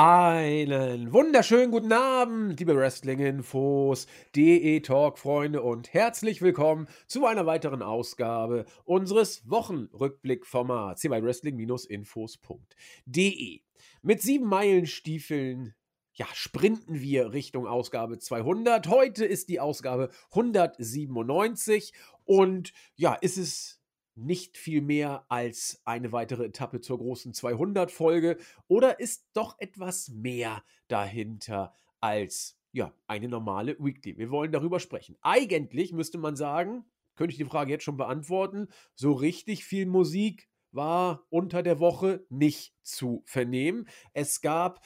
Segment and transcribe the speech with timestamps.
[0.00, 9.50] Einen wunderschönen guten Abend, liebe Wrestling-Infos, DE-Talk-Freunde und herzlich willkommen zu einer weiteren Ausgabe unseres
[9.50, 13.60] Wochenrückblick-Formats hier bei Wrestling-Infos.de.
[14.02, 15.74] Mit sieben Meilenstiefeln
[16.12, 18.86] ja, sprinten wir Richtung Ausgabe 200.
[18.86, 21.92] Heute ist die Ausgabe 197
[22.24, 23.77] und ja, ist es
[24.18, 28.36] nicht viel mehr als eine weitere Etappe zur großen 200-Folge
[28.66, 34.18] oder ist doch etwas mehr dahinter als ja, eine normale Weekly?
[34.18, 35.16] Wir wollen darüber sprechen.
[35.22, 36.84] Eigentlich müsste man sagen,
[37.16, 42.24] könnte ich die Frage jetzt schon beantworten, so richtig viel Musik war unter der Woche
[42.28, 43.88] nicht zu vernehmen.
[44.12, 44.84] Es gab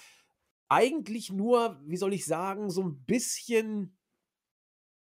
[0.69, 3.97] eigentlich nur, wie soll ich sagen, so ein bisschen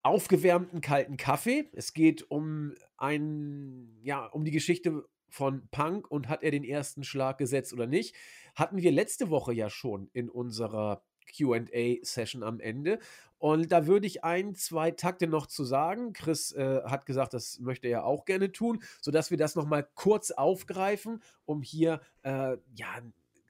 [0.07, 1.69] aufgewärmten kalten Kaffee.
[1.73, 7.03] Es geht um ein, ja, um die Geschichte von Punk und hat er den ersten
[7.03, 8.15] Schlag gesetzt oder nicht.
[8.55, 11.03] Hatten wir letzte Woche ja schon in unserer
[11.35, 12.99] QA-Session am Ende.
[13.37, 16.13] Und da würde ich ein, zwei Takte noch zu sagen.
[16.13, 20.31] Chris äh, hat gesagt, das möchte er auch gerne tun, sodass wir das nochmal kurz
[20.31, 23.01] aufgreifen, um hier äh, ja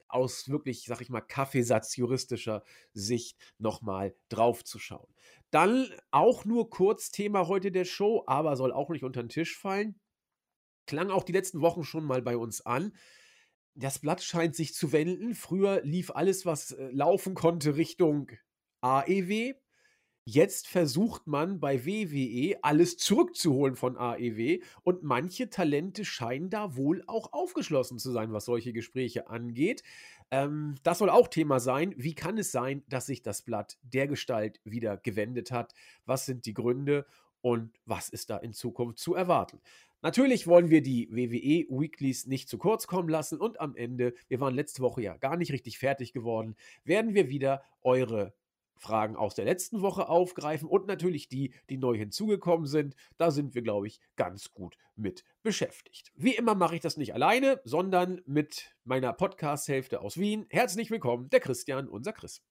[0.09, 2.63] aus wirklich, sag ich mal, Kaffeesatz juristischer
[2.94, 5.13] Sicht nochmal drauf zu schauen.
[5.52, 9.58] Dann auch nur kurz Thema heute der Show, aber soll auch nicht unter den Tisch
[9.58, 10.00] fallen.
[10.85, 12.95] Klang auch die letzten Wochen schon mal bei uns an.
[13.75, 15.35] Das Blatt scheint sich zu wenden.
[15.35, 18.31] Früher lief alles, was äh, laufen konnte, Richtung
[18.81, 19.53] AEW.
[20.30, 27.02] Jetzt versucht man bei WWE alles zurückzuholen von AEW und manche Talente scheinen da wohl
[27.08, 29.84] auch aufgeschlossen zu sein, was solche Gespräche angeht.
[30.30, 31.94] Ähm, das soll auch Thema sein.
[31.95, 35.73] Wie kann es sein, dass sich das Blatt der Gestalt wieder gewendet hat?
[36.06, 37.06] Was sind die Gründe
[37.39, 39.62] und was ist da in Zukunft zu erwarten?
[40.02, 44.41] Natürlich wollen wir die WWE Weeklies nicht zu kurz kommen lassen und am Ende, wir
[44.41, 48.34] waren letzte Woche ja gar nicht richtig fertig geworden, werden wir wieder eure
[48.78, 52.96] Fragen aus der letzten Woche aufgreifen und natürlich die, die neu hinzugekommen sind.
[53.18, 56.12] Da sind wir, glaube ich, ganz gut mit beschäftigt.
[56.16, 60.46] Wie immer mache ich das nicht alleine, sondern mit meiner Podcast-Hälfte aus Wien.
[60.50, 62.42] Herzlich willkommen, der Christian, unser Chris.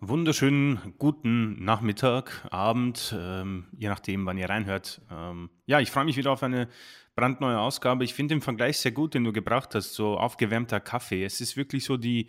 [0.00, 5.00] Wunderschönen guten Nachmittag, Abend, ähm, je nachdem, wann ihr reinhört.
[5.10, 6.68] Ähm, ja, ich freue mich wieder auf eine
[7.14, 8.04] brandneue Ausgabe.
[8.04, 11.24] Ich finde den Vergleich sehr gut, den du gebracht hast, so aufgewärmter Kaffee.
[11.24, 12.28] Es ist wirklich so die,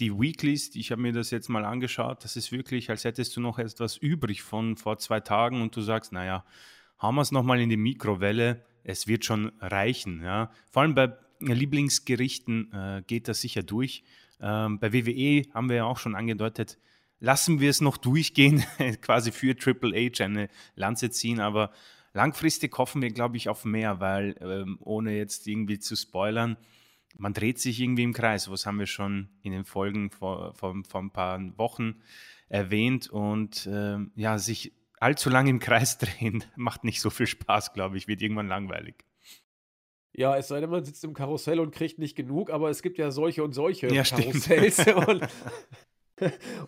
[0.00, 3.40] die Weeklies, ich habe mir das jetzt mal angeschaut, das ist wirklich, als hättest du
[3.40, 6.44] noch etwas übrig von vor zwei Tagen und du sagst, naja,
[7.00, 10.22] hauen wir es nochmal in die Mikrowelle, es wird schon reichen.
[10.22, 10.50] Ja.
[10.70, 14.04] Vor allem bei Lieblingsgerichten äh, geht das sicher durch.
[14.40, 16.78] Ähm, bei WWE haben wir ja auch schon angedeutet,
[17.20, 18.64] lassen wir es noch durchgehen,
[19.00, 21.70] quasi für Triple H eine Lanze ziehen, aber
[22.12, 26.56] langfristig hoffen wir, glaube ich, auf mehr, weil ähm, ohne jetzt irgendwie zu spoilern,
[27.16, 28.50] man dreht sich irgendwie im Kreis.
[28.50, 32.02] Was haben wir schon in den Folgen vor, vor, vor ein paar Wochen
[32.48, 33.08] erwähnt?
[33.08, 37.96] Und äh, ja, sich allzu lange im Kreis drehen macht nicht so viel Spaß, glaube
[37.96, 39.04] ich, wird irgendwann langweilig.
[40.16, 42.98] Ja, es sei denn, man sitzt im Karussell und kriegt nicht genug, aber es gibt
[42.98, 44.86] ja solche und solche ja, Karussells.
[45.08, 45.26] und,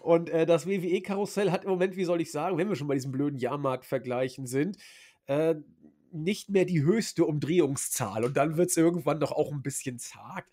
[0.01, 2.95] und äh, das WWE-Karussell hat im Moment, wie soll ich sagen, wenn wir schon bei
[2.95, 4.79] diesem blöden Jahrmarkt-Vergleichen sind,
[5.27, 5.55] äh,
[6.17, 10.45] nicht mehr die höchste Umdrehungszahl und dann wird es irgendwann doch auch ein bisschen zart.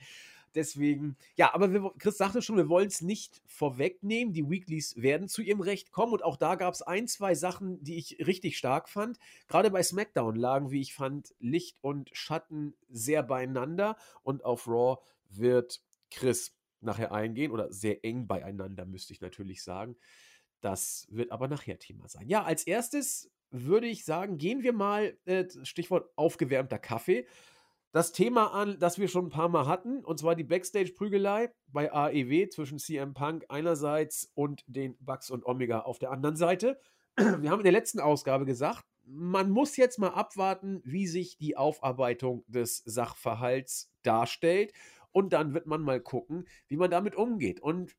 [0.55, 4.33] Deswegen, ja, aber wir, Chris sagte schon, wir wollen es nicht vorwegnehmen.
[4.33, 7.83] Die Weeklies werden zu ihrem Recht kommen und auch da gab es ein, zwei Sachen,
[7.83, 9.17] die ich richtig stark fand.
[9.47, 14.97] Gerade bei SmackDown lagen, wie ich fand, Licht und Schatten sehr beieinander und auf Raw
[15.29, 15.81] wird
[16.11, 19.95] Chris nachher eingehen oder sehr eng beieinander, müsste ich natürlich sagen.
[20.61, 22.29] Das wird aber nachher Thema sein.
[22.29, 27.25] Ja, als erstes würde ich sagen, gehen wir mal, äh, Stichwort aufgewärmter Kaffee,
[27.93, 31.93] das Thema an, das wir schon ein paar Mal hatten, und zwar die Backstage-Prügelei bei
[31.93, 36.79] AEW zwischen CM Punk einerseits und den Bucks und Omega auf der anderen Seite.
[37.15, 41.55] Wir haben in der letzten Ausgabe gesagt, man muss jetzt mal abwarten, wie sich die
[41.55, 44.73] Aufarbeitung des Sachverhalts darstellt.
[45.11, 47.59] Und dann wird man mal gucken, wie man damit umgeht.
[47.59, 47.95] Und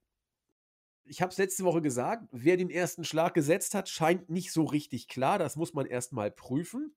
[1.07, 4.65] ich habe es letzte Woche gesagt, wer den ersten Schlag gesetzt hat, scheint nicht so
[4.65, 5.39] richtig klar.
[5.39, 6.95] Das muss man erstmal prüfen.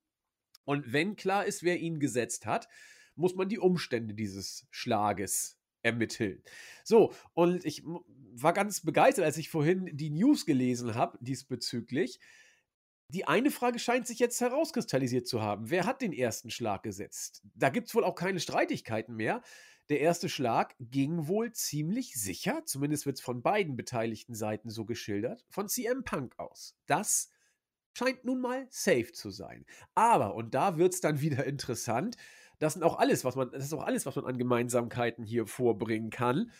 [0.65, 2.68] Und wenn klar ist, wer ihn gesetzt hat,
[3.15, 6.44] muss man die Umstände dieses Schlages ermitteln.
[6.83, 12.19] So, und ich war ganz begeistert, als ich vorhin die News gelesen habe diesbezüglich.
[13.09, 15.69] Die eine Frage scheint sich jetzt herauskristallisiert zu haben.
[15.69, 17.42] Wer hat den ersten Schlag gesetzt?
[17.56, 19.42] Da gibt es wohl auch keine Streitigkeiten mehr.
[19.89, 24.85] Der erste Schlag ging wohl ziemlich sicher, zumindest wird es von beiden beteiligten Seiten so
[24.85, 26.75] geschildert, von CM Punk aus.
[26.87, 27.29] Das
[27.93, 29.65] scheint nun mal safe zu sein.
[29.95, 32.17] Aber, und da wird es dann wieder interessant,
[32.59, 35.45] Das sind auch alles, was man, das ist auch alles, was man an Gemeinsamkeiten hier
[35.45, 36.51] vorbringen kann.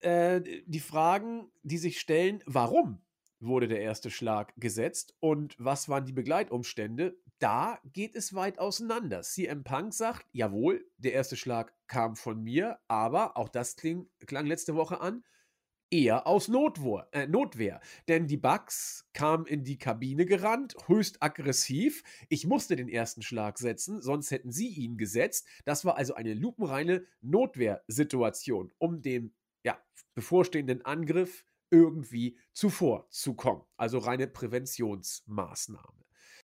[0.00, 3.00] Äh, die Fragen, die sich stellen, warum
[3.40, 7.16] wurde der erste Schlag gesetzt und was waren die Begleitumstände?
[7.38, 9.22] Da geht es weit auseinander.
[9.22, 14.46] CM Punk sagt, jawohl, der erste Schlag kam von mir, aber auch das kling, klang
[14.46, 15.22] letzte Woche an,
[15.90, 17.80] eher aus Notwehr, äh, Notwehr.
[18.08, 22.02] Denn die Bugs kamen in die Kabine gerannt, höchst aggressiv.
[22.28, 25.46] Ich musste den ersten Schlag setzen, sonst hätten sie ihn gesetzt.
[25.64, 29.32] Das war also eine lupenreine Notwehrsituation, um dem
[29.64, 29.78] ja,
[30.14, 33.62] bevorstehenden Angriff irgendwie zuvorzukommen.
[33.76, 36.04] Also reine Präventionsmaßnahme.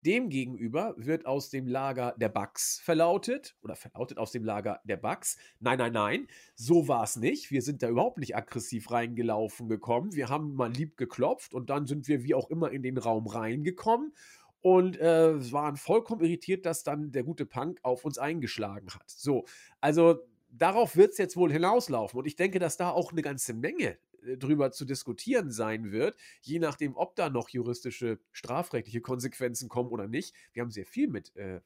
[0.05, 5.37] Demgegenüber wird aus dem Lager der Bugs verlautet oder verlautet aus dem Lager der Bugs.
[5.59, 7.51] Nein, nein, nein, so war es nicht.
[7.51, 10.15] Wir sind da überhaupt nicht aggressiv reingelaufen gekommen.
[10.15, 13.27] Wir haben mal lieb geklopft und dann sind wir wie auch immer in den Raum
[13.27, 14.15] reingekommen
[14.63, 19.11] und äh, waren vollkommen irritiert, dass dann der gute Punk auf uns eingeschlagen hat.
[19.11, 19.45] So,
[19.83, 20.21] also
[20.51, 23.99] darauf wird es jetzt wohl hinauslaufen und ich denke, dass da auch eine ganze Menge
[24.37, 30.09] drüber zu diskutieren sein wird, je nachdem, ob da noch juristische, strafrechtliche Konsequenzen kommen oder
[30.09, 30.35] nicht.
[30.53, 31.61] Wir haben sehr viel mit äh,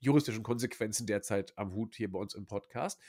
[0.00, 3.00] juristischen Konsequenzen derzeit am Hut hier bei uns im Podcast.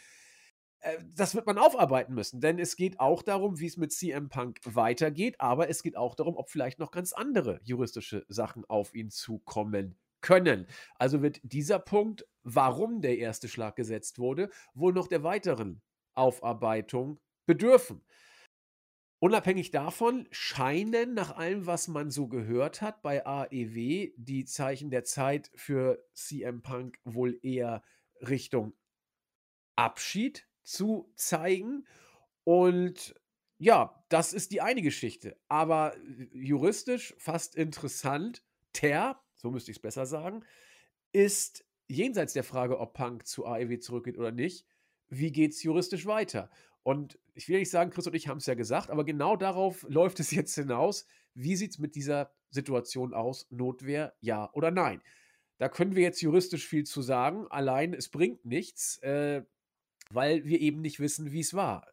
[0.80, 4.30] Äh, das wird man aufarbeiten müssen, denn es geht auch darum, wie es mit CM
[4.30, 8.94] Punk weitergeht, aber es geht auch darum, ob vielleicht noch ganz andere juristische Sachen auf
[8.94, 10.68] ihn zukommen können.
[10.96, 15.82] Also wird dieser Punkt, warum der erste Schlag gesetzt wurde, wohl noch der weiteren
[16.14, 18.02] Aufarbeitung bedürfen.
[19.22, 25.04] Unabhängig davon scheinen nach allem, was man so gehört hat bei AEW, die Zeichen der
[25.04, 27.84] Zeit für CM Punk wohl eher
[28.22, 28.74] Richtung
[29.76, 31.86] Abschied zu zeigen.
[32.46, 33.14] Und
[33.58, 35.38] ja, das ist die eine Geschichte.
[35.50, 35.98] Aber
[36.32, 40.46] juristisch fast interessant, ter, so müsste ich es besser sagen,
[41.12, 44.66] ist jenseits der Frage, ob Punk zu AEW zurückgeht oder nicht,
[45.10, 46.50] wie geht es juristisch weiter?
[46.84, 49.84] Und ich will nicht sagen, Chris und ich haben es ja gesagt, aber genau darauf
[49.90, 51.06] läuft es jetzt hinaus.
[51.34, 53.48] Wie sieht es mit dieser Situation aus?
[53.50, 55.02] Notwehr, ja oder nein?
[55.58, 57.46] Da können wir jetzt juristisch viel zu sagen.
[57.50, 59.44] Allein es bringt nichts, äh,
[60.10, 61.86] weil wir eben nicht wissen, wie es war.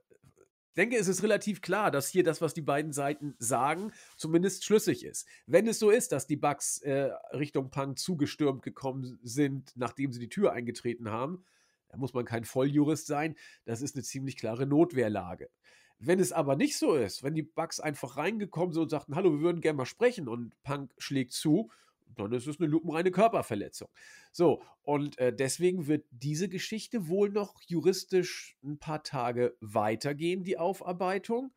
[0.76, 4.64] Ich denke, es ist relativ klar, dass hier das, was die beiden Seiten sagen, zumindest
[4.64, 5.26] schlüssig ist.
[5.46, 10.20] Wenn es so ist, dass die Bugs äh, Richtung Punk zugestürmt gekommen sind, nachdem sie
[10.20, 11.44] die Tür eingetreten haben,
[11.88, 13.36] da muss man kein Volljurist sein.
[13.64, 15.50] Das ist eine ziemlich klare Notwehrlage.
[15.98, 19.32] Wenn es aber nicht so ist, wenn die Bugs einfach reingekommen sind und sagten, hallo,
[19.32, 21.70] wir würden gerne mal sprechen und Punk schlägt zu,
[22.14, 23.88] dann ist es eine lupenreine Körperverletzung.
[24.32, 30.58] So, und äh, deswegen wird diese Geschichte wohl noch juristisch ein paar Tage weitergehen, die
[30.58, 31.52] Aufarbeitung.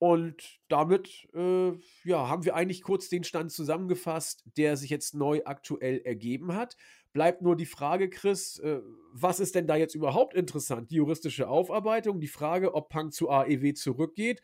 [0.00, 1.72] Und damit äh,
[2.04, 6.76] ja, haben wir eigentlich kurz den Stand zusammengefasst, der sich jetzt neu aktuell ergeben hat.
[7.18, 8.80] Bleibt nur die Frage, Chris, äh,
[9.12, 10.92] was ist denn da jetzt überhaupt interessant?
[10.92, 14.40] Die juristische Aufarbeitung, die Frage, ob Punk zu AEW zurückgeht?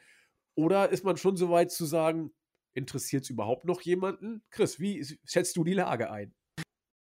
[0.56, 2.32] Oder ist man schon so weit zu sagen,
[2.72, 4.42] interessiert es überhaupt noch jemanden?
[4.50, 6.34] Chris, wie schätzt du die Lage ein?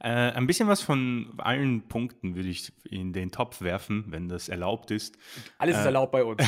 [0.04, 4.50] Äh, ein bisschen was von allen Punkten würde ich in den Topf werfen, wenn das
[4.50, 5.18] erlaubt ist.
[5.58, 6.44] Alles ist äh, erlaubt bei uns.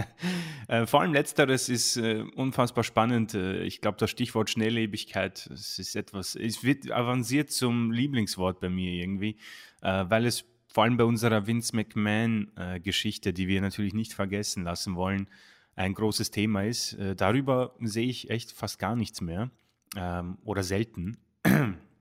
[0.68, 3.32] äh, vor allem letzteres ist äh, unfassbar spannend.
[3.32, 8.68] Äh, ich glaube, das Stichwort Schnelllebigkeit, es ist etwas, es wird avanciert zum Lieblingswort bei
[8.68, 9.38] mir irgendwie,
[9.80, 15.28] weil es vor allem bei unserer Vince McMahon-Geschichte, die wir natürlich nicht vergessen lassen wollen,
[15.74, 16.96] ein großes Thema ist.
[17.16, 19.50] darüber sehe ich echt fast gar nichts mehr
[19.96, 21.16] ähm, oder selten.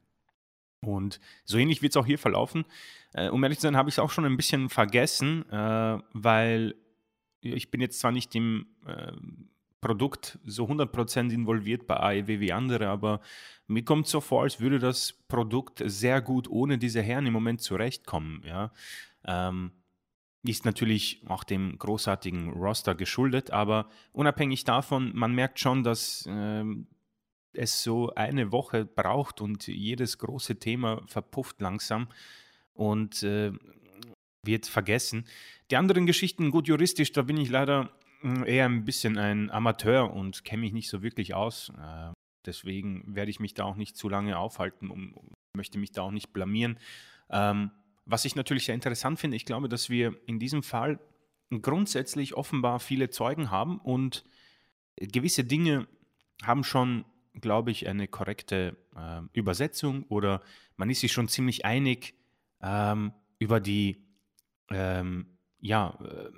[0.82, 2.66] Und so ähnlich wird es auch hier verlaufen.
[3.14, 6.76] Äh, um ehrlich zu sein, habe ich es auch schon ein bisschen vergessen, äh, weil
[7.42, 9.12] ich bin jetzt zwar nicht im äh,
[9.80, 13.20] Produkt so 100% involviert bei AEW wie andere, aber
[13.68, 17.62] mir kommt so vor, als würde das Produkt sehr gut ohne diese Herren im Moment
[17.62, 18.44] zurechtkommen.
[18.46, 18.72] Ja?
[19.26, 19.72] Ähm,
[20.44, 26.88] ist natürlich auch dem großartigen Roster geschuldet, aber unabhängig davon, man merkt schon, dass ähm,
[27.54, 32.08] es so eine Woche braucht und jedes große Thema verpufft langsam
[32.74, 33.52] und äh,
[34.44, 35.26] wird vergessen.
[35.70, 37.92] Die anderen Geschichten, gut juristisch, da bin ich leider
[38.22, 41.72] hm, eher ein bisschen ein Amateur und kenne mich nicht so wirklich aus.
[41.78, 42.12] Äh,
[42.46, 45.16] deswegen werde ich mich da auch nicht zu lange aufhalten und
[45.56, 46.80] möchte mich da auch nicht blamieren.
[47.30, 47.72] Ähm,
[48.06, 51.00] was ich natürlich sehr interessant finde, ich glaube, dass wir in diesem Fall
[51.62, 54.24] grundsätzlich offenbar viele Zeugen haben und
[54.98, 55.88] gewisse Dinge
[56.44, 57.06] haben schon
[57.40, 60.42] glaube ich, eine korrekte äh, Übersetzung oder
[60.76, 62.16] man ist sich schon ziemlich einig
[62.62, 64.04] ähm, über die
[64.70, 66.30] ähm, ja, äh,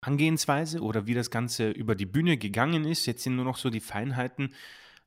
[0.00, 3.06] Angehensweise oder wie das Ganze über die Bühne gegangen ist.
[3.06, 4.54] Jetzt sind nur noch so die Feinheiten.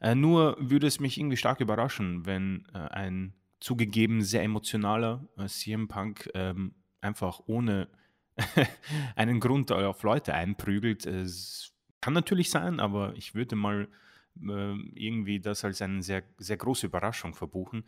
[0.02, 5.46] Äh, nur würde es mich irgendwie stark überraschen, wenn äh, ein zugegeben sehr emotionaler äh,
[5.48, 7.90] CM Punk ähm, einfach ohne
[9.16, 11.06] einen Grund auf Leute einprügelt.
[11.06, 13.90] Es kann natürlich sein, aber ich würde mal
[14.42, 17.84] irgendwie das als eine sehr, sehr große Überraschung verbuchen.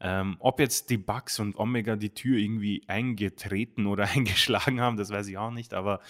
[0.00, 5.10] Ähm, ob jetzt die Bugs und Omega die Tür irgendwie eingetreten oder eingeschlagen haben, das
[5.10, 6.00] weiß ich auch nicht, aber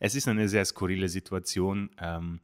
[0.00, 1.90] es ist eine sehr skurrile Situation.
[1.98, 2.40] Ähm,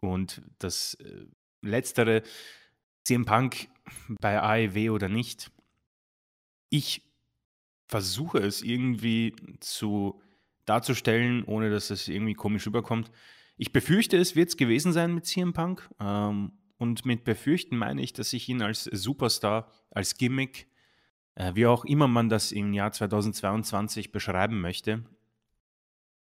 [0.00, 1.26] und das äh,
[1.62, 2.22] Letztere,
[3.04, 3.68] CM Punk
[4.20, 5.50] bei AEW oder nicht,
[6.70, 7.02] ich
[7.88, 10.20] versuche es irgendwie zu
[10.64, 13.10] darzustellen, ohne dass es irgendwie komisch rüberkommt.
[13.56, 15.88] Ich befürchte, es wird es gewesen sein mit CM Punk.
[15.98, 20.68] Ähm, und mit befürchten meine ich, dass ich ihn als Superstar, als Gimmick,
[21.34, 25.04] äh, wie auch immer man das im Jahr 2022 beschreiben möchte,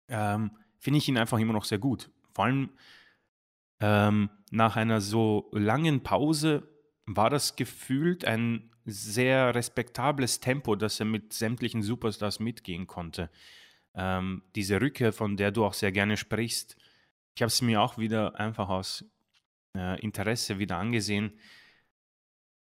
[0.08, 2.10] ähm, finde ich ihn einfach immer noch sehr gut.
[2.32, 2.70] Vor allem
[3.80, 6.68] ähm, nach einer so langen Pause
[7.06, 13.30] war das gefühlt ein sehr respektables Tempo, dass er mit sämtlichen Superstars mitgehen konnte.
[13.94, 16.76] Ähm, diese Rückkehr, von der du auch sehr gerne sprichst,
[17.34, 19.04] ich habe es mir auch wieder einfach aus
[19.76, 21.32] äh, Interesse wieder angesehen.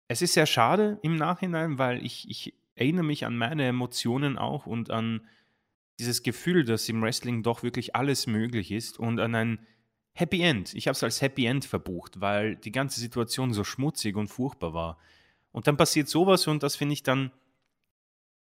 [0.08, 4.66] Es ist sehr schade im Nachhinein, weil ich, ich erinnere mich an meine Emotionen auch
[4.66, 5.26] und an
[5.98, 9.66] dieses Gefühl, dass im Wrestling doch wirklich alles möglich ist und an ein
[10.12, 10.75] Happy End.
[10.75, 14.72] Ich habe es als Happy End verbucht, weil die ganze Situation so schmutzig und furchtbar
[14.72, 14.98] war.
[15.52, 17.30] Und dann passiert sowas und das finde ich dann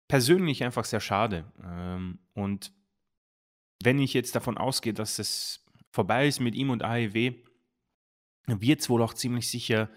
[0.08, 1.46] persönlich einfach sehr schade.
[1.64, 2.72] Ähm, und
[3.84, 5.65] wenn ich jetzt davon ausgehe, dass es
[5.96, 7.34] vorbei ist mit ihm und AEW,
[8.48, 9.90] wird es wohl auch ziemlich sicher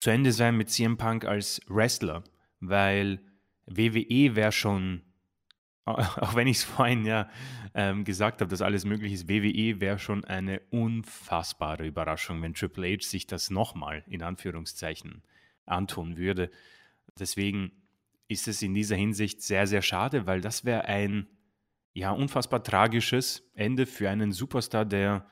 [0.00, 2.24] zu Ende sein mit CM Punk als Wrestler,
[2.60, 3.20] weil
[3.66, 5.02] WWE wäre schon,
[5.86, 7.30] auch wenn ich es vorhin ja
[7.74, 12.92] ähm, gesagt habe, dass alles möglich ist, WWE wäre schon eine unfassbare Überraschung, wenn Triple
[12.92, 15.22] H sich das nochmal in Anführungszeichen
[15.64, 16.50] antun würde.
[17.18, 17.70] Deswegen
[18.26, 21.28] ist es in dieser Hinsicht sehr, sehr schade, weil das wäre ein
[21.94, 25.30] ja unfassbar tragisches Ende für einen Superstar, der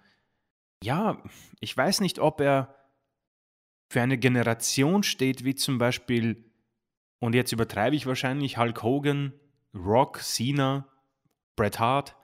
[0.82, 1.22] ja,
[1.60, 2.74] ich weiß nicht, ob er
[3.88, 6.50] für eine Generation steht, wie zum Beispiel,
[7.20, 9.32] und jetzt übertreibe ich wahrscheinlich, Hulk Hogan,
[9.74, 10.88] Rock, Cena,
[11.56, 12.16] Bret Hart,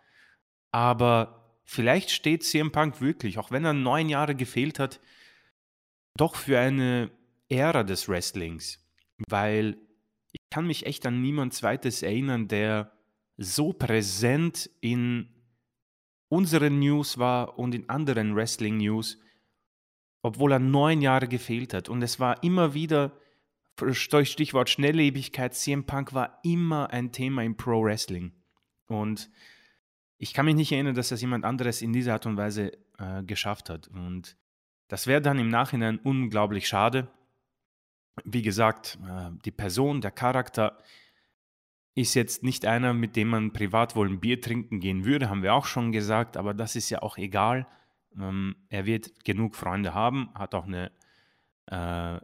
[0.73, 5.00] aber vielleicht steht CM Punk wirklich, auch wenn er neun Jahre gefehlt hat,
[6.16, 7.11] doch für eine
[7.49, 8.85] Ära des Wrestlings,
[9.28, 9.78] weil
[10.33, 12.98] ich kann mich echt an niemand zweites erinnern, der
[13.38, 15.28] so präsent in
[16.28, 19.18] unseren News war und in anderen Wrestling-News,
[20.23, 21.88] obwohl er neun Jahre gefehlt hat.
[21.88, 23.12] Und es war immer wieder,
[23.92, 28.33] Stichwort Schnelllebigkeit, CM Punk war immer ein Thema im Pro Wrestling.
[28.88, 29.30] Und
[30.18, 33.23] ich kann mich nicht erinnern, dass das jemand anderes in dieser Art und Weise äh,
[33.23, 33.87] geschafft hat.
[33.88, 34.37] Und
[34.88, 37.09] das wäre dann im Nachhinein unglaublich schade.
[38.25, 40.83] Wie gesagt, äh, die Person, der Charakter,
[41.99, 45.43] ist jetzt nicht einer, mit dem man privat wohl ein Bier trinken gehen würde, haben
[45.43, 47.67] wir auch schon gesagt, aber das ist ja auch egal.
[48.17, 50.93] Ähm, er wird genug Freunde haben, hat auch eine
[51.67, 52.21] äh,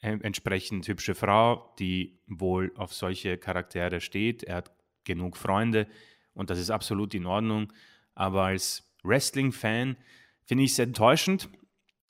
[0.00, 4.44] entsprechend hübsche Frau, die wohl auf solche Charaktere steht.
[4.44, 4.72] Er hat
[5.04, 5.88] genug Freunde
[6.32, 7.70] und das ist absolut in Ordnung.
[8.14, 9.96] Aber als Wrestling-Fan
[10.44, 11.50] finde ich es enttäuschend.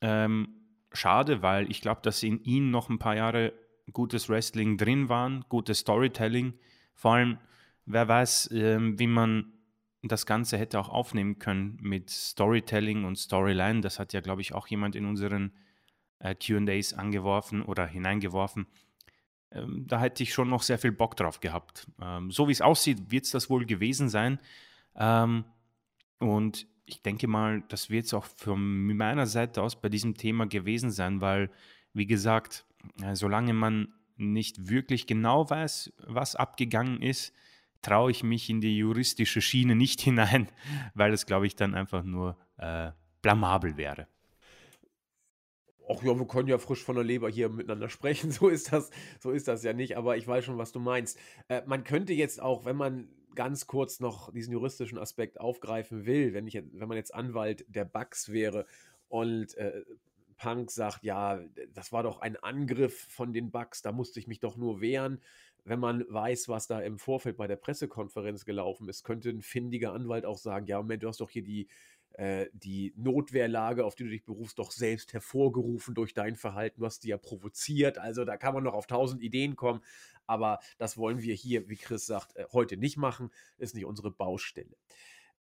[0.00, 0.48] Ähm,
[0.92, 3.52] schade, weil ich glaube, dass in ihm noch ein paar Jahre
[3.92, 6.54] gutes Wrestling drin waren, gutes Storytelling
[6.98, 7.38] vor allem,
[7.86, 9.52] wer weiß, äh, wie man
[10.02, 13.82] das Ganze hätte auch aufnehmen können mit Storytelling und Storyline.
[13.82, 15.52] Das hat ja, glaube ich, auch jemand in unseren
[16.18, 18.66] äh, QAs angeworfen oder hineingeworfen.
[19.52, 21.86] Ähm, da hätte ich schon noch sehr viel Bock drauf gehabt.
[22.02, 24.40] Ähm, so wie es aussieht, wird es das wohl gewesen sein.
[24.96, 25.44] Ähm,
[26.18, 30.46] und ich denke mal, das wird es auch von meiner Seite aus bei diesem Thema
[30.48, 31.48] gewesen sein, weil,
[31.92, 32.66] wie gesagt,
[33.02, 37.32] äh, solange man nicht wirklich genau weiß, was abgegangen ist,
[37.82, 40.48] traue ich mich in die juristische Schiene nicht hinein,
[40.94, 42.90] weil es, glaube ich, dann einfach nur äh,
[43.22, 44.06] blamabel wäre.
[45.90, 48.30] Ach ja, wir können ja frisch von der Leber hier miteinander sprechen.
[48.30, 51.18] So ist das, so ist das ja nicht, aber ich weiß schon, was du meinst.
[51.48, 56.34] Äh, man könnte jetzt auch, wenn man ganz kurz noch diesen juristischen Aspekt aufgreifen will,
[56.34, 58.66] wenn, ich, wenn man jetzt Anwalt der Bugs wäre
[59.08, 59.84] und äh,
[60.38, 61.40] Punk sagt, ja,
[61.74, 65.20] das war doch ein Angriff von den Bugs, da musste ich mich doch nur wehren.
[65.64, 69.92] Wenn man weiß, was da im Vorfeld bei der Pressekonferenz gelaufen ist, könnte ein findiger
[69.92, 71.68] Anwalt auch sagen, ja, Moment, du hast doch hier die,
[72.12, 76.80] äh, die Notwehrlage, auf die du dich berufst, doch selbst hervorgerufen durch dein Verhalten.
[76.80, 77.98] Du hast die ja provoziert.
[77.98, 79.82] Also da kann man noch auf tausend Ideen kommen.
[80.26, 83.30] Aber das wollen wir hier, wie Chris sagt, äh, heute nicht machen.
[83.58, 84.76] Ist nicht unsere Baustelle.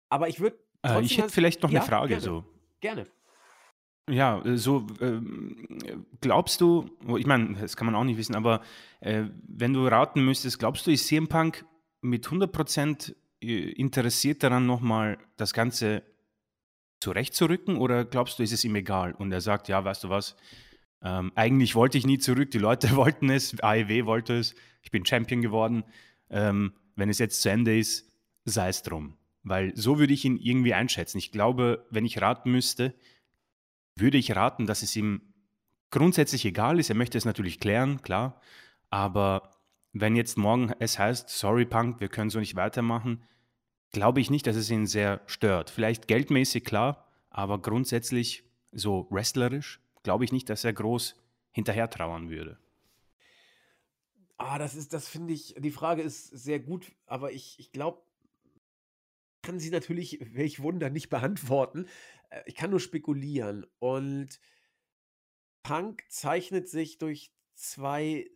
[0.09, 0.59] Aber ich würde.
[0.83, 2.09] Äh, ich hätte vielleicht noch ja, eine Frage.
[2.09, 2.21] Gerne.
[2.21, 2.45] So.
[2.81, 3.05] Gerne
[4.11, 5.55] Ja, äh, so ähm,
[6.19, 8.61] glaubst du, ich meine, das kann man auch nicht wissen, aber
[8.99, 11.65] äh, wenn du raten müsstest, glaubst du, ist CM Punk
[12.01, 16.03] mit 100% äh, interessiert daran, nochmal das Ganze
[16.99, 19.13] zurechtzurücken oder glaubst du, ist es ihm egal?
[19.13, 20.35] Und er sagt, ja, weißt du was,
[21.01, 25.05] ähm, eigentlich wollte ich nie zurück, die Leute wollten es, AEW wollte es, ich bin
[25.05, 25.83] Champion geworden.
[26.29, 28.11] Ähm, wenn es jetzt zu Ende ist,
[28.45, 29.17] sei es drum.
[29.43, 31.17] Weil so würde ich ihn irgendwie einschätzen.
[31.17, 32.93] Ich glaube, wenn ich raten müsste,
[33.95, 35.21] würde ich raten, dass es ihm
[35.89, 36.89] grundsätzlich egal ist.
[36.89, 38.39] Er möchte es natürlich klären, klar.
[38.89, 39.51] Aber
[39.93, 43.23] wenn jetzt morgen es heißt, sorry Punk, wir können so nicht weitermachen,
[43.91, 45.69] glaube ich nicht, dass es ihn sehr stört.
[45.69, 51.15] Vielleicht geldmäßig klar, aber grundsätzlich so wrestlerisch glaube ich nicht, dass er groß
[51.51, 52.57] hinterher trauern würde.
[54.37, 58.01] Ah, das ist, das finde ich, die Frage ist sehr gut, aber ich, ich glaube,
[59.43, 61.87] kann sie natürlich, welch Wunder, nicht beantworten.
[62.31, 63.65] Äh, ich kann nur spekulieren.
[63.79, 64.39] Und
[65.63, 68.29] Punk zeichnet sich durch zwei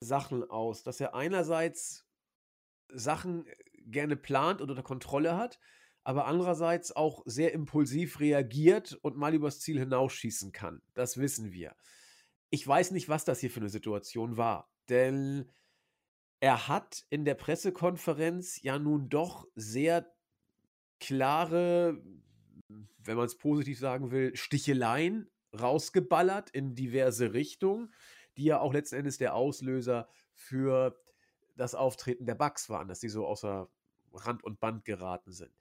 [0.00, 2.06] Sachen aus, dass er einerseits
[2.88, 3.46] Sachen
[3.86, 5.58] gerne plant und unter Kontrolle hat,
[6.04, 10.82] aber andererseits auch sehr impulsiv reagiert und mal übers Ziel hinausschießen kann.
[10.94, 11.74] Das wissen wir.
[12.50, 15.50] Ich weiß nicht, was das hier für eine Situation war, denn
[16.40, 20.12] er hat in der Pressekonferenz ja nun doch sehr
[21.00, 22.00] klare,
[22.68, 27.92] wenn man es positiv sagen will, Sticheleien rausgeballert in diverse Richtungen,
[28.36, 31.00] die ja auch letzten Endes der Auslöser für
[31.56, 33.68] das Auftreten der Bugs waren, dass sie so außer
[34.12, 35.52] Rand und Band geraten sind.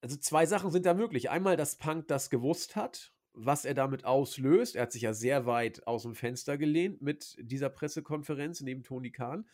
[0.00, 1.30] Also zwei Sachen sind da möglich.
[1.30, 4.76] Einmal, dass Punk das gewusst hat, was er damit auslöst.
[4.76, 9.10] Er hat sich ja sehr weit aus dem Fenster gelehnt mit dieser Pressekonferenz neben Tony
[9.10, 9.46] Khan.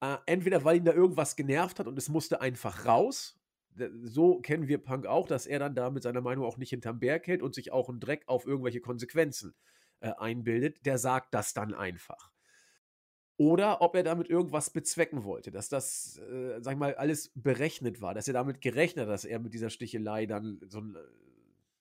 [0.00, 3.41] Äh, entweder weil ihn da irgendwas genervt hat und es musste einfach raus.
[4.02, 7.00] So kennen wir Punk auch, dass er dann da mit seiner Meinung auch nicht hinterm
[7.00, 9.54] Berg hält und sich auch einen Dreck auf irgendwelche Konsequenzen
[10.00, 10.84] äh, einbildet.
[10.84, 12.32] Der sagt das dann einfach
[13.42, 18.00] oder ob er damit irgendwas bezwecken wollte, dass das, äh, sag ich mal, alles berechnet
[18.00, 20.98] war, dass er damit gerechnet hat, dass er mit dieser Stichelei dann so ein äh,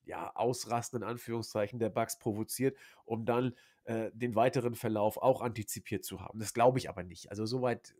[0.06, 6.04] ja, Ausrasten in Anführungszeichen der Bugs provoziert, um dann äh, den weiteren Verlauf auch antizipiert
[6.04, 6.39] zu haben.
[6.39, 7.30] Das glaube ich aber nicht.
[7.30, 7.93] Also soweit,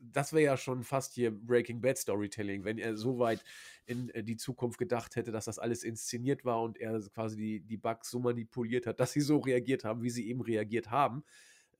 [0.00, 3.44] das wäre ja schon fast hier Breaking Bad Storytelling, wenn er so weit
[3.86, 7.60] in äh, die Zukunft gedacht hätte, dass das alles inszeniert war und er quasi die,
[7.60, 11.24] die Bugs so manipuliert hat, dass sie so reagiert haben, wie sie eben reagiert haben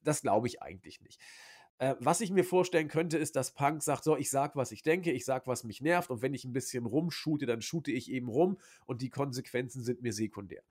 [0.05, 1.21] das glaube ich eigentlich nicht.
[1.79, 4.83] Äh, was ich mir vorstellen könnte, ist, dass Punk sagt: So, ich sag, was ich
[4.83, 8.11] denke, ich sag, was mich nervt, und wenn ich ein bisschen rumschute, dann shoote ich
[8.11, 10.63] eben rum und die Konsequenzen sind mir sekundär.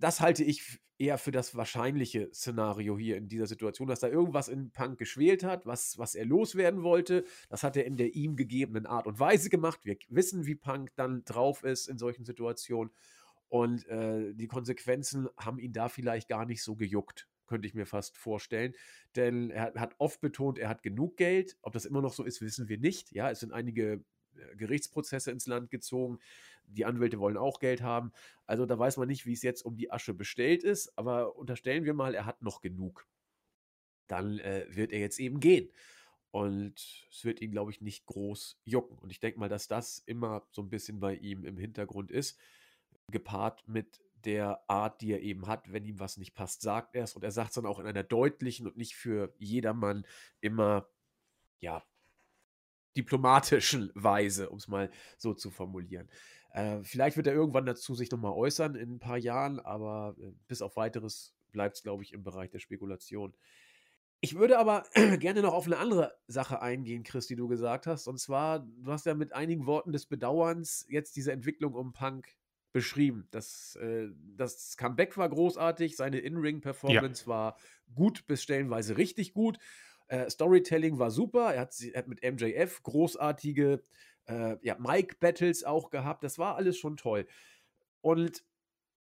[0.00, 4.48] Das halte ich eher für das wahrscheinliche Szenario hier in dieser Situation, dass da irgendwas
[4.48, 7.24] in Punk geschwelt hat, was, was er loswerden wollte.
[7.48, 9.80] Das hat er in der ihm gegebenen Art und Weise gemacht.
[9.84, 12.92] Wir wissen, wie Punk dann drauf ist in solchen Situationen.
[13.48, 17.84] Und äh, die Konsequenzen haben ihn da vielleicht gar nicht so gejuckt könnte ich mir
[17.84, 18.74] fast vorstellen.
[19.16, 21.58] Denn er hat oft betont, er hat genug Geld.
[21.62, 23.10] Ob das immer noch so ist, wissen wir nicht.
[23.10, 24.04] Ja, es sind einige
[24.36, 26.20] äh, Gerichtsprozesse ins Land gezogen.
[26.74, 28.12] Die Anwälte wollen auch Geld haben.
[28.46, 30.96] Also da weiß man nicht, wie es jetzt um die Asche bestellt ist.
[30.96, 33.06] Aber unterstellen wir mal, er hat noch genug.
[34.06, 35.70] Dann äh, wird er jetzt eben gehen.
[36.32, 38.98] Und es wird ihn, glaube ich, nicht groß jucken.
[38.98, 42.38] Und ich denke mal, dass das immer so ein bisschen bei ihm im Hintergrund ist.
[43.10, 45.72] Gepaart mit der Art, die er eben hat.
[45.72, 47.14] Wenn ihm was nicht passt, sagt er es.
[47.14, 50.06] Und er sagt es dann auch in einer deutlichen und nicht für jedermann
[50.40, 50.88] immer,
[51.58, 51.84] ja,
[52.96, 56.08] diplomatischen Weise, um es mal so zu formulieren.
[56.52, 60.32] Äh, vielleicht wird er irgendwann dazu sich nochmal äußern in ein paar Jahren, aber äh,
[60.48, 63.34] bis auf weiteres bleibt es, glaube ich, im Bereich der Spekulation.
[64.20, 64.84] Ich würde aber
[65.18, 68.06] gerne noch auf eine andere Sache eingehen, Chris, die du gesagt hast.
[68.06, 72.36] Und zwar, du hast ja mit einigen Worten des Bedauerns jetzt diese Entwicklung um Punk
[72.72, 73.26] beschrieben.
[73.30, 77.28] Das, äh, das Comeback war großartig, seine In-Ring-Performance ja.
[77.28, 77.56] war
[77.94, 79.58] gut bis stellenweise richtig gut.
[80.08, 81.54] Äh, Storytelling war super.
[81.54, 83.82] Er hat, er hat mit MJF großartige
[84.30, 86.24] äh, ja, Mike-Battles auch gehabt.
[86.24, 87.26] Das war alles schon toll.
[88.00, 88.44] Und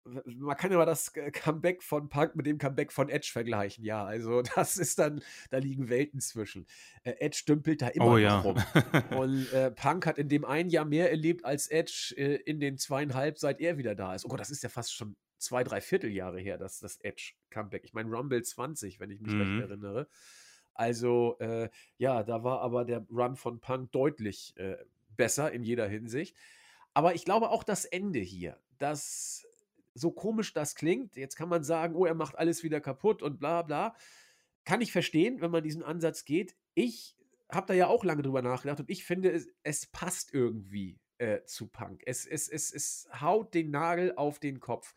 [0.05, 3.85] man kann aber das Comeback von Punk mit dem Comeback von Edge vergleichen.
[3.85, 6.67] Ja, also das ist dann, da liegen Welten zwischen.
[7.05, 8.41] Äh, Edge dümpelt da immer oh, ja.
[8.41, 8.57] rum.
[9.17, 12.79] Und äh, Punk hat in dem einen Jahr mehr erlebt als Edge äh, in den
[12.79, 14.25] zweieinhalb, seit er wieder da ist.
[14.25, 17.85] Oh Gott, das ist ja fast schon zwei, drei Vierteljahre her, dass das Edge Comeback.
[17.85, 19.41] Ich meine, Rumble 20, wenn ich mich mhm.
[19.41, 20.09] recht erinnere.
[20.75, 24.77] Also, äh, ja, da war aber der Run von Punk deutlich äh,
[25.21, 26.35] besser in jeder Hinsicht.
[26.95, 29.47] Aber ich glaube auch das Ende hier, das
[29.93, 33.39] so komisch das klingt, jetzt kann man sagen, oh, er macht alles wieder kaputt und
[33.39, 33.95] bla bla.
[34.65, 36.57] Kann ich verstehen, wenn man diesen Ansatz geht.
[36.73, 37.19] Ich
[37.53, 41.45] habe da ja auch lange drüber nachgedacht und ich finde, es, es passt irgendwie äh,
[41.45, 42.03] zu Punk.
[42.07, 44.95] Es, es, es, es haut den Nagel auf den Kopf.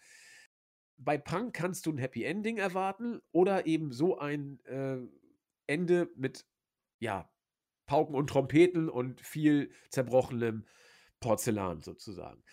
[0.95, 4.99] bei Punk kannst du ein Happy Ending erwarten oder eben so ein äh,
[5.67, 6.45] Ende mit,
[6.99, 7.29] ja,
[7.93, 10.65] Pauken und Trompeten und viel zerbrochenem
[11.19, 12.43] Porzellan sozusagen.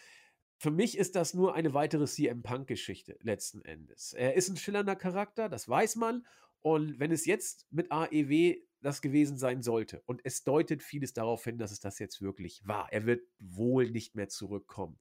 [0.59, 4.12] Für mich ist das nur eine weitere CM Punk-Geschichte letzten Endes.
[4.12, 6.26] Er ist ein schillernder Charakter, das weiß man.
[6.61, 11.42] Und wenn es jetzt mit AEW das gewesen sein sollte, und es deutet vieles darauf
[11.42, 14.98] hin, dass es das jetzt wirklich war, er wird wohl nicht mehr zurückkommen.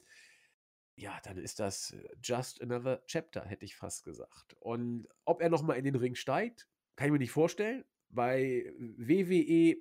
[0.96, 4.56] Ja, dann ist das äh, just another chapter, hätte ich fast gesagt.
[4.62, 7.84] Und ob er nochmal in den Ring steigt, kann ich mir nicht vorstellen.
[8.08, 9.76] Bei WWE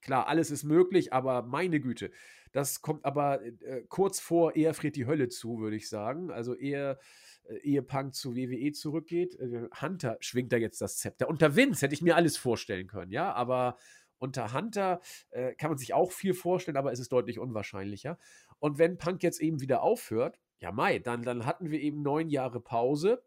[0.00, 2.10] Klar, alles ist möglich, aber meine Güte,
[2.52, 6.30] das kommt aber äh, kurz vor eher friert die Hölle zu, würde ich sagen.
[6.30, 6.98] Also eher,
[7.44, 9.38] äh, ehe Punk zu WWE zurückgeht.
[9.38, 11.28] Äh, Hunter schwingt da jetzt das Zepter.
[11.28, 13.76] Unter Vince hätte ich mir alles vorstellen können, ja, aber
[14.18, 18.18] unter Hunter äh, kann man sich auch viel vorstellen, aber es ist deutlich unwahrscheinlicher.
[18.58, 22.28] Und wenn Punk jetzt eben wieder aufhört, ja, Mai, dann, dann hatten wir eben neun
[22.28, 23.22] Jahre Pause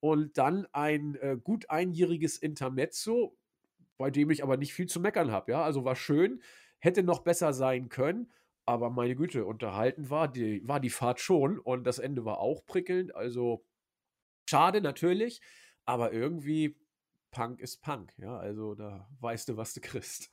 [0.00, 3.38] und dann ein äh, gut einjähriges Intermezzo,
[3.96, 5.52] bei dem ich aber nicht viel zu meckern habe.
[5.52, 6.42] Ja, also war schön,
[6.78, 8.32] hätte noch besser sein können,
[8.66, 12.64] aber meine Güte, unterhalten war die, war die Fahrt schon und das Ende war auch
[12.66, 13.14] prickelnd.
[13.14, 13.64] Also
[14.48, 15.40] schade natürlich,
[15.84, 16.76] aber irgendwie
[17.30, 18.12] Punk ist Punk.
[18.18, 20.30] Ja, also da weißt du, was du kriegst.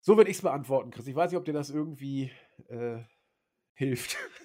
[0.00, 1.06] So würde ich es beantworten, Chris.
[1.06, 2.30] Ich weiß nicht, ob dir das irgendwie
[2.68, 3.02] äh,
[3.74, 4.16] hilft.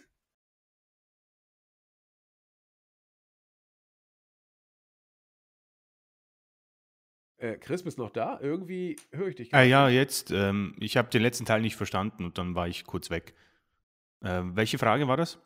[7.39, 8.37] Äh, Chris, bist du noch da?
[8.41, 10.31] Irgendwie höre ich dich Ah ja, jetzt.
[10.31, 13.33] Ähm, ich habe den letzten Teil nicht verstanden und dann war ich kurz weg.
[14.21, 15.39] Äh, welche Frage war das?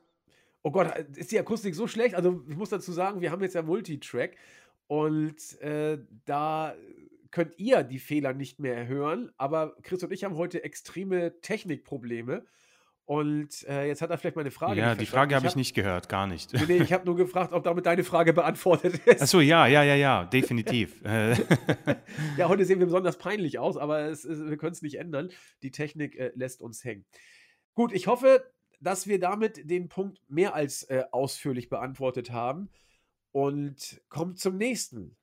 [0.64, 2.16] Oh Gott, ist die Akustik so schlecht?
[2.16, 4.36] Also ich muss dazu sagen, wir haben jetzt ja Multitrack
[4.88, 6.74] und äh, da
[7.30, 12.46] könnt ihr die Fehler nicht mehr hören, aber Chris und ich haben heute extreme Technikprobleme.
[13.06, 14.80] Und äh, jetzt hat er vielleicht meine Frage.
[14.80, 16.54] Ja, die Frage habe ich, hab, nicht gehört, gar nicht.
[16.54, 19.22] Nee, nee ich habe nur gefragt, ob damit deine Frage beantwortet ist.
[19.22, 21.02] Achso, ja, ja, ja, ja, definitiv.
[22.38, 25.30] ja, heute sehen wir besonders peinlich aus, aber es, es, wir können es nicht ändern.
[25.64, 27.06] Die Technik äh, lässt uns hängen.
[27.74, 32.70] Gut, ich hoffe, dass wir damit den Punkt mehr als äh, ausführlich beantwortet haben
[33.34, 35.18] und kommen zum nächsten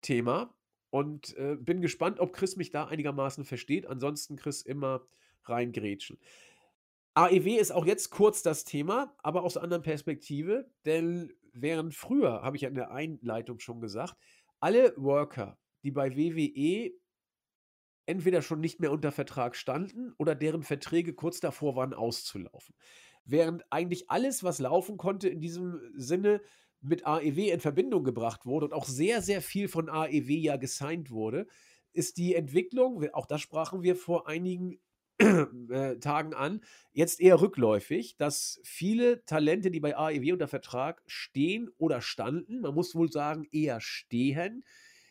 [0.00, 0.54] Thema.
[0.88, 3.86] Und äh, bin gespannt, ob Chris mich da einigermaßen versteht.
[3.86, 5.06] Ansonsten, Chris, immer
[5.44, 6.18] reingrätschen.
[7.14, 12.42] AEW ist auch jetzt kurz das Thema, aber aus einer anderen Perspektive, denn während früher,
[12.42, 14.16] habe ich ja in der Einleitung schon gesagt,
[14.60, 16.92] alle Worker, die bei WWE
[18.06, 22.74] entweder schon nicht mehr unter Vertrag standen oder deren Verträge kurz davor waren auszulaufen.
[23.24, 26.40] Während eigentlich alles, was laufen konnte, in diesem Sinne
[26.80, 31.10] mit AEW in Verbindung gebracht wurde und auch sehr, sehr viel von AEW ja gesigned
[31.10, 31.46] wurde,
[31.92, 34.80] ist die Entwicklung, auch das sprachen wir vor einigen
[35.70, 36.60] äh, Tagen an,
[36.92, 42.74] jetzt eher rückläufig, dass viele Talente, die bei AEW unter Vertrag stehen oder standen, man
[42.74, 44.64] muss wohl sagen, eher stehen,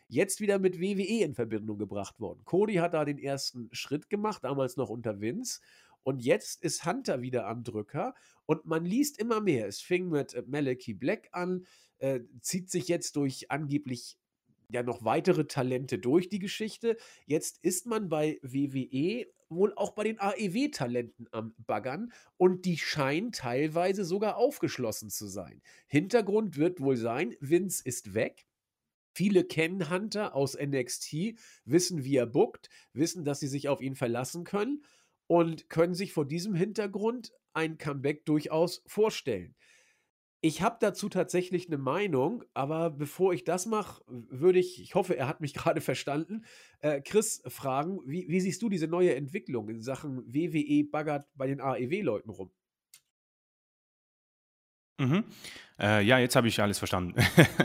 [0.07, 2.43] jetzt wieder mit WWE in Verbindung gebracht worden.
[2.43, 5.61] Cody hat da den ersten Schritt gemacht, damals noch unter Vince.
[6.03, 9.67] Und jetzt ist Hunter wieder am Drücker und man liest immer mehr.
[9.67, 11.65] Es fing mit äh, Malachi Black an,
[11.99, 14.17] äh, zieht sich jetzt durch angeblich
[14.71, 16.97] ja noch weitere Talente durch die Geschichte.
[17.25, 23.31] Jetzt ist man bei WWE wohl auch bei den AEW-Talenten am Baggern und die scheinen
[23.31, 25.61] teilweise sogar aufgeschlossen zu sein.
[25.87, 28.45] Hintergrund wird wohl sein, Vince ist weg.
[29.13, 31.35] Viele kennen Hunter aus NXT,
[31.65, 34.83] wissen, wie er bookt, wissen, dass sie sich auf ihn verlassen können
[35.27, 39.55] und können sich vor diesem Hintergrund ein Comeback durchaus vorstellen.
[40.41, 45.17] Ich habe dazu tatsächlich eine Meinung, aber bevor ich das mache, würde ich, ich hoffe,
[45.17, 46.45] er hat mich gerade verstanden,
[46.79, 51.47] äh, Chris fragen, wie, wie siehst du diese neue Entwicklung in Sachen WWE baggert bei
[51.47, 52.51] den AEW-Leuten rum?
[54.99, 55.23] Mhm.
[55.79, 57.15] Äh, ja, jetzt habe ich alles verstanden.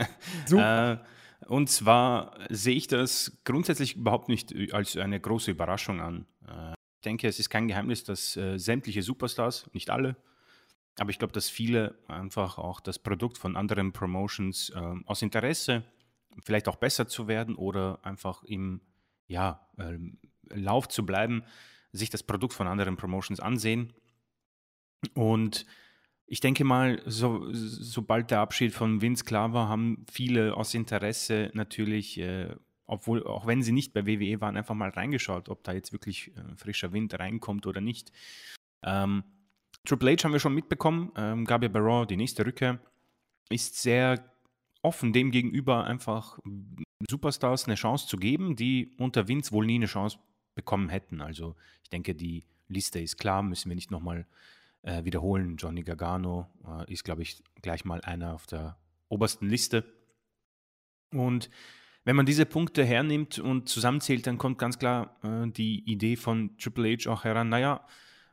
[0.45, 1.03] Super.
[1.03, 6.25] äh, und zwar sehe ich das grundsätzlich überhaupt nicht als eine große Überraschung an.
[6.47, 10.15] Äh, ich denke, es ist kein Geheimnis, dass äh, sämtliche Superstars, nicht alle,
[10.97, 15.83] aber ich glaube, dass viele einfach auch das Produkt von anderen Promotions äh, aus Interesse,
[16.43, 18.81] vielleicht auch besser zu werden oder einfach im
[19.27, 19.97] ja, äh,
[20.49, 21.43] Lauf zu bleiben,
[21.91, 23.93] sich das Produkt von anderen Promotions ansehen.
[25.13, 25.65] Und
[26.27, 31.51] ich denke mal, so, sobald der Abschied von Vince klar war, haben viele aus Interesse
[31.53, 32.55] natürlich, äh,
[32.87, 36.35] obwohl, auch wenn sie nicht bei WWE waren, einfach mal reingeschaut, ob da jetzt wirklich
[36.35, 38.11] äh, frischer Wind reinkommt oder nicht.
[38.83, 39.23] Ähm,
[39.85, 41.11] Triple H haben wir schon mitbekommen.
[41.15, 42.79] Ähm, Gabriel Baron, die nächste Rückkehr,
[43.49, 44.23] ist sehr
[44.81, 46.39] offen dem gegenüber, einfach
[47.09, 50.19] Superstars eine Chance zu geben, die unter Vince wohl nie eine Chance
[50.53, 51.21] bekommen hätten.
[51.21, 54.25] Also ich denke, die Liste ist klar, müssen wir nicht nochmal
[54.83, 55.57] äh, wiederholen.
[55.57, 58.77] Johnny Gargano äh, ist, glaube ich, gleich mal einer auf der
[59.09, 59.85] obersten Liste.
[61.11, 61.49] Und
[62.03, 66.57] wenn man diese Punkte hernimmt und zusammenzählt, dann kommt ganz klar äh, die Idee von
[66.57, 67.85] Triple H auch heran, naja,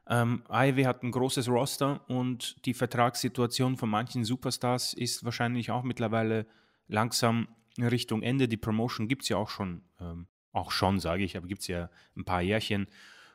[0.09, 5.85] ähm, AEW hat ein großes Roster und die Vertragssituation von manchen Superstars ist wahrscheinlich auch
[5.85, 6.47] mittlerweile
[6.89, 8.49] langsam Richtung Ende.
[8.49, 11.69] Die Promotion gibt es ja auch schon, ähm, auch schon, sage ich, aber gibt es
[11.69, 12.89] ja ein paar Jährchen.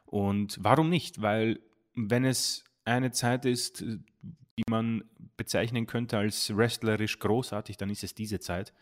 [0.05, 1.21] Und warum nicht?
[1.21, 1.59] Weil
[1.95, 5.03] wenn es eine Zeit ist, die man
[5.37, 8.73] bezeichnen könnte als wrestlerisch großartig, dann ist es diese Zeit.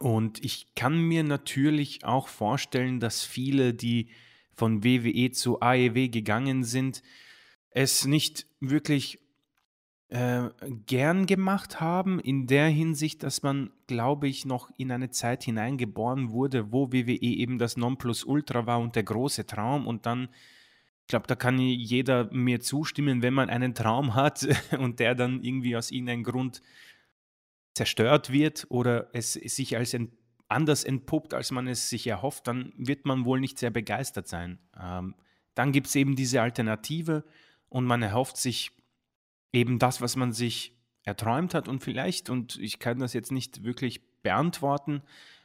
[0.00, 4.10] Und ich kann mir natürlich auch vorstellen, dass viele, die
[4.54, 7.02] von WWE zu AEW gegangen sind,
[7.70, 9.18] es nicht wirklich
[10.08, 10.50] äh,
[10.86, 16.30] gern gemacht haben, in der Hinsicht, dass man, glaube ich, noch in eine Zeit hineingeboren
[16.30, 20.28] wurde, wo WWE eben das Nonplusultra war und der große Traum und dann
[21.04, 24.46] ich glaube, da kann jeder mir zustimmen, wenn man einen Traum hat
[24.78, 26.62] und der dann irgendwie aus irgendeinem Grund
[27.74, 30.12] zerstört wird oder es sich als ent
[30.54, 34.58] anders entpuppt, als man es sich erhofft, dann wird man wohl nicht sehr begeistert sein.
[34.80, 35.14] Ähm,
[35.54, 37.24] dann gibt es eben diese Alternative
[37.68, 38.72] und man erhofft sich
[39.52, 43.62] eben das, was man sich erträumt hat und vielleicht, und ich kann das jetzt nicht
[43.62, 45.02] wirklich beantworten,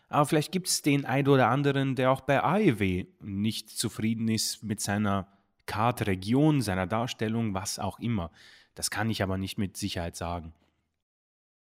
[0.07, 4.63] aber vielleicht gibt es den einen oder anderen, der auch bei AEW nicht zufrieden ist
[4.63, 5.27] mit seiner
[5.67, 8.31] Card-Region, seiner Darstellung, was auch immer.
[8.73, 10.53] Das kann ich aber nicht mit Sicherheit sagen.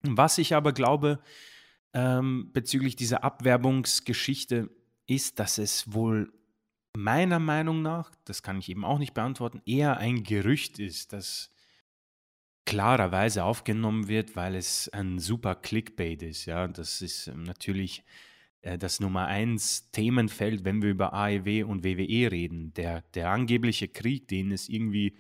[0.04, 1.20] Was ich aber glaube
[1.94, 4.70] ähm, bezüglich dieser Abwerbungsgeschichte
[5.08, 6.32] ist, dass es wohl
[6.96, 11.52] meiner Meinung nach, das kann ich eben auch nicht beantworten, eher ein Gerücht ist, das
[12.66, 16.46] klarerweise aufgenommen wird, weil es ein super Clickbait ist.
[16.46, 18.04] Ja, das ist natürlich
[18.62, 22.74] äh, das Nummer eins Themenfeld, wenn wir über AEW und WWE reden.
[22.74, 25.18] Der, der angebliche Krieg, den es irgendwie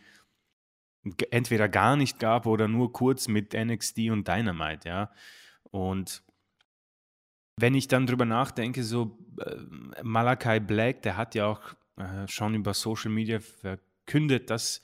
[1.31, 5.11] entweder gar nicht gab oder nur kurz mit NXT und Dynamite, ja.
[5.63, 6.23] Und
[7.59, 9.55] wenn ich dann drüber nachdenke, so äh,
[10.03, 11.61] Malachi Black, der hat ja auch
[11.97, 14.81] äh, schon über Social Media verkündet, dass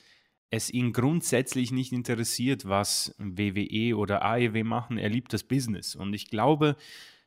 [0.50, 4.98] es ihn grundsätzlich nicht interessiert, was WWE oder AEW machen.
[4.98, 5.96] Er liebt das Business.
[5.96, 6.76] Und ich glaube,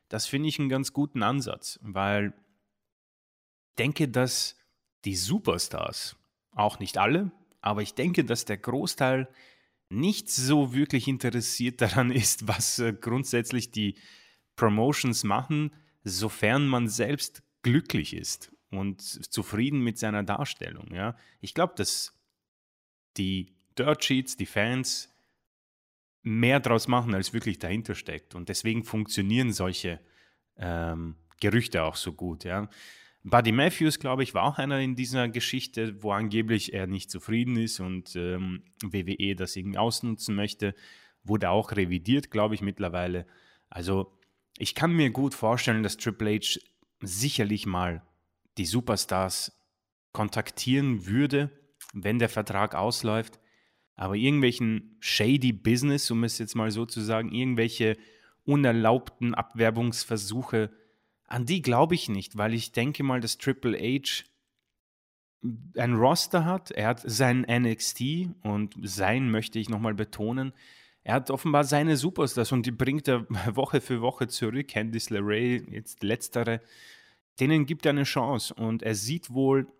[0.09, 2.33] das finde ich einen ganz guten Ansatz, weil
[3.69, 4.57] ich denke, dass
[5.05, 6.15] die Superstars,
[6.51, 7.31] auch nicht alle,
[7.61, 9.29] aber ich denke, dass der Großteil
[9.89, 13.95] nicht so wirklich interessiert daran ist, was äh, grundsätzlich die
[14.57, 20.93] Promotions machen, sofern man selbst glücklich ist und zufrieden mit seiner Darstellung.
[20.93, 21.15] Ja?
[21.39, 22.13] Ich glaube, dass
[23.15, 25.13] die Dirt Sheets, die Fans
[26.23, 28.35] mehr draus machen, als wirklich dahinter steckt.
[28.35, 30.01] Und deswegen funktionieren solche
[30.57, 32.43] ähm, Gerüchte auch so gut.
[32.43, 32.69] Ja?
[33.23, 37.57] Buddy Matthews, glaube ich, war auch einer in dieser Geschichte, wo angeblich er nicht zufrieden
[37.57, 40.73] ist und ähm, WWE das irgendwie ausnutzen möchte.
[41.23, 43.25] Wurde auch revidiert, glaube ich, mittlerweile.
[43.69, 44.16] Also
[44.57, 46.59] ich kann mir gut vorstellen, dass Triple H
[47.01, 48.01] sicherlich mal
[48.57, 49.51] die Superstars
[50.13, 51.51] kontaktieren würde,
[51.93, 53.39] wenn der Vertrag ausläuft.
[53.95, 57.97] Aber irgendwelchen shady Business, um es jetzt mal so zu sagen, irgendwelche
[58.45, 60.71] unerlaubten Abwerbungsversuche,
[61.25, 64.23] an die glaube ich nicht, weil ich denke mal, dass Triple H
[65.75, 66.71] ein Roster hat.
[66.71, 70.53] Er hat sein NXT und sein möchte ich nochmal betonen.
[71.07, 74.67] Er hat offenbar seine Superstars und die bringt er Woche für Woche zurück.
[74.67, 76.59] Candice LeRae, jetzt letztere,
[77.39, 79.71] denen gibt er eine Chance und er sieht wohl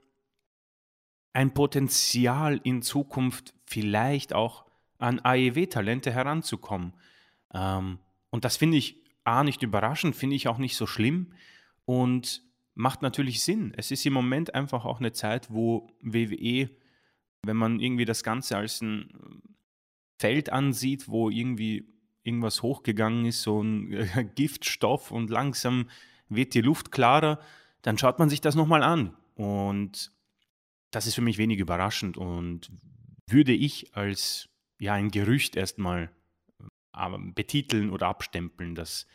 [1.33, 4.67] ein Potenzial in Zukunft vielleicht auch
[4.99, 6.93] an AEW-Talente heranzukommen.
[7.53, 11.33] Ähm, und das finde ich A nicht überraschend, finde ich auch nicht so schlimm
[11.83, 12.41] und
[12.73, 13.73] macht natürlich Sinn.
[13.75, 16.69] Es ist im Moment einfach auch eine Zeit, wo WWE,
[17.43, 19.43] wenn man irgendwie das Ganze als ein
[20.17, 21.87] Feld ansieht, wo irgendwie
[22.23, 25.89] irgendwas hochgegangen ist, so ein Giftstoff und langsam
[26.29, 27.39] wird die Luft klarer,
[27.81, 29.15] dann schaut man sich das nochmal an.
[29.35, 30.11] Und
[30.91, 32.71] das ist für mich wenig überraschend und
[33.27, 34.49] würde ich als
[34.79, 36.11] ja ein Gerücht erstmal
[37.35, 39.07] betiteln oder abstempeln, dass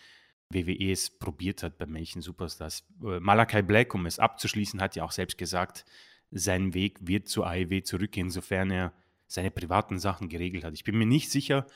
[0.51, 2.87] WWE es probiert hat bei manchen Superstars.
[3.03, 5.85] Äh, Malakai Black, um es abzuschließen, hat ja auch selbst gesagt,
[6.31, 8.93] sein Weg wird zu AEW zurückgehen, sofern er
[9.33, 10.75] seine privaten Sachen geregelt hat.
[10.75, 11.66] Ich bin mir nicht sicher,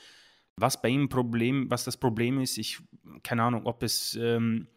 [0.55, 2.57] was bei ihm Problem, was das Problem ist.
[2.57, 2.79] Ich
[3.23, 4.67] keine Ahnung, ob es ähm,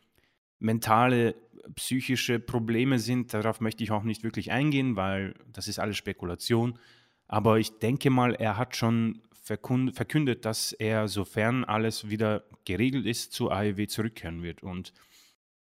[0.59, 1.35] mentale,
[1.75, 3.35] psychische Probleme sind.
[3.35, 6.79] Darauf möchte ich auch nicht wirklich eingehen, weil das ist alles Spekulation.
[7.27, 13.33] Aber ich denke mal, er hat schon verkündet, dass er, sofern alles wieder geregelt ist,
[13.33, 14.63] zu AEW zurückkehren wird.
[14.63, 14.93] Und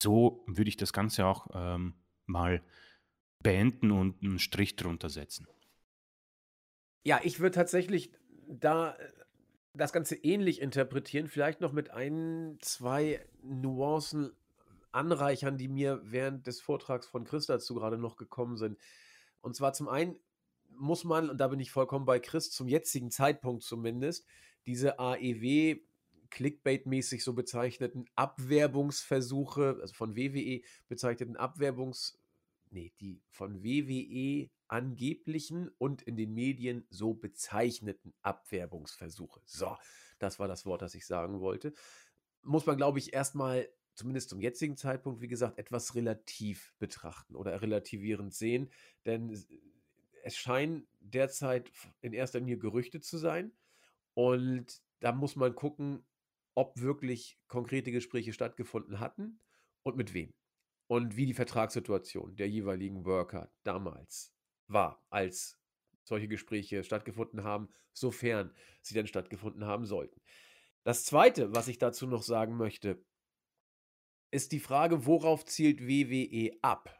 [0.01, 1.93] so würde ich das Ganze auch ähm,
[2.25, 2.61] mal
[3.41, 5.47] beenden und einen Strich drunter setzen.
[7.03, 8.11] Ja, ich würde tatsächlich
[8.47, 9.11] da äh,
[9.73, 14.31] das Ganze ähnlich interpretieren, vielleicht noch mit ein, zwei Nuancen
[14.91, 18.77] anreichern, die mir während des Vortrags von Chris dazu gerade noch gekommen sind.
[19.41, 20.19] Und zwar zum einen
[20.69, 24.25] muss man, und da bin ich vollkommen bei Chris, zum jetzigen Zeitpunkt zumindest,
[24.65, 25.79] diese AEW
[26.29, 32.19] Clickbait-mäßig so bezeichneten Abwerbungsversuche, also von WWE bezeichneten Abwerbungs,
[32.71, 39.39] nee, die von WWE angeblichen und in den Medien so bezeichneten Abwerbungsversuche.
[39.45, 39.77] So,
[40.17, 41.73] das war das Wort, das ich sagen wollte.
[42.41, 47.61] Muss man, glaube ich, erstmal, zumindest zum jetzigen Zeitpunkt, wie gesagt, etwas relativ betrachten oder
[47.61, 48.71] relativierend sehen,
[49.05, 49.37] denn
[50.23, 53.51] es scheinen derzeit in erster Linie Gerüchte zu sein
[54.15, 56.03] und da muss man gucken,
[56.55, 59.39] ob wirklich konkrete Gespräche stattgefunden hatten
[59.83, 60.33] und mit wem.
[60.87, 64.33] Und wie die Vertragssituation der jeweiligen Worker damals
[64.67, 65.59] war, als
[66.03, 70.21] solche Gespräche stattgefunden haben, sofern sie denn stattgefunden haben sollten.
[70.83, 73.03] Das Zweite, was ich dazu noch sagen möchte,
[74.31, 76.99] ist die Frage, worauf zielt WWE ab?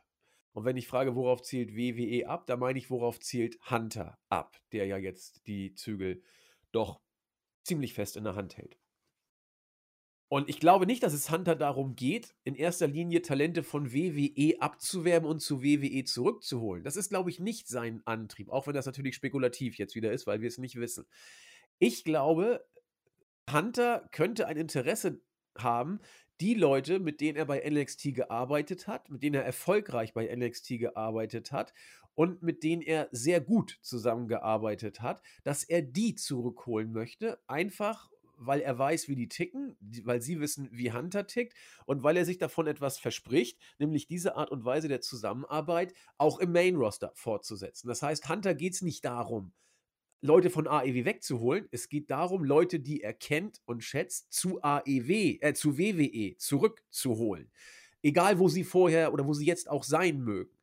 [0.54, 4.62] Und wenn ich frage, worauf zielt WWE ab, da meine ich, worauf zielt Hunter ab,
[4.71, 6.21] der ja jetzt die Zügel
[6.71, 7.02] doch
[7.63, 8.78] ziemlich fest in der Hand hält.
[10.34, 14.60] Und ich glaube nicht, dass es Hunter darum geht, in erster Linie Talente von WWE
[14.60, 16.84] abzuwerben und zu WWE zurückzuholen.
[16.84, 20.26] Das ist, glaube ich, nicht sein Antrieb, auch wenn das natürlich spekulativ jetzt wieder ist,
[20.26, 21.06] weil wir es nicht wissen.
[21.78, 22.65] Ich glaube,
[23.48, 25.22] Hunter könnte ein Interesse
[25.56, 26.00] haben,
[26.41, 30.80] die Leute, mit denen er bei NXT gearbeitet hat, mit denen er erfolgreich bei NXT
[30.80, 31.76] gearbeitet hat
[32.15, 38.10] und mit denen er sehr gut zusammengearbeitet hat, dass er die zurückholen möchte, einfach
[38.46, 42.26] weil er weiß, wie die ticken, weil sie wissen, wie Hunter tickt und weil er
[42.26, 47.12] sich davon etwas verspricht, nämlich diese Art und Weise der Zusammenarbeit auch im Main Roster
[47.16, 47.88] fortzusetzen.
[47.88, 49.54] Das heißt, Hunter geht es nicht darum,
[50.24, 51.68] Leute von AEW wegzuholen.
[51.72, 57.52] Es geht darum, Leute, die er kennt und schätzt, zu AEW, äh, zu WWE zurückzuholen.
[58.02, 60.58] Egal, wo sie vorher oder wo sie jetzt auch sein mögen.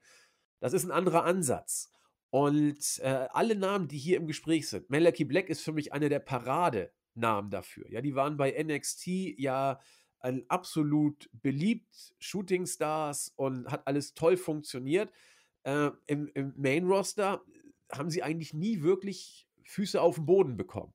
[0.61, 1.93] Das ist ein anderer Ansatz.
[2.31, 6.09] Und äh, alle Namen, die hier im Gespräch sind, Malachi Black ist für mich einer
[6.09, 7.91] der Parade Namen dafür.
[7.91, 9.07] Ja, die waren bei NXT
[9.39, 9.79] ja
[10.21, 15.11] ein absolut beliebt, Shooting Stars und hat alles toll funktioniert.
[15.63, 17.43] Äh, im, Im Main Roster
[17.91, 20.93] haben sie eigentlich nie wirklich Füße auf den Boden bekommen.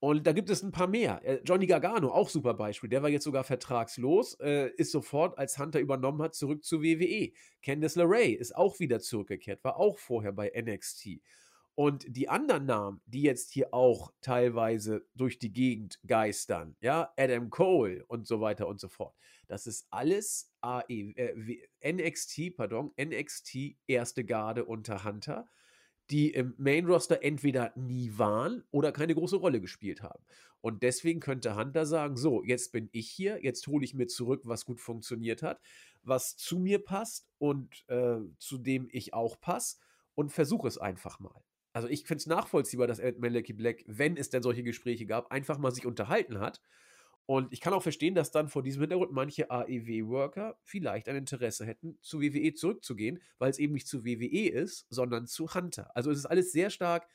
[0.00, 1.22] Und da gibt es ein paar mehr.
[1.24, 2.90] Äh, Johnny Gargano, auch super Beispiel.
[2.90, 7.32] Der war jetzt sogar vertragslos, äh, ist sofort, als Hunter übernommen hat, zurück zu WWE.
[7.62, 11.20] Candice LeRae ist auch wieder zurückgekehrt, war auch vorher bei NXT.
[11.76, 17.50] Und die anderen Namen, die jetzt hier auch teilweise durch die Gegend geistern, ja, Adam
[17.50, 19.16] Cole und so weiter und so fort,
[19.48, 25.48] das ist alles AE, äh, NXT, pardon, NXT erste Garde unter Hunter,
[26.10, 30.24] die im Main Roster entweder nie waren oder keine große Rolle gespielt haben.
[30.60, 34.42] Und deswegen könnte Hunter sagen: So, jetzt bin ich hier, jetzt hole ich mir zurück,
[34.44, 35.60] was gut funktioniert hat,
[36.02, 39.78] was zu mir passt und äh, zu dem ich auch passe
[40.14, 41.42] und versuche es einfach mal
[41.74, 45.58] also ich finde es nachvollziehbar, dass Malachi Black, wenn es denn solche Gespräche gab, einfach
[45.58, 46.62] mal sich unterhalten hat.
[47.26, 51.66] Und ich kann auch verstehen, dass dann vor diesem Hintergrund manche AEW-Worker vielleicht ein Interesse
[51.66, 55.90] hätten, zu WWE zurückzugehen, weil es eben nicht zu WWE ist, sondern zu Hunter.
[55.96, 57.08] Also es ist alles sehr stark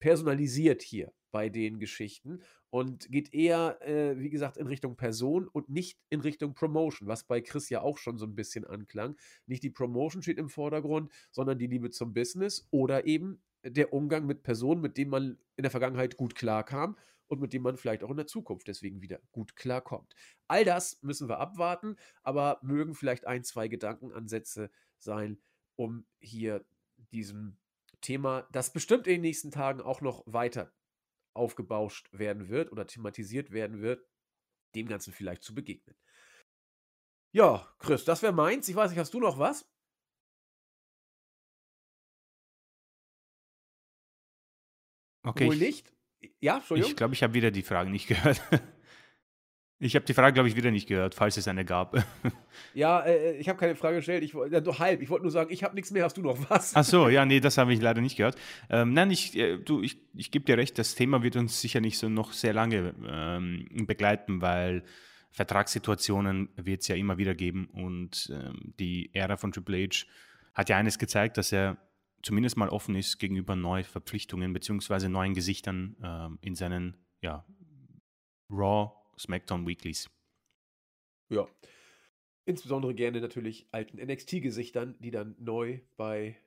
[0.00, 5.68] personalisiert hier bei den Geschichten und geht eher, äh, wie gesagt, in Richtung Person und
[5.70, 9.16] nicht in Richtung Promotion, was bei Chris ja auch schon so ein bisschen anklang.
[9.46, 14.26] Nicht die Promotion steht im Vordergrund, sondern die Liebe zum Business oder eben der Umgang
[14.26, 18.02] mit Personen, mit denen man in der Vergangenheit gut klarkam und mit denen man vielleicht
[18.02, 20.14] auch in der Zukunft deswegen wieder gut klarkommt.
[20.48, 25.40] All das müssen wir abwarten, aber mögen vielleicht ein, zwei Gedankenansätze sein,
[25.76, 26.64] um hier
[27.12, 27.58] diesem
[28.00, 30.72] Thema, das bestimmt in den nächsten Tagen auch noch weiter
[31.34, 34.04] aufgebauscht werden wird oder thematisiert werden wird,
[34.74, 35.96] dem Ganzen vielleicht zu begegnen.
[37.32, 38.68] Ja, Chris, das wäre meins.
[38.68, 39.68] Ich weiß nicht, hast du noch was?
[45.28, 45.46] Okay.
[45.46, 45.92] Wohl nicht?
[46.40, 46.90] Ja, Entschuldigung.
[46.90, 48.40] Ich glaube, ich habe wieder die Frage nicht gehört.
[49.80, 51.96] Ich habe die Frage, glaube ich, wieder nicht gehört, falls es eine gab.
[52.74, 54.24] Ja, äh, ich habe keine Frage gestellt.
[54.24, 55.00] Ich, ja, doch halb.
[55.00, 56.04] Ich wollte nur sagen, ich habe nichts mehr.
[56.04, 56.74] Hast du noch was?
[56.74, 58.36] Ach so, ja, nee, das habe ich leider nicht gehört.
[58.68, 61.80] Ähm, nein, ich, äh, du, ich, ich gebe dir recht, das Thema wird uns sicher
[61.80, 64.82] nicht so noch sehr lange ähm, begleiten, weil
[65.30, 70.04] Vertragssituationen wird es ja immer wieder geben und ähm, die Ära von Triple H
[70.54, 71.76] hat ja eines gezeigt, dass er
[72.22, 75.08] zumindest mal offen ist gegenüber neuen Verpflichtungen bzw.
[75.08, 77.44] neuen Gesichtern ähm, in seinen ja,
[78.50, 80.10] Raw SmackDown Weeklies.
[81.28, 81.46] Ja.
[82.44, 86.38] Insbesondere gerne natürlich alten NXT-Gesichtern, die dann neu bei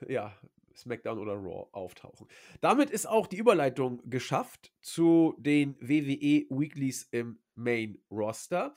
[0.08, 0.36] ja,
[0.76, 2.28] SmackDown oder Raw auftauchen.
[2.60, 8.74] Damit ist auch die Überleitung geschafft zu den WWE Weeklies im Main Roster.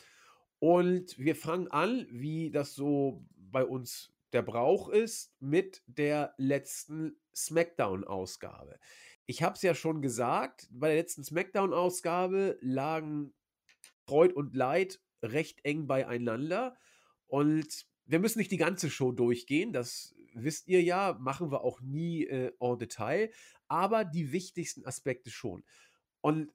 [0.60, 7.20] Und wir fangen an, wie das so bei uns der Brauch ist, mit der letzten
[7.36, 8.80] SmackDown-Ausgabe.
[9.26, 13.34] Ich habe es ja schon gesagt, bei der letzten SmackDown-Ausgabe lagen
[14.06, 16.76] Freud und Leid recht eng beieinander.
[17.28, 21.82] Und wir müssen nicht die ganze Show durchgehen, das wisst ihr ja, machen wir auch
[21.82, 23.32] nie äh, en Detail,
[23.68, 25.64] aber die wichtigsten Aspekte schon.
[26.22, 26.52] Und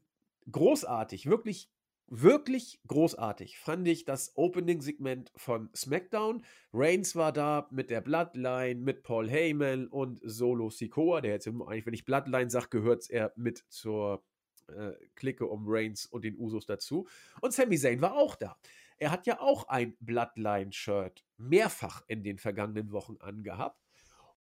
[0.50, 1.70] großartig, wirklich
[2.08, 6.44] wirklich großartig fand ich das Opening-Segment von SmackDown.
[6.72, 11.20] Reigns war da mit der Bloodline, mit Paul Heyman und Solo Sikoa.
[11.20, 14.24] Der jetzt eigentlich, wenn ich Bloodline sage, gehört er mit zur
[14.68, 17.06] äh, Clique um Reigns und den Usos dazu.
[17.40, 18.56] Und Sami Zayn war auch da.
[18.98, 23.80] Er hat ja auch ein Bloodline-Shirt mehrfach in den vergangenen Wochen angehabt.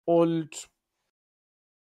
[0.05, 0.69] Und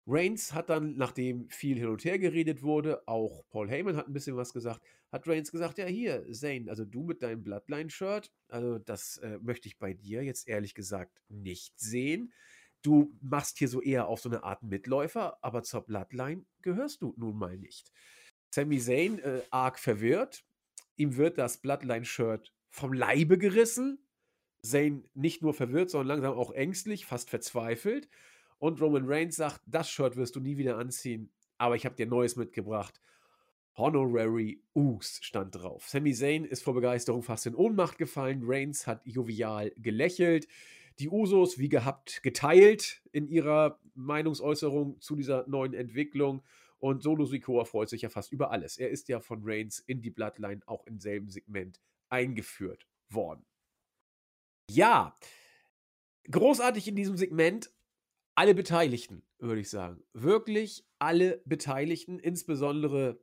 [0.07, 4.13] Reigns hat dann, nachdem viel hin und her geredet wurde, auch Paul Heyman hat ein
[4.13, 4.81] bisschen was gesagt,
[5.15, 9.69] hat Reigns gesagt, ja hier, Zane, also du mit deinem Bloodline-Shirt, also das äh, möchte
[9.69, 12.33] ich bei dir jetzt ehrlich gesagt nicht sehen.
[12.81, 17.13] Du machst hier so eher auf so eine Art Mitläufer, aber zur Bloodline gehörst du
[17.17, 17.93] nun mal nicht.
[18.53, 20.43] Sami Zayn, äh, arg verwirrt,
[20.97, 24.05] ihm wird das Bloodline-Shirt vom Leibe gerissen.
[24.61, 28.09] Zane nicht nur verwirrt, sondern langsam auch ängstlich, fast verzweifelt.
[28.57, 32.05] Und Roman Reigns sagt, das Shirt wirst du nie wieder anziehen, aber ich habe dir
[32.05, 33.01] Neues mitgebracht.
[33.77, 35.87] Honorary Oogs stand drauf.
[35.87, 38.41] Sami Zayn ist vor Begeisterung fast in Ohnmacht gefallen.
[38.43, 40.47] Reigns hat jovial gelächelt.
[40.99, 46.41] Die Usos, wie gehabt, geteilt in ihrer Meinungsäußerung zu dieser neuen Entwicklung.
[46.79, 48.77] Und Solo Sikoa freut sich ja fast über alles.
[48.77, 53.45] Er ist ja von Reigns in die Bloodline auch im selben Segment eingeführt worden.
[54.71, 55.15] Ja,
[56.31, 57.71] großartig in diesem Segment
[58.35, 60.03] alle Beteiligten, würde ich sagen.
[60.13, 63.19] Wirklich alle Beteiligten, insbesondere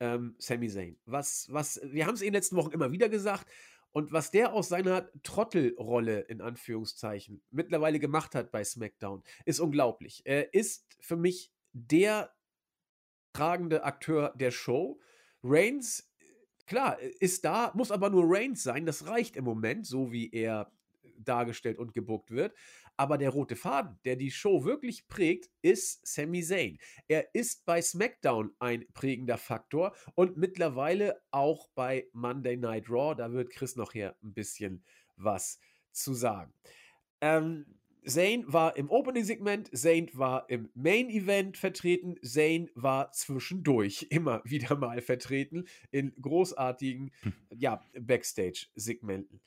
[0.00, 0.98] ähm, Sami Zayn.
[1.06, 3.48] Was, was, wir haben es in den letzten Wochen immer wieder gesagt.
[3.92, 10.22] Und was der aus seiner Trottelrolle in Anführungszeichen mittlerweile gemacht hat bei SmackDown, ist unglaublich.
[10.24, 12.34] Er ist für mich der
[13.32, 15.00] tragende Akteur der Show.
[15.44, 16.10] Reigns,
[16.66, 18.84] klar, ist da, muss aber nur Reigns sein.
[18.84, 20.72] Das reicht im Moment, so wie er
[21.18, 22.54] dargestellt und gebuckt wird.
[22.96, 26.78] Aber der rote Faden, der die Show wirklich prägt, ist Sami Zayn.
[27.08, 33.14] Er ist bei SmackDown ein prägender Faktor und mittlerweile auch bei Monday Night Raw.
[33.14, 34.84] Da wird Chris noch hier ein bisschen
[35.16, 35.58] was
[35.92, 36.52] zu sagen.
[37.20, 37.66] Ähm,
[38.06, 45.00] Zane war im Opening-Segment, Zane war im Main-Event vertreten, Zane war zwischendurch immer wieder mal
[45.00, 47.32] vertreten in großartigen hm.
[47.56, 49.40] ja, Backstage-Segmenten.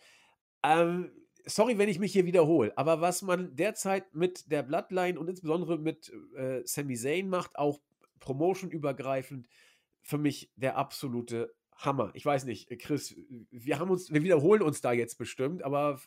[0.63, 1.11] Ähm,
[1.47, 5.77] sorry, wenn ich mich hier wiederhole, aber was man derzeit mit der Bloodline und insbesondere
[5.77, 7.81] mit äh, Sami Zayn macht, auch
[8.19, 9.47] promotionübergreifend,
[10.01, 12.11] für mich der absolute Hammer.
[12.13, 13.15] Ich weiß nicht, Chris,
[13.51, 15.99] wir haben uns, wir wiederholen uns da jetzt bestimmt, aber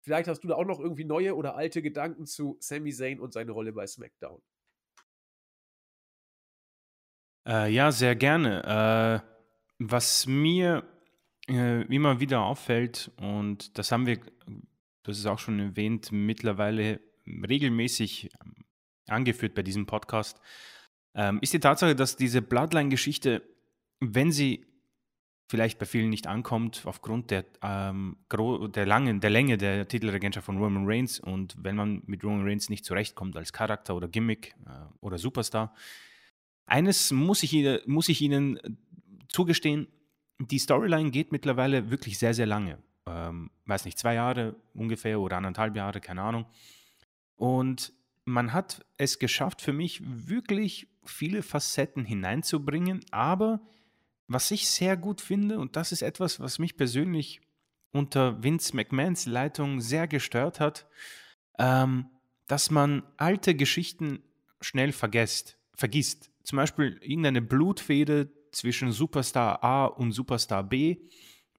[0.00, 3.32] vielleicht hast du da auch noch irgendwie neue oder alte Gedanken zu Sami Zayn und
[3.32, 4.40] seine Rolle bei SmackDown.
[7.46, 9.22] Äh, ja, sehr gerne.
[9.22, 9.34] Äh,
[9.78, 10.84] was mir
[11.48, 14.20] äh, immer wieder auffällt, und das haben wir,
[15.02, 18.64] das ist auch schon erwähnt, mittlerweile regelmäßig ähm,
[19.08, 20.40] angeführt bei diesem Podcast,
[21.14, 23.42] ähm, ist die Tatsache, dass diese Bloodline-Geschichte,
[24.00, 24.66] wenn sie
[25.48, 30.58] vielleicht bei vielen nicht ankommt, aufgrund der, ähm, der, langen, der Länge der Titelregentschaft von
[30.58, 34.70] Roman Reigns und wenn man mit Roman Reigns nicht zurechtkommt als Charakter oder Gimmick äh,
[35.00, 35.74] oder Superstar.
[36.66, 37.52] Eines muss ich,
[37.86, 38.58] muss ich Ihnen
[39.28, 39.88] zugestehen,
[40.38, 42.78] die Storyline geht mittlerweile wirklich sehr, sehr lange.
[43.06, 46.46] Ähm, weiß nicht, zwei Jahre ungefähr oder anderthalb Jahre, keine Ahnung.
[47.36, 47.92] Und
[48.24, 53.04] man hat es geschafft, für mich wirklich viele Facetten hineinzubringen.
[53.10, 53.60] Aber
[54.26, 57.40] was ich sehr gut finde, und das ist etwas, was mich persönlich
[57.92, 60.86] unter Vince McMahons Leitung sehr gestört hat,
[61.58, 62.06] ähm,
[62.46, 64.22] dass man alte Geschichten
[64.60, 65.58] schnell vergisst.
[65.74, 66.30] vergisst.
[66.42, 70.98] Zum Beispiel irgendeine Blutfede zwischen Superstar A und Superstar B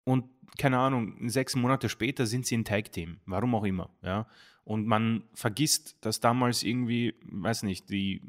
[0.04, 0.26] und
[0.58, 4.28] keine Ahnung, sechs Monate später sind sie ein Tag-Team, warum auch immer, ja.
[4.64, 8.20] Und man vergisst, dass damals irgendwie, weiß nicht, die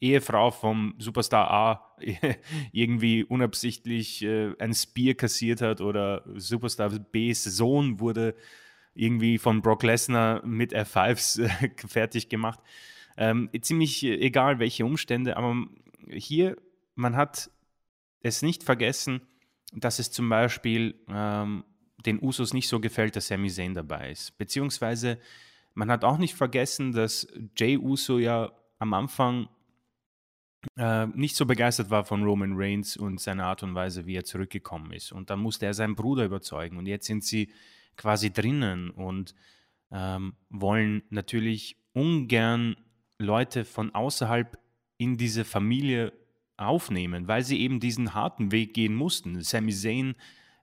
[0.00, 1.96] Ehefrau vom Superstar A
[2.72, 8.36] irgendwie unabsichtlich äh, ein Spear kassiert hat oder Superstar Bs Sohn wurde
[8.94, 12.60] irgendwie von Brock Lesnar mit F5s äh, fertig gemacht.
[13.16, 15.56] Ähm, ziemlich egal, welche Umstände, aber
[16.08, 16.56] hier,
[16.94, 17.50] man hat
[18.22, 19.22] es nicht vergessen,
[19.72, 21.64] dass es zum Beispiel ähm,
[22.04, 24.36] den Usos nicht so gefällt, dass Sami Zayn dabei ist.
[24.38, 25.18] Beziehungsweise
[25.74, 29.48] man hat auch nicht vergessen, dass Jay Uso ja am Anfang
[30.76, 34.24] äh, nicht so begeistert war von Roman Reigns und seiner Art und Weise, wie er
[34.24, 35.12] zurückgekommen ist.
[35.12, 36.76] Und dann musste er seinen Bruder überzeugen.
[36.76, 37.52] Und jetzt sind sie
[37.96, 39.34] quasi drinnen und
[39.90, 42.76] ähm, wollen natürlich ungern
[43.18, 44.58] Leute von außerhalb
[44.96, 46.12] in diese Familie
[46.60, 49.40] aufnehmen, weil sie eben diesen harten Weg gehen mussten.
[49.42, 50.14] Sami Zayn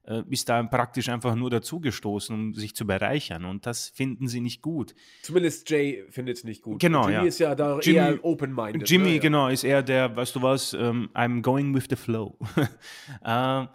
[0.08, 3.46] äh, ist da praktisch einfach nur dazugestoßen, um sich zu bereichern.
[3.46, 4.96] Und das finden sie nicht gut.
[5.22, 6.80] Zumindest Jay findet es nicht gut.
[6.80, 7.24] Genau, Jimmy ja.
[7.24, 8.90] ist ja da Jimmy, eher open-minded.
[8.90, 9.16] Jimmy, ne?
[9.16, 9.22] Ja.
[9.22, 12.38] genau, ist eher der, weißt du was, ähm, I'm going with the flow.
[13.24, 13.66] äh,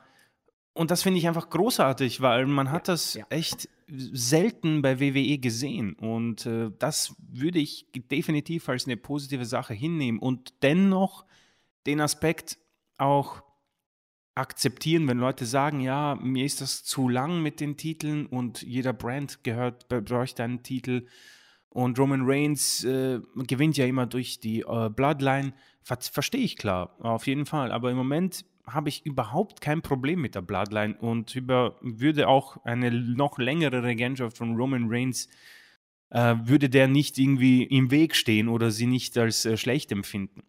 [0.75, 3.27] und das finde ich einfach großartig, weil man hat das ja.
[3.29, 5.93] echt selten bei WWE gesehen.
[5.95, 10.18] Und äh, das würde ich definitiv als eine positive Sache hinnehmen.
[10.18, 11.27] Und dennoch
[11.87, 12.59] den Aspekt
[12.99, 13.43] auch
[14.35, 18.93] akzeptieren, wenn Leute sagen, ja, mir ist das zu lang mit den Titeln und jeder
[18.93, 21.07] Brand gehört, bräuchte einen Titel.
[21.68, 25.55] Und Roman Reigns äh, gewinnt ja immer durch die äh, Bloodline.
[25.83, 27.72] Ver Verstehe ich klar, auf jeden Fall.
[27.72, 32.62] Aber im Moment habe ich überhaupt kein Problem mit der Bloodline und über, würde auch
[32.64, 35.28] eine noch längere Regentschaft von Roman Reigns,
[36.11, 40.43] äh, würde der nicht irgendwie im Weg stehen oder sie nicht als äh, schlecht empfinden.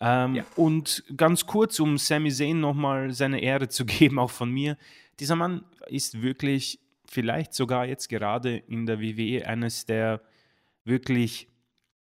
[0.00, 0.44] Ähm, Ja.
[0.56, 4.76] Und ganz kurz, um Sami Zayn nochmal seine Ehre zu geben, auch von mir.
[5.18, 10.22] Dieser Mann ist wirklich vielleicht sogar jetzt gerade in der WWE eines der
[10.84, 11.48] wirklich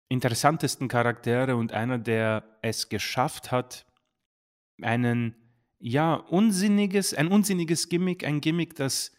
[0.08, 3.86] interessantesten Charaktere und einer, der es geschafft hat,
[4.82, 5.34] einen,
[5.78, 9.12] ja, unsinniges, ein unsinniges Gimmick, ein Gimmick, das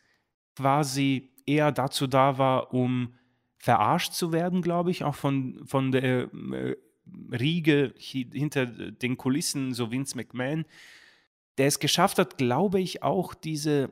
[0.56, 3.16] quasi eher dazu da war, um
[3.58, 6.76] verarscht zu werden, glaube ich, auch von, von der äh,
[7.32, 10.66] Riege hi- hinter den Kulissen, so Vince McMahon,
[11.58, 13.92] der es geschafft hat, glaube ich, auch diese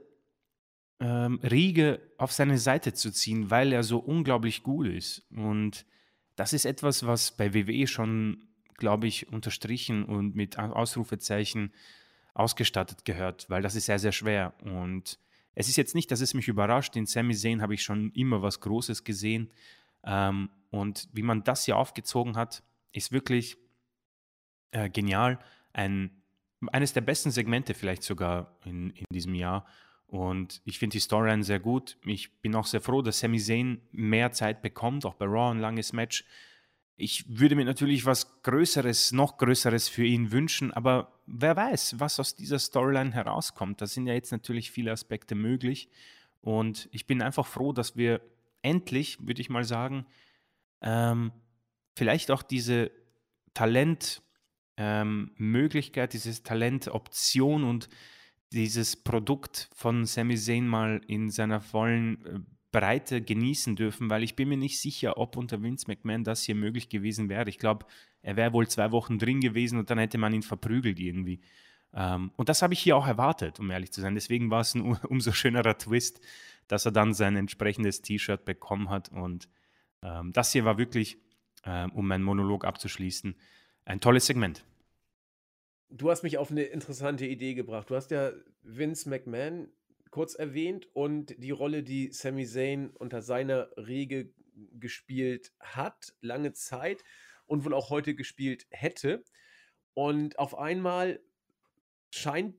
[1.00, 5.26] ähm, Riege auf seine Seite zu ziehen, weil er so unglaublich gut ist.
[5.32, 5.86] Und
[6.36, 11.74] das ist etwas, was bei WWE schon, glaube ich, unterstrichen und mit Au- Ausrufezeichen
[12.34, 14.54] ausgestattet gehört, weil das ist sehr, sehr schwer.
[14.62, 15.20] Und
[15.56, 16.96] es ist jetzt nicht, dass es mich überrascht.
[16.96, 19.52] In Sami Zayn habe ich schon immer was Großes gesehen.
[20.04, 22.64] Ähm, und wie man das hier aufgezogen hat,
[22.98, 23.58] ist wirklich
[24.72, 25.40] äh, genial.
[25.74, 26.12] Ein,
[26.72, 29.66] eines der besten Segmente vielleicht sogar in, in diesem Jahr.
[30.08, 31.98] Und ich finde die Storyline sehr gut.
[32.06, 35.60] Ich bin auch sehr froh, dass Sami Zayn mehr Zeit bekommt, auch bei Raw ein
[35.60, 36.26] langes Match.
[36.96, 42.20] Ich würde mir natürlich was Größeres, noch Größeres für ihn wünschen, aber wer weiß, was
[42.20, 43.82] aus dieser Storyline herauskommt.
[43.82, 45.90] Da sind ja jetzt natürlich viele Aspekte möglich.
[46.42, 48.22] Und ich bin einfach froh, dass wir
[48.62, 50.08] endlich, würde ich mal sagen,
[50.82, 51.32] ähm,
[51.98, 52.92] vielleicht auch diese
[53.54, 57.90] Talentmöglichkeit, diese Talentoption und
[58.54, 62.40] dieses Produkt von Sami Zayn mal in seiner vollen äh,
[62.72, 66.56] Breite genießen dürfen, weil ich bin mir nicht sicher, ob unter Vince McMahon das hier
[66.56, 67.50] möglich gewesen wäre.
[67.50, 67.86] Ich glaube,
[68.22, 71.42] er wäre wohl zwei Wochen drin gewesen und dann hätte man ihn verprügelt irgendwie.
[71.94, 74.16] Ähm, und das habe ich hier auch erwartet, um ehrlich zu sein.
[74.16, 76.22] Deswegen war es ein umso schönerer Twist,
[76.68, 79.10] dass er dann sein entsprechendes T-Shirt bekommen hat.
[79.10, 79.50] Und
[80.04, 81.18] ähm, das hier war wirklich,
[81.68, 83.36] ähm, um meinen Monolog abzuschließen,
[83.86, 84.64] ein tolles Segment.
[85.90, 87.90] Du hast mich auf eine interessante Idee gebracht.
[87.90, 89.70] Du hast ja Vince McMahon
[90.12, 94.34] kurz erwähnt und die Rolle, die Sami Zayn unter seiner Riege
[94.74, 97.04] gespielt hat, lange Zeit
[97.46, 99.24] und wohl auch heute gespielt hätte.
[99.94, 101.20] Und auf einmal
[102.10, 102.56] scheint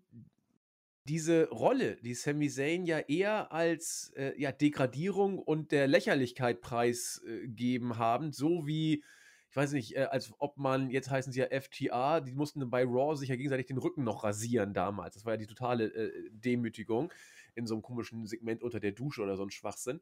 [1.08, 7.98] diese Rolle, die Sami Zayn ja eher als äh, ja, Degradierung und der Lächerlichkeit preisgeben
[7.98, 9.02] haben, so wie
[9.50, 12.84] ich weiß nicht, äh, als ob man, jetzt heißen sie ja FTA, die mussten bei
[12.84, 15.14] Raw sich ja gegenseitig den Rücken noch rasieren damals.
[15.14, 17.12] Das war ja die totale äh, Demütigung
[17.54, 20.00] in so einem komischen Segment unter der Dusche oder so ein Schwachsinn.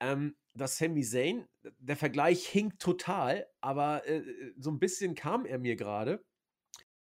[0.00, 1.46] Ähm, das Sami Zayn,
[1.78, 4.22] der Vergleich hinkt total, aber äh,
[4.56, 6.24] so ein bisschen kam er mir gerade.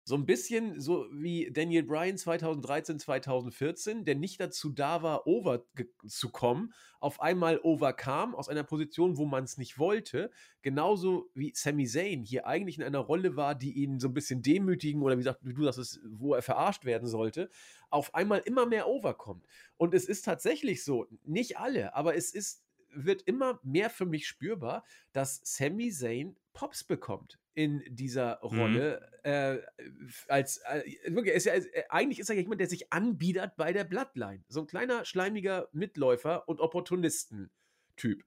[0.09, 5.67] So ein bisschen so wie Daniel Bryan 2013, 2014, der nicht dazu da war, over
[6.07, 10.31] zu kommen, auf einmal overkam aus einer Position, wo man es nicht wollte.
[10.63, 14.41] Genauso wie Sami Zayn hier eigentlich in einer Rolle war, die ihn so ein bisschen
[14.41, 17.51] demütigen oder wie, wie du das ist, wo er verarscht werden sollte,
[17.91, 19.45] auf einmal immer mehr overkommt.
[19.77, 24.27] Und es ist tatsächlich so, nicht alle, aber es ist, wird immer mehr für mich
[24.27, 29.11] spürbar, dass Sami Zayn Pops bekommt in dieser Rolle.
[29.25, 29.59] Äh,
[30.29, 33.73] als, äh, wirklich, ist ja, äh, eigentlich ist er ja jemand, der sich anbietet bei
[33.73, 34.45] der Bloodline.
[34.47, 38.23] So ein kleiner, schleimiger Mitläufer und Opportunisten-Typ.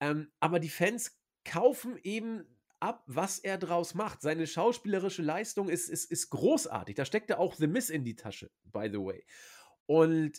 [0.00, 2.44] Ähm, aber die Fans kaufen eben
[2.80, 4.20] ab, was er draus macht.
[4.20, 6.94] Seine schauspielerische Leistung ist, ist, ist großartig.
[6.96, 9.24] Da steckt er auch The Miss in die Tasche, by the way.
[9.86, 10.38] Und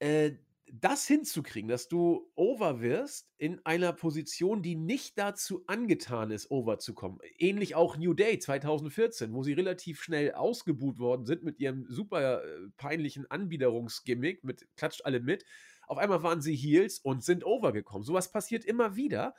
[0.00, 0.32] äh,
[0.72, 6.78] das hinzukriegen, dass du over wirst in einer Position, die nicht dazu angetan ist, over
[6.78, 7.18] zu kommen.
[7.38, 12.44] Ähnlich auch New Day 2014, wo sie relativ schnell ausgebuht worden sind mit ihrem super
[12.44, 15.44] äh, peinlichen Anbiederungsgimmick, mit klatscht alle mit.
[15.86, 18.04] Auf einmal waren sie Heels und sind overgekommen.
[18.04, 19.34] Sowas passiert immer wieder.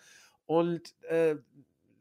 [0.46, 1.36] Und äh,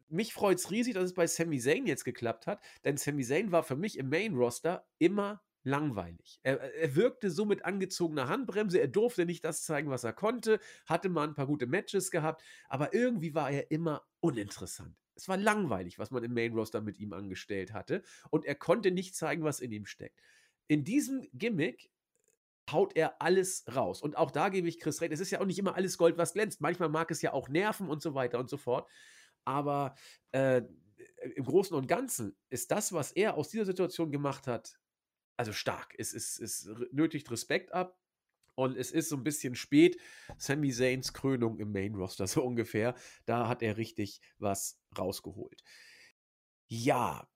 [0.09, 3.53] mich freut es riesig, dass es bei Sami Zayn jetzt geklappt hat, denn Sami Zayn
[3.53, 6.41] war für mich im Main Roster immer langweilig.
[6.43, 10.59] Er, er, wirkte so mit angezogener Handbremse, er durfte nicht das zeigen, was er konnte,
[10.87, 14.97] hatte mal ein paar gute Matches gehabt, aber irgendwie war er immer uninteressant.
[15.15, 18.91] Es war langweilig, was man im Main Roster mit ihm angestellt hatte und er konnte
[18.91, 20.19] nicht zeigen, was in ihm steckt.
[20.67, 21.91] In diesem Gimmick
[22.73, 24.01] haut er alles raus.
[24.01, 25.13] Und auch da gebe ich Chris recht.
[25.13, 26.61] Es ist ja auch nicht immer alles Gold, was glänzt.
[26.61, 28.89] Manchmal mag es ja auch nerven und so weiter und so fort.
[29.45, 29.95] Aber
[30.33, 30.63] äh,
[31.35, 34.79] im Großen und Ganzen ist das, was er aus dieser Situation gemacht hat,
[35.41, 35.95] also stark.
[35.97, 37.99] Es, ist, es nötigt Respekt ab.
[38.57, 39.99] Und es ist so ein bisschen spät.
[40.37, 42.95] Sami Zayns Krönung im Main Roster, so ungefähr.
[43.25, 45.63] Da hat er richtig was rausgeholt.
[46.69, 47.27] Ja.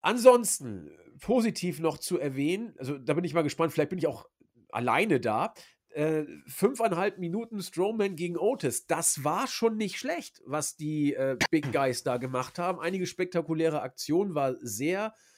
[0.00, 4.26] Ansonsten positiv noch zu erwähnen, also da bin ich mal gespannt, vielleicht bin ich auch
[4.70, 5.52] alleine da.
[5.90, 11.72] Äh, fünfeinhalb Minuten Strowman gegen Otis, das war schon nicht schlecht, was die äh, Big
[11.72, 12.80] Guys da gemacht haben.
[12.80, 15.28] Einige spektakuläre Aktionen, war sehr äh,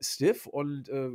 [0.00, 1.10] stiff und äh,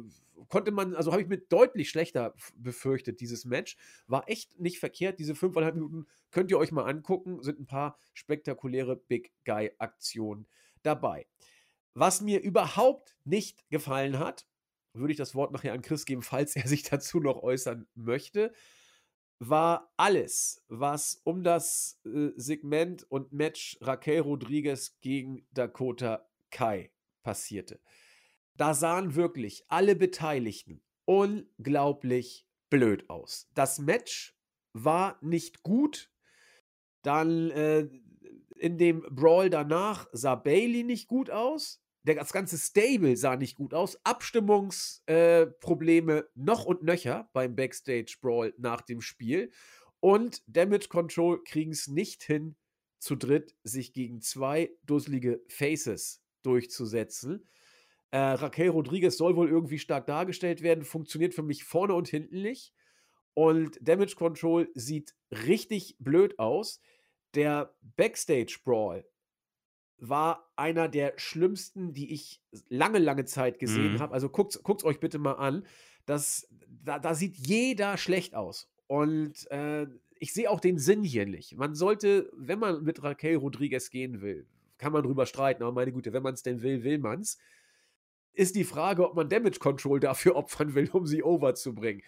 [0.49, 3.77] konnte man, also habe ich mit deutlich schlechter befürchtet, dieses Match.
[4.07, 5.19] War echt nicht verkehrt.
[5.19, 7.41] Diese fünfeinhalb Minuten könnt ihr euch mal angucken.
[7.41, 10.47] Sind ein paar spektakuläre Big Guy-Aktionen
[10.81, 11.27] dabei.
[11.93, 14.47] Was mir überhaupt nicht gefallen hat,
[14.93, 18.53] würde ich das Wort nachher an Chris geben, falls er sich dazu noch äußern möchte,
[19.39, 26.91] war alles, was um das äh, Segment und Match Raquel Rodriguez gegen Dakota Kai
[27.23, 27.79] passierte.
[28.55, 33.49] Da sahen wirklich alle Beteiligten unglaublich blöd aus.
[33.53, 34.37] Das Match
[34.73, 36.11] war nicht gut.
[37.01, 37.89] Dann äh,
[38.57, 41.81] in dem Brawl danach sah Bailey nicht gut aus.
[42.05, 43.97] Das ganze Stable sah nicht gut aus.
[44.03, 49.51] Abstimmungsprobleme äh, noch und nöcher beim Backstage Brawl nach dem Spiel.
[49.99, 52.55] Und Damage Control kriegen es nicht hin,
[52.99, 57.47] zu dritt sich gegen zwei dusselige Faces durchzusetzen.
[58.13, 62.43] Äh, Raquel Rodriguez soll wohl irgendwie stark dargestellt werden, funktioniert für mich vorne und hinten
[62.43, 62.71] nicht.
[63.33, 66.79] Und Damage Control sieht richtig blöd aus.
[67.33, 69.03] Der Backstage Brawl
[69.97, 72.39] war einer der schlimmsten, die ich
[72.69, 73.99] lange, lange Zeit gesehen mhm.
[73.99, 74.13] habe.
[74.13, 75.65] Also guckt es euch bitte mal an.
[76.05, 78.71] Das, da, da sieht jeder schlecht aus.
[78.85, 79.87] Und äh,
[80.19, 81.57] ich sehe auch den Sinn hier nicht.
[81.57, 84.45] Man sollte, wenn man mit Raquel Rodriguez gehen will,
[84.77, 87.39] kann man drüber streiten, aber meine Güte, wenn man es denn will, will man es
[88.33, 92.01] ist die Frage, ob man Damage Control dafür opfern will, um sie over zu bringen.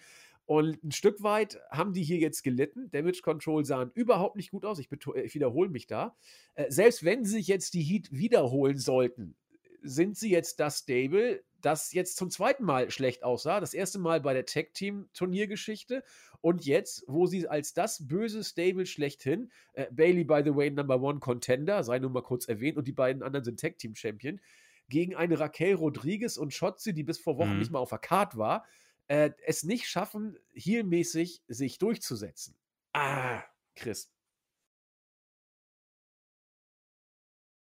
[0.46, 2.88] Und ein Stück weit haben die hier jetzt gelitten.
[2.92, 4.78] Damage Control sahen überhaupt nicht gut aus.
[4.78, 6.16] Ich, ich wiederhole mich da.
[6.54, 9.34] Äh, selbst wenn sie sich jetzt die Heat wiederholen sollten,
[9.82, 13.58] sind sie jetzt das Stable, das jetzt zum zweiten Mal schlecht aussah.
[13.58, 16.04] Das erste Mal bei der Tag Team Turniergeschichte
[16.40, 21.00] und jetzt, wo sie als das böse Stable schlechthin, äh, Bailey by the way Number
[21.00, 24.40] One Contender, sei nur mal kurz erwähnt, und die beiden anderen sind Tag Team Champion,
[24.88, 27.58] gegen eine Raquel Rodriguez und Schotzi, die bis vor Wochen mhm.
[27.58, 28.64] nicht mal auf der Card war,
[29.08, 32.56] äh, es nicht schaffen, heelmäßig sich durchzusetzen.
[32.92, 33.42] Ah,
[33.74, 34.10] Chris.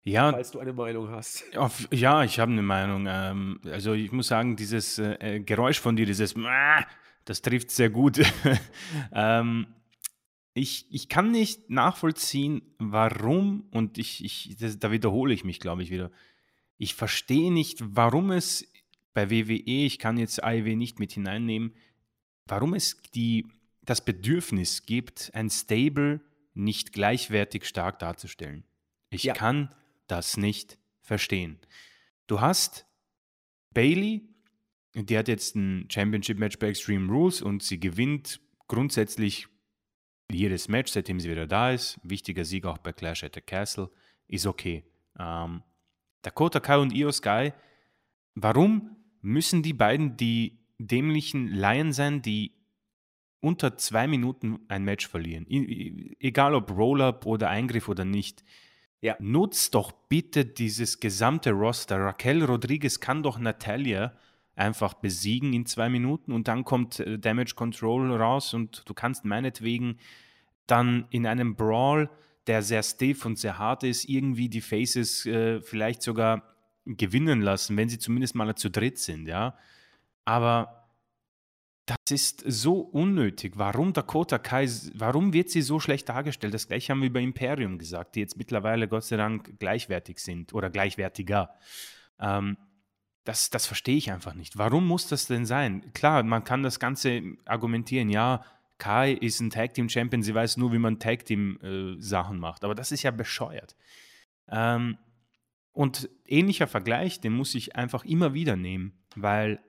[0.06, 1.56] Ja, falls du eine Meinung hast.
[1.56, 3.06] Auf, ja, ich habe eine Meinung.
[3.08, 6.34] Ähm, also ich muss sagen, dieses äh, äh Geräusch von dir, dieses
[7.24, 8.20] das trifft sehr gut.
[9.12, 9.66] ähm,
[10.52, 15.82] ich, ich kann nicht nachvollziehen, warum, und ich, ich das, da wiederhole ich mich, glaube
[15.82, 16.10] ich, wieder,
[16.76, 18.70] ich verstehe nicht, warum es
[19.12, 21.74] bei WWE, ich kann jetzt AEW nicht mit hineinnehmen,
[22.46, 23.46] warum es die,
[23.82, 26.20] das Bedürfnis gibt, ein Stable
[26.54, 28.64] nicht gleichwertig stark darzustellen.
[29.10, 29.34] Ich ja.
[29.34, 29.74] kann
[30.06, 31.58] das nicht verstehen.
[32.26, 32.86] Du hast
[33.72, 34.22] Bailey,
[34.94, 39.48] die hat jetzt ein Championship-Match bei Extreme Rules und sie gewinnt grundsätzlich
[40.30, 41.98] jedes Match, seitdem sie wieder da ist.
[42.02, 43.90] Wichtiger Sieg auch bei Clash at the Castle,
[44.26, 44.84] ist okay.
[45.18, 45.62] Ähm,
[46.24, 47.52] Dakota Kai und Io Sky,
[48.34, 52.52] warum müssen die beiden die dämlichen Laien sein, die
[53.40, 55.46] unter zwei Minuten ein Match verlieren?
[56.18, 58.42] Egal ob Roll-Up oder Eingriff oder nicht.
[59.00, 59.16] Ja.
[59.20, 61.98] Nutzt doch bitte dieses gesamte Roster.
[61.98, 64.14] Raquel Rodriguez kann doch Natalia
[64.56, 69.24] einfach besiegen in zwei Minuten und dann kommt äh, Damage Control raus und du kannst
[69.24, 69.98] meinetwegen
[70.66, 72.08] dann in einem Brawl
[72.46, 77.76] der sehr stiff und sehr hart ist, irgendwie die Faces äh, vielleicht sogar gewinnen lassen,
[77.76, 79.56] wenn sie zumindest mal zu dritt sind, ja.
[80.24, 80.84] Aber
[81.86, 83.54] das ist so unnötig.
[83.56, 86.54] Warum Dakota Kai, warum wird sie so schlecht dargestellt?
[86.54, 90.54] Das gleiche haben wir über Imperium gesagt, die jetzt mittlerweile Gott sei Dank gleichwertig sind
[90.54, 91.50] oder gleichwertiger.
[92.18, 92.56] Ähm,
[93.24, 94.56] das, das verstehe ich einfach nicht.
[94.56, 95.92] Warum muss das denn sein?
[95.94, 98.44] Klar, man kann das Ganze argumentieren, ja,
[98.78, 102.38] Kai ist ein Tag Team Champion, sie weiß nur, wie man Tag Team äh, Sachen
[102.38, 103.76] macht, aber das ist ja bescheuert.
[104.48, 104.98] Ähm,
[105.72, 109.60] und ähnlicher Vergleich, den muss ich einfach immer wieder nehmen, weil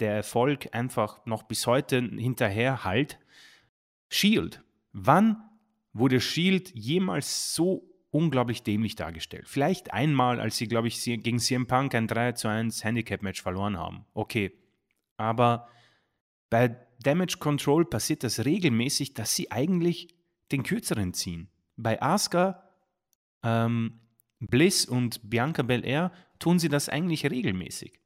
[0.00, 3.20] der Erfolg einfach noch bis heute hinterher halt.
[4.08, 4.62] Shield.
[4.92, 5.36] Wann
[5.92, 9.48] wurde Shield jemals so unglaublich dämlich dargestellt?
[9.48, 13.78] Vielleicht einmal, als sie, glaube ich, gegen CM Punk ein 3 zu 1 Handicap-Match verloren
[13.78, 14.04] haben.
[14.14, 14.52] Okay.
[15.16, 15.68] Aber
[16.54, 20.14] bei Damage Control passiert das regelmäßig, dass sie eigentlich
[20.52, 21.48] den kürzeren ziehen.
[21.76, 22.62] Bei Asuka,
[23.42, 23.98] ähm,
[24.38, 27.98] Bliss und Bianca Belair tun sie das eigentlich regelmäßig.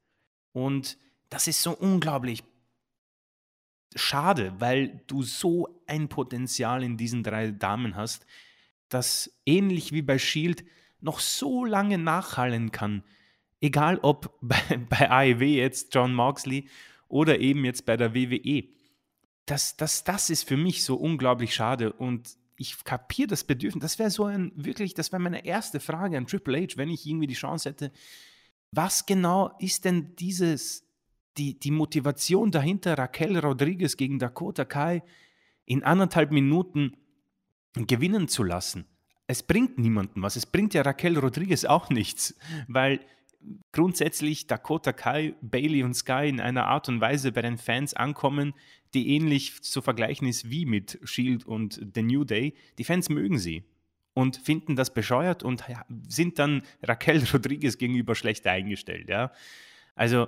[0.51, 0.97] Und
[1.29, 2.43] das ist so unglaublich
[3.93, 8.25] schade, weil du so ein Potenzial in diesen drei Damen hast,
[8.87, 10.65] das ähnlich wie bei Shield
[11.01, 13.03] noch so lange nachhallen kann.
[13.61, 14.57] Egal ob bei,
[14.89, 16.67] bei AEW jetzt John Moxley
[17.09, 18.69] oder eben jetzt bei der WWE.
[19.45, 23.81] Das, das, das ist für mich so unglaublich schade und ich kapiere das Bedürfnis.
[23.81, 27.05] Das wäre so ein, wirklich, das wäre meine erste Frage an Triple H, wenn ich
[27.05, 27.91] irgendwie die Chance hätte.
[28.71, 30.85] Was genau ist denn dieses
[31.37, 35.03] die, die Motivation dahinter, Raquel Rodriguez gegen Dakota Kai
[35.65, 36.97] in anderthalb Minuten
[37.73, 38.85] gewinnen zu lassen.
[39.25, 40.35] Es bringt niemandem was.
[40.35, 42.35] Es bringt ja Raquel Rodriguez auch nichts,
[42.67, 42.99] weil
[43.71, 48.53] grundsätzlich Dakota Kai, Bailey und Sky in einer Art und Weise bei den Fans ankommen,
[48.93, 52.55] die ähnlich zu vergleichen ist wie mit Shield und The New Day.
[52.77, 53.63] Die Fans mögen sie
[54.13, 55.63] und finden das bescheuert und
[56.07, 59.09] sind dann Raquel Rodriguez gegenüber schlecht eingestellt.
[59.09, 59.31] Ja?
[59.95, 60.27] Also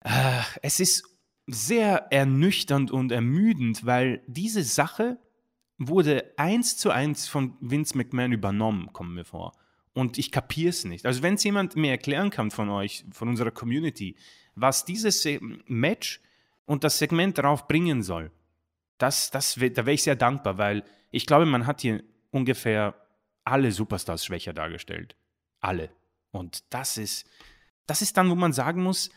[0.00, 1.04] äh, es ist
[1.46, 5.18] sehr ernüchternd und ermüdend, weil diese Sache
[5.78, 9.52] wurde eins zu eins von Vince McMahon übernommen, kommen mir vor.
[9.92, 11.04] Und ich kapiere es nicht.
[11.06, 14.16] Also wenn es jemand mir erklären kann von euch, von unserer Community,
[14.54, 15.26] was dieses
[15.66, 16.20] Match
[16.64, 18.30] und das Segment darauf bringen soll,
[18.98, 22.94] das, das, da wäre ich sehr dankbar, weil ich glaube, man hat hier ungefähr
[23.44, 25.16] alle Superstars schwächer dargestellt.
[25.60, 25.90] Alle.
[26.30, 27.28] Und das ist,
[27.86, 29.10] das ist dann, wo man sagen muss,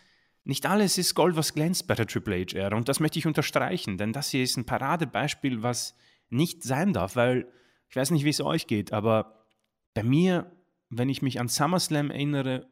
[0.45, 2.75] nicht alles ist Gold, was glänzt bei der Triple H-Ära.
[2.75, 5.95] Und das möchte ich unterstreichen, denn das hier ist ein Paradebeispiel, was
[6.29, 7.47] nicht sein darf, weil
[7.89, 9.45] ich weiß nicht, wie es euch geht, aber
[9.93, 10.51] bei mir,
[10.97, 12.67] wenn ich mich an SummerSlam erinnere,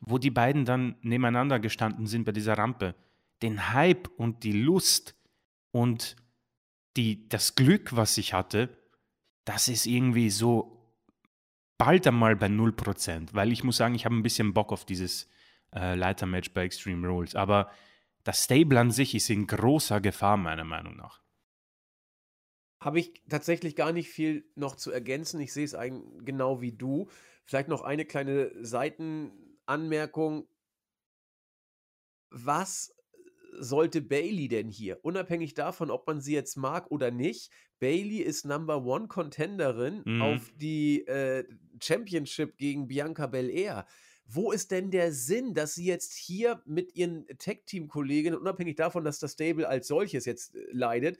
[0.00, 2.94] wo die beiden dann nebeneinander gestanden sind bei dieser Rampe,
[3.42, 5.16] den Hype und die Lust
[5.70, 6.16] und
[6.96, 8.76] die, das Glück, was ich hatte,
[9.44, 10.74] das ist irgendwie so
[11.78, 15.28] bald einmal bei 0%, weil ich muss sagen, ich habe ein bisschen Bock auf dieses
[15.74, 17.34] äh, Leitermatch bei Extreme Rules.
[17.34, 17.70] Aber
[18.22, 21.22] das Stable an sich ist in großer Gefahr, meiner Meinung nach.
[22.80, 25.40] Habe ich tatsächlich gar nicht viel noch zu ergänzen.
[25.40, 27.08] Ich sehe es eigentlich genau wie du.
[27.44, 30.48] Vielleicht noch eine kleine Seitenanmerkung.
[32.30, 32.94] Was
[33.52, 34.98] sollte Bailey denn hier?
[35.04, 37.50] Unabhängig davon, ob man sie jetzt mag oder nicht.
[37.78, 40.22] Bailey ist Number One Contenderin mhm.
[40.22, 41.44] auf die äh,
[41.80, 43.86] Championship gegen Bianca Belair
[44.26, 49.18] wo ist denn der Sinn, dass sie jetzt hier mit ihren Tech-Team-Kolleginnen, unabhängig davon, dass
[49.18, 51.18] das Stable als solches jetzt äh, leidet,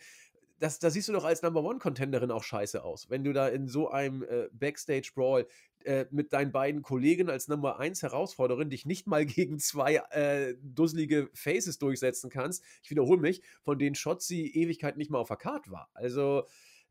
[0.59, 3.11] das, da siehst du doch als Number One-Contenderin auch scheiße aus.
[3.11, 5.47] Wenn du da in so einem äh, Backstage-Brawl
[5.85, 10.55] äh, mit deinen beiden Kollegen als Nummer 1 Herausforderin dich nicht mal gegen zwei äh,
[10.63, 12.65] dusselige Faces durchsetzen kannst.
[12.83, 15.91] Ich wiederhole mich, von denen Shotzi Ewigkeit nicht mal auf der Karte war.
[15.95, 16.47] Also,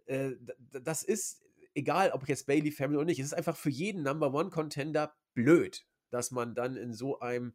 [0.06, 1.44] äh, das ist,
[1.74, 5.86] egal ob jetzt Bailey Family oder nicht, es ist einfach für jeden Number One-Contender blöd
[6.14, 7.54] dass man dann in so einem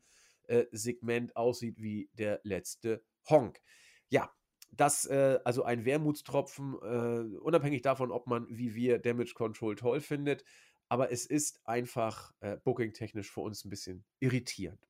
[0.48, 3.60] äh, Segment aussieht wie der letzte Honk.
[4.08, 4.34] Ja,
[4.70, 10.00] das äh, also ein Wermutstropfen, äh, unabhängig davon, ob man wie wir Damage Control toll
[10.00, 10.44] findet,
[10.88, 14.88] aber es ist einfach äh, booking-technisch für uns ein bisschen irritierend.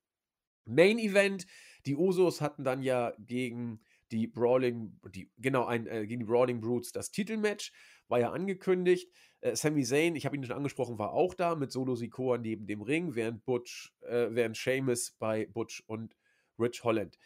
[0.64, 1.47] Main Event,
[1.87, 6.61] die Usos hatten dann ja gegen die Brawling, die, genau, ein, äh, gegen die Brawling
[6.61, 7.72] Brutes das Titelmatch,
[8.09, 9.11] war ja angekündigt.
[9.41, 12.66] Äh, Sami Zayn, ich habe ihn schon angesprochen, war auch da mit Solo Sikoa neben
[12.66, 16.16] dem Ring, während Butch, äh, während Seamus bei Butch und
[16.59, 17.18] Rich Holland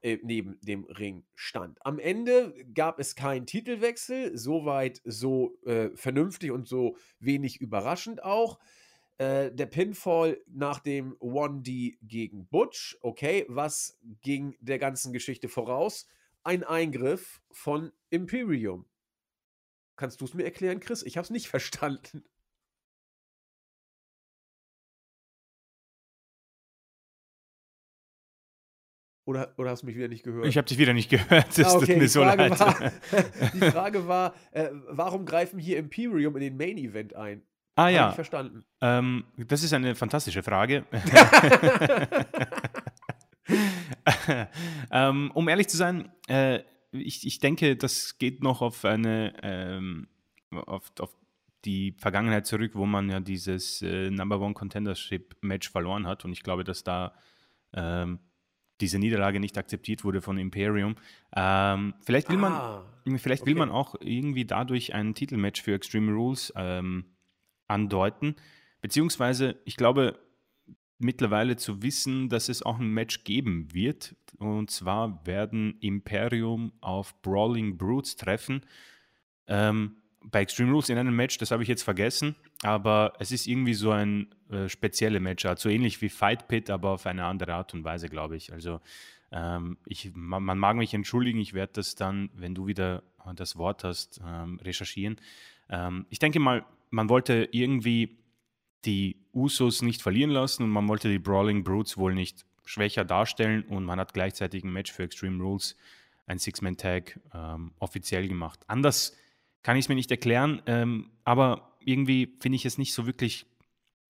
[0.00, 1.84] äh, neben dem Ring stand.
[1.84, 8.58] Am Ende gab es keinen Titelwechsel, soweit so äh, vernünftig und so wenig überraschend auch.
[9.18, 16.06] Äh, der Pinfall nach dem 1D gegen Butch, okay, was ging der ganzen Geschichte voraus?
[16.44, 18.86] Ein Eingriff von Imperium.
[19.96, 21.02] Kannst du es mir erklären, Chris?
[21.02, 22.24] Ich habe es nicht verstanden.
[29.28, 30.46] Oder, oder hast du mich wieder nicht gehört?
[30.46, 31.58] Ich habe dich wieder nicht gehört.
[31.58, 32.58] Das Ah, okay, mir die so Frage leid.
[32.58, 32.76] war,
[33.52, 37.42] die Frage war äh, warum greifen hier Imperium in den Main Event ein?
[37.76, 38.64] ah Hab ich ja, verstanden.
[38.80, 40.86] ähm, das ist eine fantastische Frage.
[44.90, 46.60] ähm, um ehrlich zu sein, äh,
[46.92, 50.08] ich, ich denke, das geht noch auf eine ähm,
[50.50, 51.14] auf, auf
[51.66, 56.24] die Vergangenheit zurück, wo man ja dieses äh, Number One Contendership Match verloren hat.
[56.24, 57.12] Und ich glaube, dass da
[57.74, 58.20] ähm,
[58.80, 60.96] diese Niederlage nicht akzeptiert wurde von Imperium.
[61.34, 62.84] Ähm, vielleicht will man, Ah,
[63.16, 63.58] vielleicht will okay.
[63.60, 67.04] man auch irgendwie dadurch ein Titelmatch für Extreme Rules ähm,
[67.66, 68.36] andeuten.
[68.80, 70.18] Beziehungsweise, ich glaube,
[70.98, 74.16] mittlerweile zu wissen, dass es auch ein Match geben wird.
[74.38, 78.62] Und zwar werden Imperium auf Brawling Brutes treffen.
[79.46, 83.46] Ähm, bei Extreme Rules in einem Match, das habe ich jetzt vergessen, aber es ist
[83.46, 87.54] irgendwie so ein äh, spezielle Matchart, so ähnlich wie Fight Pit, aber auf eine andere
[87.54, 88.52] Art und Weise, glaube ich.
[88.52, 88.80] Also
[89.30, 93.02] ähm, ich, man, man mag mich entschuldigen, ich werde das dann, wenn du wieder
[93.34, 95.20] das Wort hast, ähm, recherchieren.
[95.68, 98.18] Ähm, ich denke mal, man wollte irgendwie
[98.84, 103.64] die Usos nicht verlieren lassen und man wollte die Brawling Brutes wohl nicht schwächer darstellen
[103.64, 105.76] und man hat gleichzeitig ein Match für Extreme Rules,
[106.26, 108.60] ein Six-Man-Tag, ähm, offiziell gemacht.
[108.66, 109.16] Anders
[109.68, 113.44] kann ich es mir nicht erklären, ähm, aber irgendwie finde ich es nicht so wirklich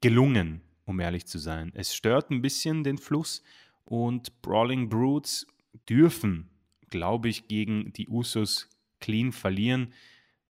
[0.00, 1.72] gelungen, um ehrlich zu sein.
[1.74, 3.42] Es stört ein bisschen den Fluss
[3.84, 5.48] und Brawling Brutes
[5.88, 6.48] dürfen,
[6.90, 9.92] glaube ich, gegen die Usos clean verlieren.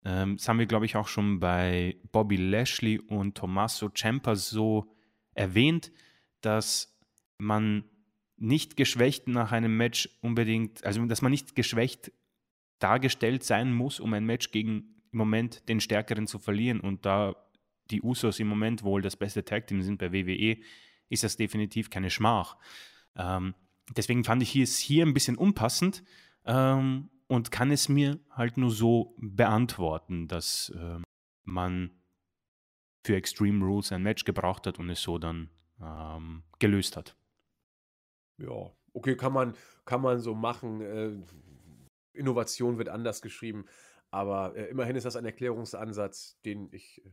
[0.03, 4.93] Ähm, das haben wir, glaube ich, auch schon bei Bobby Lashley und Tommaso Ciampa so
[5.35, 5.89] erwähnt,
[6.41, 6.99] dass
[7.37, 7.85] man
[8.35, 12.11] nicht geschwächt nach einem Match unbedingt, also dass man nicht geschwächt
[12.79, 16.79] dargestellt sein muss, um ein Match gegen im Moment den Stärkeren zu verlieren.
[16.79, 17.35] Und da
[17.89, 20.57] die Usos im Moment wohl das beste Tag-Team sind bei WWE,
[21.09, 22.57] ist das definitiv keine Schmach.
[23.15, 23.55] Ähm,
[23.95, 26.03] deswegen fand ich es hier ein bisschen unpassend
[26.45, 31.03] ähm, und kann es mir halt nur so beantworten, dass ähm,
[31.45, 31.91] man
[33.03, 35.49] für Extreme Rules ein Match gebraucht hat und es so dann
[35.81, 37.15] ähm, gelöst hat.
[38.39, 39.55] Ja, okay, kann man,
[39.85, 40.81] kann man so machen.
[40.81, 41.17] Äh,
[42.13, 43.65] Innovation wird anders geschrieben,
[44.17, 47.09] aber äh, immerhin ist das ein Erklärungsansatz, den ich äh,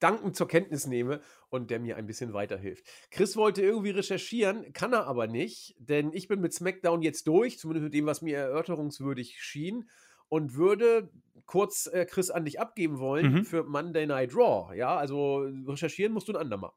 [0.00, 2.84] dankend zur Kenntnis nehme und der mir ein bisschen weiterhilft.
[3.10, 7.58] Chris wollte irgendwie recherchieren, kann er aber nicht, denn ich bin mit SmackDown jetzt durch,
[7.58, 9.88] zumindest mit dem, was mir erörterungswürdig schien,
[10.30, 11.10] und würde
[11.46, 13.44] kurz äh, Chris an dich abgeben wollen Mhm.
[13.44, 14.76] für Monday Night Raw.
[14.76, 16.70] Ja, also recherchieren musst du ein andermal.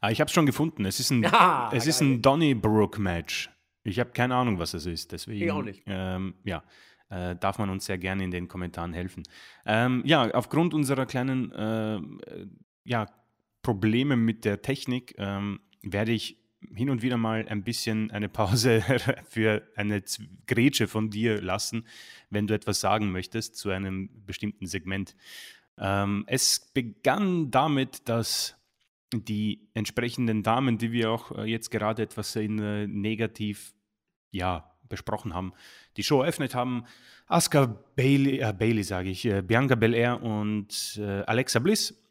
[0.00, 0.84] Ah, ich habe es schon gefunden.
[0.84, 3.50] Es ist ein, Ja, es ist ein Donnybrook-Match.
[3.82, 5.10] Ich habe keine Ahnung, was es ist.
[5.12, 5.82] Deswegen, Ich auch nicht.
[5.86, 6.62] Ähm, ja,
[7.10, 9.22] äh, darf man uns sehr gerne in den Kommentaren helfen.
[9.66, 12.00] Ähm, ja, aufgrund unserer kleinen äh,
[12.84, 13.06] ja,
[13.62, 16.38] Probleme mit der Technik ähm, werde ich
[16.74, 18.82] hin und wieder mal ein bisschen eine Pause
[19.28, 20.02] für eine
[20.46, 21.86] Grätsche von dir lassen,
[22.30, 25.14] wenn du etwas sagen möchtest zu einem bestimmten Segment.
[25.78, 28.56] Ähm, es begann damit, dass
[29.14, 33.72] die entsprechenden Damen, die wir auch äh, jetzt gerade etwas in, äh, negativ
[34.30, 35.52] ja, besprochen haben,
[35.96, 36.84] die Show eröffnet haben.
[37.26, 37.66] Asuka
[37.96, 42.02] Bailey, äh, Bailey sage ich, äh, Bianca Belair und äh, Alexa Bliss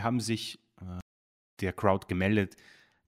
[0.00, 1.00] haben sich äh,
[1.60, 2.56] der Crowd gemeldet.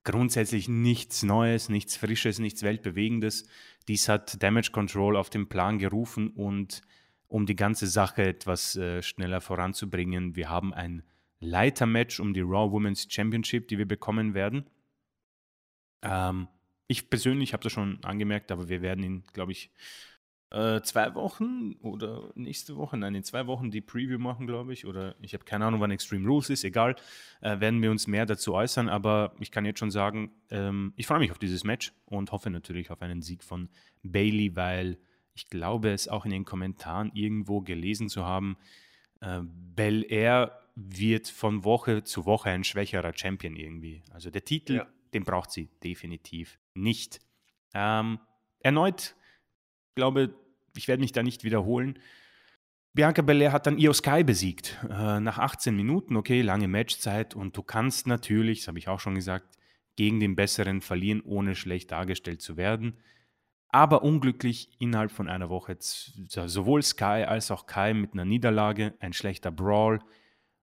[0.03, 3.47] Grundsätzlich nichts Neues, nichts Frisches, nichts Weltbewegendes.
[3.87, 6.81] Dies hat Damage Control auf den Plan gerufen und
[7.27, 11.03] um die ganze Sache etwas äh, schneller voranzubringen, wir haben ein
[11.39, 14.69] Leitermatch um die Raw Women's Championship, die wir bekommen werden.
[16.01, 16.47] Ähm,
[16.93, 19.71] ich persönlich habe das schon angemerkt, aber wir werden in, glaube ich,
[20.51, 24.85] äh, zwei Wochen oder nächste Woche, nein, in zwei Wochen die Preview machen, glaube ich.
[24.85, 26.95] Oder ich habe keine Ahnung, wann Extreme Rules ist, egal.
[27.41, 31.07] Äh, werden wir uns mehr dazu äußern, aber ich kann jetzt schon sagen, ähm, ich
[31.07, 33.69] freue mich auf dieses Match und hoffe natürlich auf einen Sieg von
[34.03, 34.99] Bailey, weil
[35.33, 38.55] ich glaube, es auch in den Kommentaren irgendwo gelesen zu haben,
[39.21, 44.03] äh, Bel Air wird von Woche zu Woche ein schwächerer Champion irgendwie.
[44.11, 44.87] Also der Titel, Ja.
[45.15, 47.19] den braucht sie definitiv nicht.
[47.73, 48.19] Ähm,
[48.59, 49.15] erneut,
[49.95, 50.35] glaube
[50.75, 51.99] ich, werde mich da nicht wiederholen.
[52.93, 54.77] Bianca Belair hat dann Io Sky besiegt.
[54.89, 58.99] Äh, nach 18 Minuten, okay, lange Matchzeit und du kannst natürlich, das habe ich auch
[58.99, 59.57] schon gesagt,
[59.95, 62.97] gegen den Besseren verlieren, ohne schlecht dargestellt zu werden.
[63.69, 69.13] Aber unglücklich innerhalb von einer Woche sowohl Sky als auch Kai mit einer Niederlage, ein
[69.13, 69.99] schlechter Brawl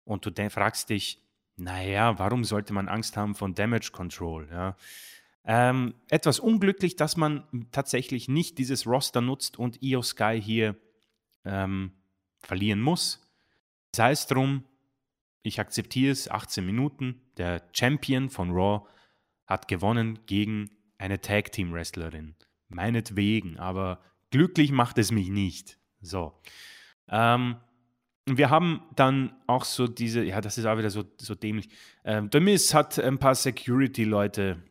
[0.05, 1.21] und du fragst dich,
[1.57, 4.49] naja, warum sollte man Angst haben von Damage Control?
[4.51, 4.77] Ja?
[5.45, 10.77] Ähm, etwas unglücklich, dass man tatsächlich nicht dieses Roster nutzt und Io Sky hier
[11.45, 11.93] ähm,
[12.41, 13.27] verlieren muss.
[13.95, 14.65] Sei es drum,
[15.43, 17.23] ich akzeptiere es, 18 Minuten.
[17.37, 18.87] Der Champion von Raw
[19.47, 22.37] hat gewonnen gegen eine Tag Team Wrestlerin.
[22.69, 25.79] meinetwegen, aber glücklich macht es mich nicht.
[26.01, 26.41] So.
[27.09, 27.57] Ähm,
[28.27, 31.69] wir haben dann auch so diese, ja, das ist auch wieder so, so dämlich.
[32.05, 34.63] Ähm, The Miss hat ein paar Security-Leute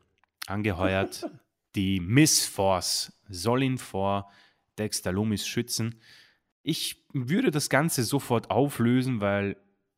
[0.49, 1.29] angeheuert.
[1.75, 4.31] Die Miss Force soll ihn vor
[4.77, 6.01] Dexter Loomis schützen.
[6.63, 9.57] Ich würde das Ganze sofort auflösen, weil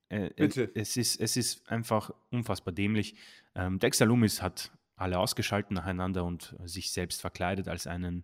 [0.09, 3.15] äh, es, ist, es ist einfach unfassbar dämlich.
[3.55, 8.23] Ähm, Dexter Loomis hat alle ausgeschaltet nacheinander und sich selbst verkleidet als einen,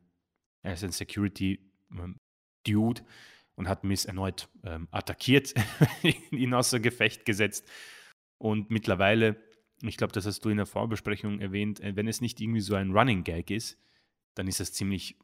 [0.64, 3.08] als ein Security-Dude ähm,
[3.56, 5.56] und hat Miss erneut ähm, attackiert,
[6.32, 7.68] ihn außer Gefecht gesetzt.
[8.38, 9.36] Und mittlerweile,
[9.82, 12.76] ich glaube, das hast du in der Vorbesprechung erwähnt, äh, wenn es nicht irgendwie so
[12.76, 13.78] ein Running Gag ist,
[14.34, 15.18] dann ist das ziemlich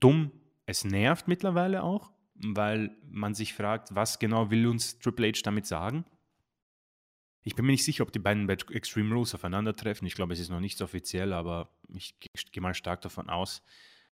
[0.00, 0.32] dumm.
[0.66, 5.66] Es nervt mittlerweile auch, weil man sich fragt, was genau will uns Triple H damit
[5.66, 6.04] sagen?
[7.42, 10.06] Ich bin mir nicht sicher, ob die beiden bei Extreme Rules aufeinandertreffen.
[10.06, 12.14] Ich glaube, es ist noch nicht so offiziell, aber ich
[12.52, 13.62] gehe mal stark davon aus,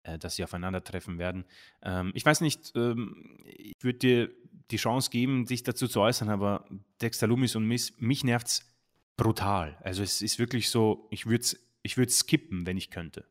[0.03, 1.45] äh, dass sie aufeinandertreffen werden.
[1.81, 4.31] Ähm, ich weiß nicht, ähm, ich würde dir
[4.71, 6.67] die Chance geben, dich dazu zu äußern, aber
[7.01, 8.74] Dexter Loomis und Miss, mich nervt es
[9.17, 9.77] brutal.
[9.81, 13.25] Also es ist wirklich so, ich würde es ich skippen, wenn ich könnte.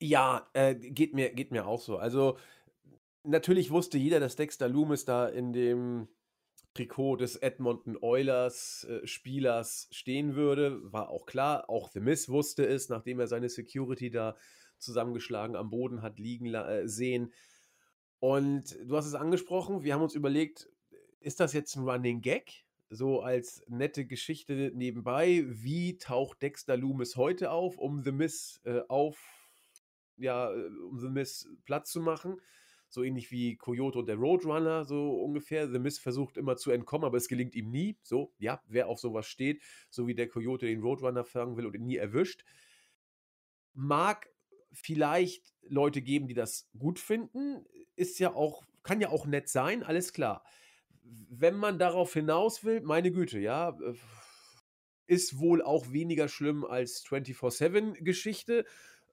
[0.00, 1.98] Ja, äh, geht, mir, geht mir auch so.
[1.98, 2.38] Also
[3.22, 6.08] natürlich wusste jeder, dass Dexter Loomis da in dem
[6.74, 11.68] Trikot des Edmonton Oilers äh, Spielers stehen würde, war auch klar.
[11.68, 14.36] Auch The Miss wusste es, nachdem er seine Security da
[14.78, 17.32] zusammengeschlagen am Boden hat liegen äh, sehen.
[18.20, 20.68] Und du hast es angesprochen, wir haben uns überlegt,
[21.20, 22.64] ist das jetzt ein Running Gag?
[22.92, 25.44] So als nette Geschichte nebenbei.
[25.46, 29.16] Wie taucht Dexter Loomis heute auf, um The Miss äh, auf,
[30.16, 32.40] ja, äh, um The Miss Platz zu machen?
[32.88, 35.70] So ähnlich wie Coyote und der Roadrunner, so ungefähr.
[35.70, 37.96] The Miss versucht immer zu entkommen, aber es gelingt ihm nie.
[38.02, 41.76] So, ja, wer auf sowas steht, so wie der Coyote den Roadrunner fangen will und
[41.76, 42.44] ihn nie erwischt.
[43.72, 44.28] Mag
[44.72, 47.64] vielleicht Leute geben, die das gut finden,
[47.94, 50.42] ist ja auch, kann ja auch nett sein, alles klar.
[51.02, 53.94] Wenn man darauf hinaus will, meine Güte, ja, äh,
[55.06, 58.64] ist wohl auch weniger schlimm als 24-7-Geschichte.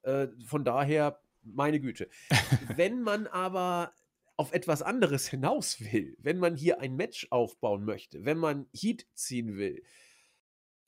[0.03, 2.07] Äh, von daher, meine Güte.
[2.75, 3.93] Wenn man aber
[4.35, 9.07] auf etwas anderes hinaus will, wenn man hier ein Match aufbauen möchte, wenn man Heat
[9.15, 9.81] ziehen will,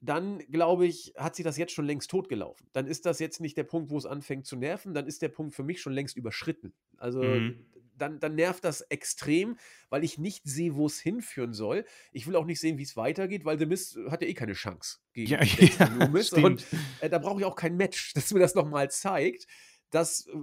[0.02, 2.68] dann glaube ich, hat sich das jetzt schon längst totgelaufen.
[2.74, 5.30] Dann ist das jetzt nicht der Punkt, wo es anfängt zu nerven, dann ist der
[5.30, 6.74] Punkt für mich schon längst überschritten.
[6.98, 7.66] Also mhm.
[8.00, 9.58] Dann, dann nervt das extrem,
[9.90, 11.86] weil ich nicht sehe, wo es hinführen soll.
[12.12, 14.54] Ich will auch nicht sehen, wie es weitergeht, weil The Mist hat ja eh keine
[14.54, 15.44] Chance gegen ja,
[15.80, 16.34] ja, Loomis.
[16.34, 16.66] Und
[17.02, 19.46] äh, da brauche ich auch kein Match, das mir das nochmal zeigt.
[19.92, 20.38] Das äh,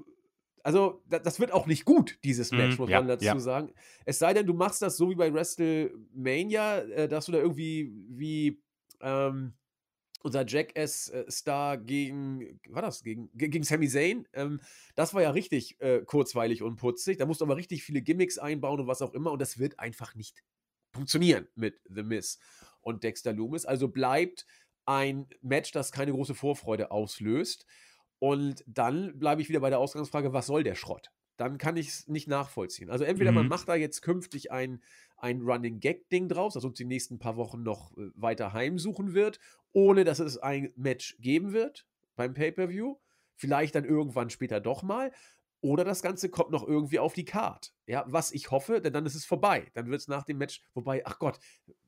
[0.62, 3.38] also, das wird auch nicht gut, dieses Match, mm, muss ja, man dazu ja.
[3.38, 3.72] sagen.
[4.04, 7.92] Es sei denn, du machst das so wie bei WrestleMania, äh, dass du da irgendwie
[8.08, 8.60] wie
[9.00, 9.52] ähm,
[10.26, 14.26] unser Jackass-Star gegen, war das, gegen, gegen Sami Zayn.
[14.32, 14.60] Ähm,
[14.96, 17.16] das war ja richtig äh, kurzweilig und putzig.
[17.16, 19.30] Da musst du aber richtig viele Gimmicks einbauen und was auch immer.
[19.30, 20.42] Und das wird einfach nicht
[20.92, 22.40] funktionieren mit The Miz
[22.80, 23.64] und Dexter Loomis.
[23.64, 24.46] Also bleibt
[24.84, 27.64] ein Match, das keine große Vorfreude auslöst.
[28.18, 31.12] Und dann bleibe ich wieder bei der Ausgangsfrage, was soll der Schrott?
[31.36, 32.90] Dann kann ich es nicht nachvollziehen.
[32.90, 33.36] Also entweder mhm.
[33.36, 34.82] man macht da jetzt künftig ein
[35.16, 39.38] ein Running Gag-Ding draus, das uns die nächsten paar Wochen noch äh, weiter heimsuchen wird,
[39.72, 41.86] ohne dass es ein Match geben wird
[42.16, 42.96] beim Pay-Per-View.
[43.34, 45.12] Vielleicht dann irgendwann später doch mal.
[45.60, 47.72] Oder das Ganze kommt noch irgendwie auf die Card.
[47.86, 49.66] Ja, was ich hoffe, denn dann ist es vorbei.
[49.74, 51.38] Dann wird es nach dem Match, wobei, ach Gott,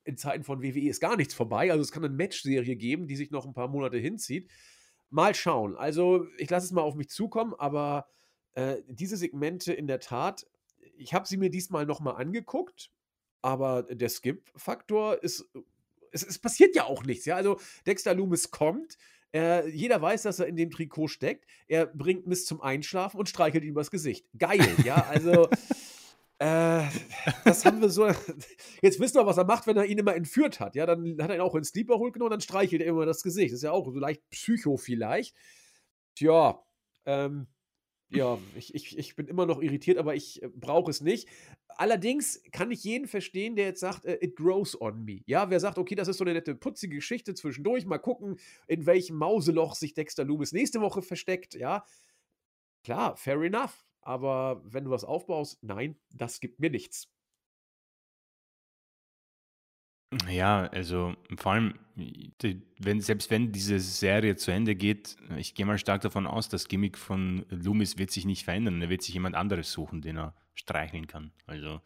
[0.04, 1.70] in Zeiten von WWE ist gar nichts vorbei.
[1.70, 4.50] Also es kann eine Matchserie geben, die sich noch ein paar Monate hinzieht.
[5.10, 5.76] Mal schauen.
[5.76, 8.08] Also ich lasse es mal auf mich zukommen, aber
[8.54, 10.46] äh, diese Segmente in der Tat,
[10.96, 12.90] ich habe sie mir diesmal nochmal angeguckt
[13.42, 15.48] aber der Skip-Faktor ist,
[16.12, 17.24] es, es, passiert ja auch nichts.
[17.24, 17.36] Ja?
[17.36, 18.96] Also Dexter Loomis kommt,
[19.34, 21.46] äh, jeder weiß, dass er in dem Trikot steckt.
[21.66, 24.26] Er bringt Miss zum Einschlafen und streichelt ihm übers Gesicht.
[24.38, 25.48] Geil, ja, also.
[26.40, 26.84] Äh,
[27.44, 28.06] das haben wir so.
[28.82, 30.76] Jetzt wissen wir, was er macht, wenn er ihn immer entführt hat.
[30.76, 33.22] Ja, dann hat er ihn auch in Sleeper Hole genommen, dann streichelt er immer das
[33.22, 33.52] Gesicht.
[33.52, 35.36] Das ist ja auch so leicht Psycho vielleicht.
[36.14, 36.62] Tja,
[37.06, 37.48] ähm,
[38.10, 41.28] ja, ich, ich, ich bin immer noch irritiert, aber ich äh, brauche es nicht.
[41.68, 45.20] Allerdings kann ich jeden verstehen, der jetzt sagt, äh, it grows on me.
[45.26, 48.86] Ja, wer sagt, okay, das ist so eine nette, putzige Geschichte zwischendurch, mal gucken, in
[48.86, 51.84] welchem Mauseloch sich Dexter Loomis nächste Woche versteckt, ja.
[52.82, 53.84] Klar, fair enough.
[54.00, 57.10] Aber wenn du was aufbaust, nein, das gibt mir nichts.
[60.28, 65.66] Ja, also vor allem, die, wenn, selbst wenn diese Serie zu Ende geht, ich gehe
[65.66, 68.80] mal stark davon aus, das Gimmick von Loomis wird sich nicht verändern.
[68.80, 71.30] Er wird sich jemand anderes suchen, den er streicheln kann.
[71.46, 71.80] Also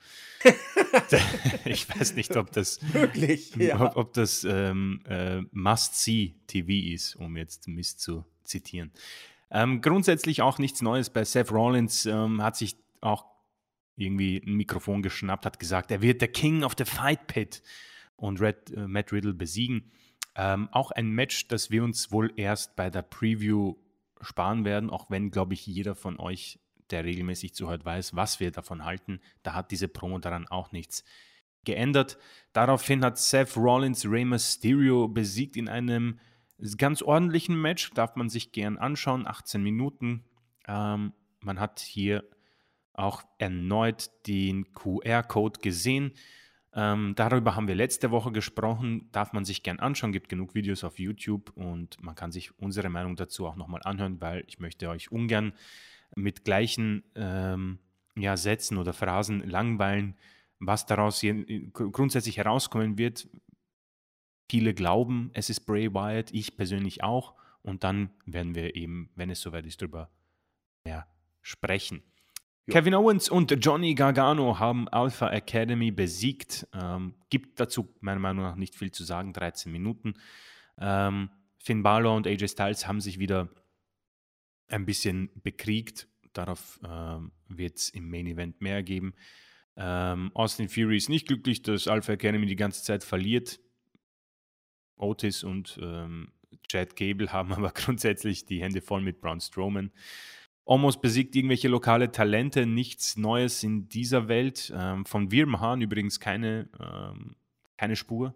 [1.65, 3.81] ich weiß nicht, ob das Wirklich, ja.
[3.81, 8.93] ob, ob das ähm, äh, Must-See TV ist, um jetzt Mist zu zitieren.
[9.51, 13.27] Ähm, grundsätzlich auch nichts Neues bei Seth Rollins, ähm, hat sich auch
[13.97, 17.63] irgendwie ein Mikrofon geschnappt, hat gesagt, er wird der King of the Fight Pit
[18.17, 19.91] und Red, äh, Matt Riddle besiegen.
[20.35, 23.75] Ähm, auch ein Match, das wir uns wohl erst bei der Preview
[24.21, 26.59] sparen werden, auch wenn, glaube ich, jeder von euch,
[26.91, 29.21] der regelmäßig zuhört, weiß, was wir davon halten.
[29.43, 31.05] Da hat diese Promo daran auch nichts
[31.65, 32.19] geändert.
[32.53, 36.19] Daraufhin hat Seth Rollins Rey Mysterio besiegt in einem
[36.77, 37.91] ganz ordentlichen Match.
[37.91, 39.27] Darf man sich gern anschauen.
[39.27, 40.25] 18 Minuten.
[40.67, 42.25] Ähm, man hat hier
[42.95, 46.13] auch erneut den QR-Code gesehen.
[46.75, 49.09] Ähm, darüber haben wir letzte Woche gesprochen.
[49.13, 50.13] Darf man sich gern anschauen.
[50.13, 54.21] Gibt genug Videos auf YouTube und man kann sich unsere Meinung dazu auch nochmal anhören,
[54.21, 55.53] weil ich möchte euch ungern
[56.15, 57.79] mit gleichen ähm,
[58.17, 60.17] ja, Sätzen oder Phrasen langweilen.
[60.59, 63.29] Was daraus hier grundsätzlich herauskommen wird,
[64.49, 67.35] viele glauben, es ist Bray Wyatt, ich persönlich auch.
[67.63, 70.11] Und dann werden wir eben, wenn es soweit ist, darüber
[70.85, 71.07] mehr
[71.41, 72.03] sprechen.
[72.71, 76.67] Kevin Owens und Johnny Gargano haben Alpha Academy besiegt.
[76.73, 80.15] Ähm, gibt dazu meiner Meinung nach nicht viel zu sagen, 13 Minuten.
[80.79, 83.49] Ähm, Finn Balor und AJ Styles haben sich wieder
[84.69, 86.09] ein bisschen bekriegt.
[86.33, 89.15] Darauf ähm, wird es im Main Event mehr geben.
[89.77, 93.59] Ähm, Austin Fury ist nicht glücklich, dass Alpha Academy die ganze Zeit verliert.
[94.97, 96.33] Otis und ähm,
[96.69, 99.91] Chad Gable haben aber grundsätzlich die Hände voll mit Braun Strowman.
[100.65, 104.73] Omos besiegt irgendwelche lokale Talente, nichts Neues in dieser Welt.
[104.77, 107.35] Ähm, von Wirmhan übrigens keine, ähm,
[107.77, 108.35] keine Spur.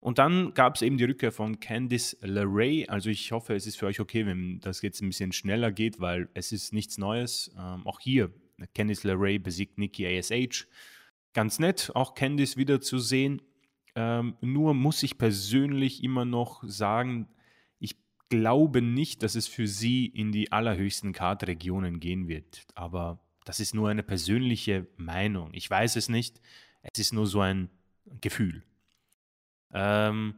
[0.00, 2.86] Und dann gab es eben die Rückkehr von Candice LeRae.
[2.88, 6.00] Also ich hoffe, es ist für euch okay, wenn das jetzt ein bisschen schneller geht,
[6.00, 7.50] weil es ist nichts Neues.
[7.58, 8.32] Ähm, auch hier,
[8.74, 10.68] Candice LeRae besiegt Nikki ASH.
[11.32, 13.42] Ganz nett, auch Candice wieder zu sehen.
[13.94, 17.28] Ähm, nur muss ich persönlich immer noch sagen,
[18.28, 22.66] glaube nicht, dass es für sie in die allerhöchsten Kartregionen gehen wird.
[22.74, 25.50] Aber das ist nur eine persönliche Meinung.
[25.52, 26.40] Ich weiß es nicht.
[26.82, 27.70] Es ist nur so ein
[28.20, 28.62] Gefühl.
[29.72, 30.34] Ähm,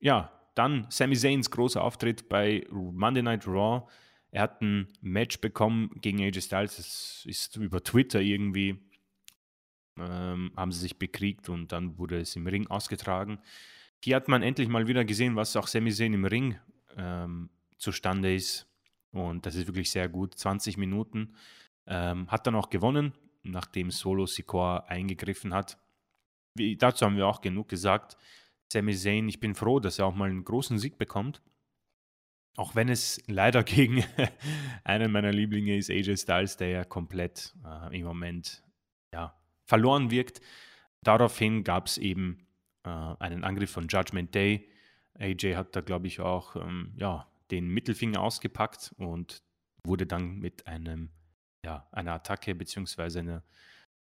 [0.00, 3.86] ja, dann Sami Zayns großer Auftritt bei Monday Night Raw.
[4.30, 6.76] Er hat ein Match bekommen gegen AJ Styles.
[6.76, 8.78] Das ist über Twitter irgendwie.
[9.98, 13.38] Ähm, haben sie sich bekriegt und dann wurde es im Ring ausgetragen.
[14.02, 16.58] Hier hat man endlich mal wieder gesehen, was auch Sami Zayn im Ring
[16.96, 18.66] ähm, zustande ist.
[19.12, 20.34] Und das ist wirklich sehr gut.
[20.34, 21.34] 20 Minuten.
[21.86, 23.12] Ähm, hat dann auch gewonnen,
[23.42, 25.78] nachdem Solo Sikoa eingegriffen hat.
[26.54, 28.16] Wie, dazu haben wir auch genug gesagt.
[28.72, 31.42] Sami Zayn, ich bin froh, dass er auch mal einen großen Sieg bekommt.
[32.56, 34.04] Auch wenn es leider gegen
[34.84, 38.62] einen meiner Lieblinge ist, AJ Styles, der ja komplett äh, im Moment
[39.12, 40.40] ja, verloren wirkt.
[41.02, 42.46] Daraufhin gab es eben
[42.84, 44.68] äh, einen Angriff von Judgment Day,
[45.20, 49.42] AJ hat da, glaube ich, auch ähm, ja, den Mittelfinger ausgepackt und
[49.84, 51.10] wurde dann mit einem,
[51.64, 53.18] ja, einer Attacke bzw.
[53.18, 53.42] Eine,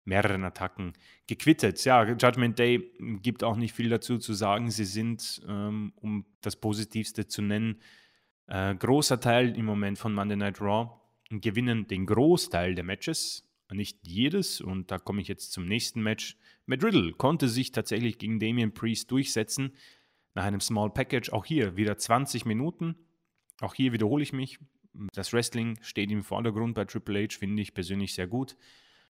[0.07, 0.93] mehreren Attacken
[1.27, 1.83] gequittet.
[1.83, 2.91] Ja, Judgment Day
[3.21, 4.71] gibt auch nicht viel dazu zu sagen.
[4.71, 7.81] Sie sind, ähm, um das Positivste zu nennen,
[8.47, 10.91] äh, großer Teil im Moment von Monday Night Raw
[11.29, 14.61] und gewinnen den Großteil der Matches, nicht jedes.
[14.61, 16.37] Und da komme ich jetzt zum nächsten Match.
[16.65, 19.73] Matt Riddle konnte sich tatsächlich gegen Damian Priest durchsetzen,
[20.37, 21.31] nach einem Small Package.
[21.33, 22.95] Auch hier wieder 20 Minuten.
[23.59, 24.59] Auch hier wiederhole ich mich.
[25.13, 28.55] Das Wrestling steht im Vordergrund bei Triple H, finde ich persönlich sehr gut.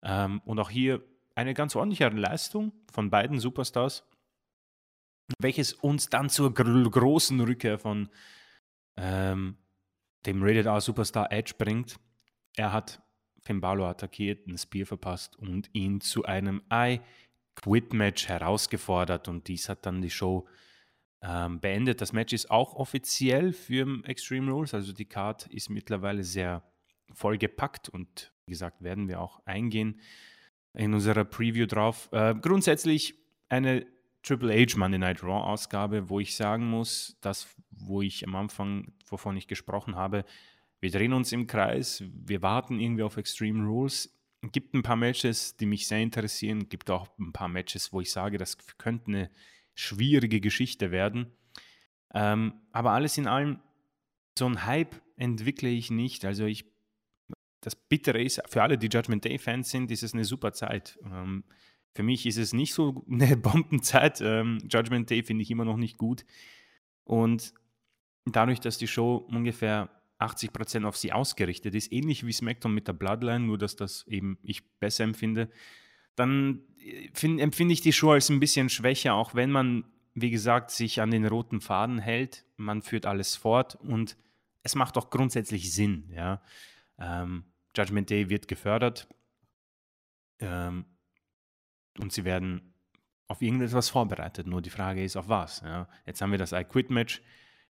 [0.03, 1.03] Ähm, und auch hier
[1.33, 4.07] eine ganz ordentliche Leistung von beiden Superstars,
[5.39, 8.09] welches uns dann zur gr großen Rückkehr von
[8.95, 9.57] ähm,
[10.27, 11.99] dem Rated R Superstar Edge bringt.
[12.55, 13.01] Er hat
[13.41, 17.01] Finn Balor attackiert, ein Spear verpasst und ihn zu einem I
[17.55, 20.47] Quit Match herausgefordert und dies hat dann die Show
[21.21, 22.01] ähm, beendet.
[22.01, 26.63] Das Match ist auch offiziell für Extreme Rules, also die Card ist mittlerweile sehr
[27.13, 29.99] voll gepackt und wie gesagt, werden wir auch eingehen
[30.73, 32.09] in unserer Preview drauf.
[32.11, 33.15] Äh, grundsätzlich
[33.49, 33.85] eine
[34.23, 38.93] Triple H Monday Night Raw Ausgabe, wo ich sagen muss, das, wo ich am Anfang,
[39.05, 40.25] wovon ich gesprochen habe,
[40.79, 44.13] wir drehen uns im Kreis, wir warten irgendwie auf Extreme Rules.
[44.41, 47.91] Es gibt ein paar Matches, die mich sehr interessieren, es gibt auch ein paar Matches,
[47.91, 49.31] wo ich sage, das könnte eine
[49.77, 51.31] schwierige Geschichte werden.
[52.13, 53.59] Ähm, aber alles in allem,
[54.37, 56.25] so ein Hype entwickle ich nicht.
[56.25, 56.65] Also ich,
[57.61, 60.97] das Bittere ist, für alle, die Judgment Day-Fans sind, ist es eine super Zeit.
[61.03, 61.43] Ähm,
[61.95, 64.19] für mich ist es nicht so eine Bombenzeit.
[64.21, 66.25] Ähm, Judgment Day finde ich immer noch nicht gut.
[67.03, 67.53] Und
[68.25, 69.89] dadurch, dass die Show ungefähr
[70.19, 74.39] 80% auf sie ausgerichtet ist, ähnlich wie SmackDown mit der Bloodline, nur dass das eben
[74.41, 75.49] ich besser empfinde,
[76.17, 80.31] dann äh, find, empfinde ich die Show als ein bisschen schwächer, auch wenn man, wie
[80.31, 82.43] gesagt, sich an den roten Faden hält.
[82.57, 84.17] Man führt alles fort und
[84.63, 86.41] es macht doch grundsätzlich Sinn, ja.
[86.99, 87.45] Ähm,
[87.75, 89.07] Judgment Day wird gefördert
[90.39, 90.85] ähm,
[91.99, 92.73] und sie werden
[93.27, 94.47] auf irgendetwas vorbereitet.
[94.47, 95.61] Nur die Frage ist, auf was.
[95.61, 95.87] Ja.
[96.05, 97.21] Jetzt haben wir das I-Quit-Match.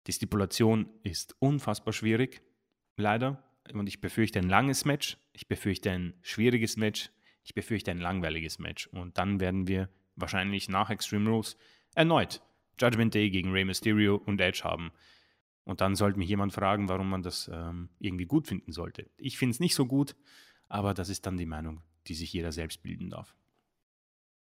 [0.06, 2.44] Die Stipulation ist unfassbar schwierig,
[2.98, 3.44] leider.
[3.74, 7.10] Und ich befürchte ein langes Match, ich befürchte ein schwieriges Match,
[7.46, 8.88] ich befürchte ein langweiliges Match.
[8.88, 11.58] Und dann werden wir wahrscheinlich nach Extreme Rules
[11.94, 12.42] erneut
[12.80, 14.92] Judgment Day gegen Rey Mysterio und Edge haben.
[15.64, 19.10] Und dann sollte mich jemand fragen, warum man das ähm, irgendwie gut finden sollte.
[19.16, 20.16] Ich finde es nicht so gut,
[20.68, 23.36] aber das ist dann die Meinung, die sich jeder selbst bilden darf.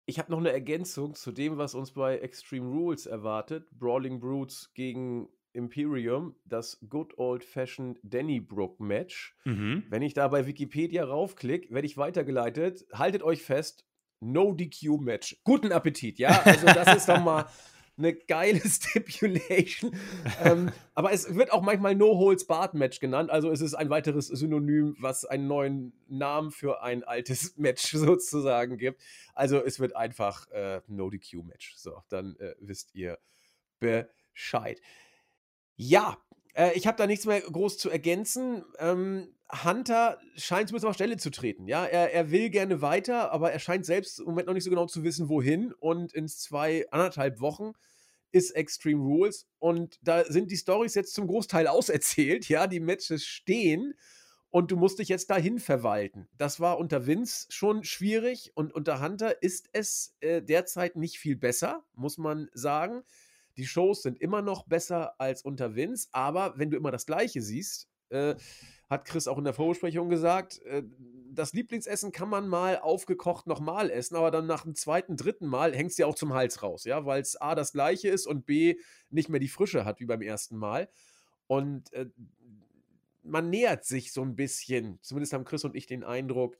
[0.05, 3.69] Ich habe noch eine Ergänzung zu dem, was uns bei Extreme Rules erwartet.
[3.71, 9.35] Brawling Brutes gegen Imperium, das Good Old Fashioned Danny Brook Match.
[9.45, 9.83] Mhm.
[9.89, 12.85] Wenn ich da bei Wikipedia raufklicke, werde ich weitergeleitet.
[12.91, 13.85] Haltet euch fest,
[14.19, 15.37] No DQ Match.
[15.43, 16.41] Guten Appetit, ja?
[16.43, 17.45] Also das ist doch mal
[17.97, 19.95] eine geile Stipulation.
[20.43, 23.29] ähm, aber es wird auch manchmal No Holds Barred Match genannt.
[23.29, 28.77] Also es ist ein weiteres Synonym, was einen neuen Namen für ein altes Match sozusagen
[28.77, 29.01] gibt.
[29.33, 31.75] Also es wird einfach äh, No DQ Match.
[31.75, 33.19] So, dann äh, wisst ihr
[33.79, 34.81] Bescheid.
[35.85, 36.17] Ja,
[36.55, 38.63] äh, ich habe da nichts mehr groß zu ergänzen.
[38.79, 39.35] Ähm,
[39.65, 41.67] Hunter scheint zumindest auf Stelle zu treten.
[41.67, 44.69] Ja, er, er will gerne weiter, aber er scheint selbst im Moment noch nicht so
[44.69, 45.73] genau zu wissen, wohin.
[45.73, 47.73] Und in zwei, anderthalb Wochen
[48.31, 49.45] ist Extreme Rules.
[49.59, 52.47] Und da sind die Stories jetzt zum Großteil auserzählt.
[52.47, 53.93] Ja, die Matches stehen
[54.49, 56.29] und du musst dich jetzt dahin verwalten.
[56.37, 61.35] Das war unter Vince schon schwierig und unter Hunter ist es äh, derzeit nicht viel
[61.35, 63.03] besser, muss man sagen.
[63.57, 67.41] Die Shows sind immer noch besser als unter Vince, aber wenn du immer das Gleiche
[67.41, 68.35] siehst, äh,
[68.89, 70.83] hat Chris auch in der Vorbesprechung gesagt, äh,
[71.31, 75.75] das Lieblingsessen kann man mal aufgekocht nochmal essen, aber dann nach dem zweiten, dritten Mal
[75.75, 78.45] hängt es ja auch zum Hals raus, ja, weil es A das gleiche ist und
[78.45, 78.75] B
[79.09, 80.89] nicht mehr die Frische hat wie beim ersten Mal.
[81.47, 82.07] Und äh,
[83.23, 86.57] man nähert sich so ein bisschen, zumindest haben Chris und ich den Eindruck,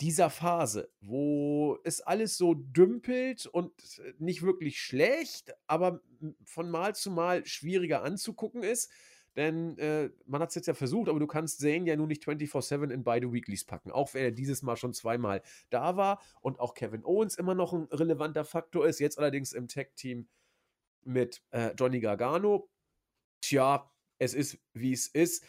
[0.00, 3.72] dieser Phase, wo es alles so dümpelt und
[4.18, 6.00] nicht wirklich schlecht, aber
[6.44, 8.90] von Mal zu Mal schwieriger anzugucken ist.
[9.36, 12.24] Denn äh, man hat es jetzt ja versucht, aber du kannst Zane ja nun nicht
[12.24, 13.90] 24-7 in beide Weeklies packen.
[13.90, 17.72] Auch wenn er dieses Mal schon zweimal da war und auch Kevin Owens immer noch
[17.72, 19.00] ein relevanter Faktor ist.
[19.00, 20.28] Jetzt allerdings im Tag-Team
[21.02, 22.70] mit äh, Johnny Gargano.
[23.40, 25.44] Tja, es ist, wie es ist.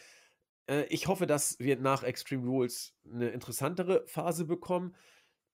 [0.66, 4.94] Äh, ich hoffe, dass wir nach Extreme Rules eine interessantere Phase bekommen.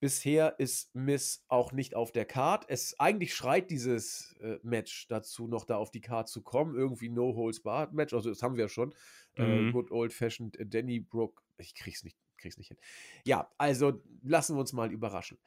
[0.00, 2.64] Bisher ist Miss auch nicht auf der Card.
[2.66, 6.74] Es eigentlich schreit dieses äh, Match dazu, noch da auf die Card zu kommen.
[6.74, 8.12] Irgendwie No Holds Barred Match.
[8.12, 8.92] Also das haben wir ja schon.
[9.36, 9.68] Äh, mhm.
[9.68, 11.44] Äh, good old fashioned Danny Brook.
[11.56, 12.78] Ich krieg's nicht, krieg's nicht hin.
[13.24, 15.38] Ja, also lassen wir uns mal überraschen.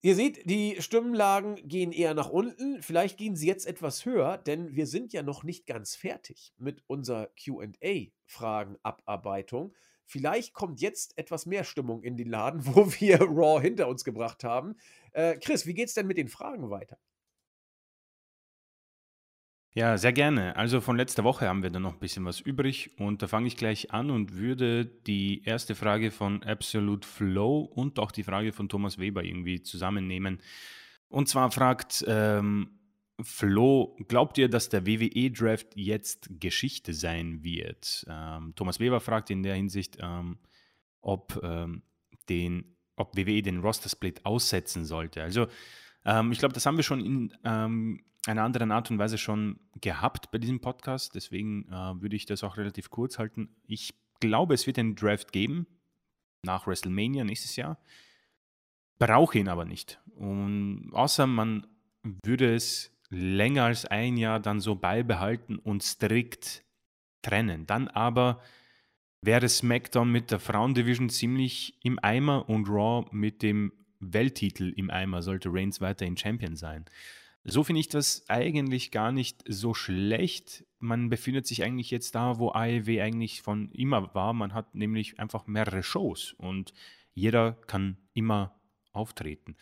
[0.00, 2.80] Ihr seht, die Stimmenlagen gehen eher nach unten.
[2.82, 6.84] Vielleicht gehen sie jetzt etwas höher, denn wir sind ja noch nicht ganz fertig mit
[6.86, 9.74] unserer QA-Fragenabarbeitung.
[10.06, 14.44] Vielleicht kommt jetzt etwas mehr Stimmung in den Laden, wo wir Raw hinter uns gebracht
[14.44, 14.76] haben.
[15.12, 16.96] Äh, Chris, wie geht's denn mit den Fragen weiter?
[19.74, 20.56] Ja, sehr gerne.
[20.56, 23.46] Also von letzter Woche haben wir da noch ein bisschen was übrig und da fange
[23.46, 28.52] ich gleich an und würde die erste Frage von Absolute Flow und auch die Frage
[28.52, 30.40] von Thomas Weber irgendwie zusammennehmen.
[31.08, 32.78] Und zwar fragt ähm,
[33.20, 38.06] Flo, glaubt ihr, dass der WWE-Draft jetzt Geschichte sein wird?
[38.08, 40.38] Ähm, Thomas Weber fragt in der Hinsicht, ähm,
[41.00, 41.82] ob, ähm,
[42.28, 45.22] den, ob WWE den Roster-Split aussetzen sollte.
[45.22, 45.46] Also
[46.04, 49.58] ähm, ich glaube, das haben wir schon in ähm, einer anderen Art und Weise schon
[49.80, 51.14] gehabt bei diesem Podcast.
[51.14, 53.56] Deswegen äh, würde ich das auch relativ kurz halten.
[53.66, 55.66] Ich glaube, es wird einen Draft geben
[56.42, 57.78] nach WrestleMania nächstes Jahr.
[58.98, 60.00] Brauche ihn aber nicht.
[60.14, 61.66] Und außer man
[62.24, 66.64] würde es länger als ein Jahr dann so beibehalten und strikt
[67.22, 67.66] trennen.
[67.66, 68.42] Dann aber
[69.22, 75.22] wäre SmackDown mit der Frauendivision ziemlich im Eimer und Raw mit dem Welttitel im Eimer,
[75.22, 76.84] sollte Reigns weiterhin Champion sein.
[77.44, 80.64] So finde ich das eigentlich gar nicht so schlecht.
[80.78, 84.32] Man befindet sich eigentlich jetzt da, wo AEW eigentlich von immer war.
[84.34, 86.72] Man hat nämlich einfach mehrere Shows und
[87.14, 88.60] jeder kann immer
[88.92, 89.56] auftreten.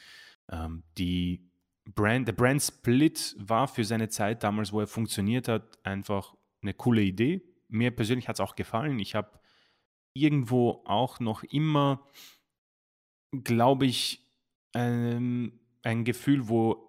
[0.51, 1.49] Ähm, die
[1.85, 6.75] Brand, der Brand Split war für seine Zeit damals, wo er funktioniert hat, einfach eine
[6.75, 7.43] coole Idee.
[7.69, 8.99] Mir persönlich hat es auch gefallen.
[8.99, 9.39] Ich habe
[10.13, 12.05] irgendwo auch noch immer,
[13.45, 14.26] glaube ich,
[14.77, 16.87] ähm, ein Gefühl, wo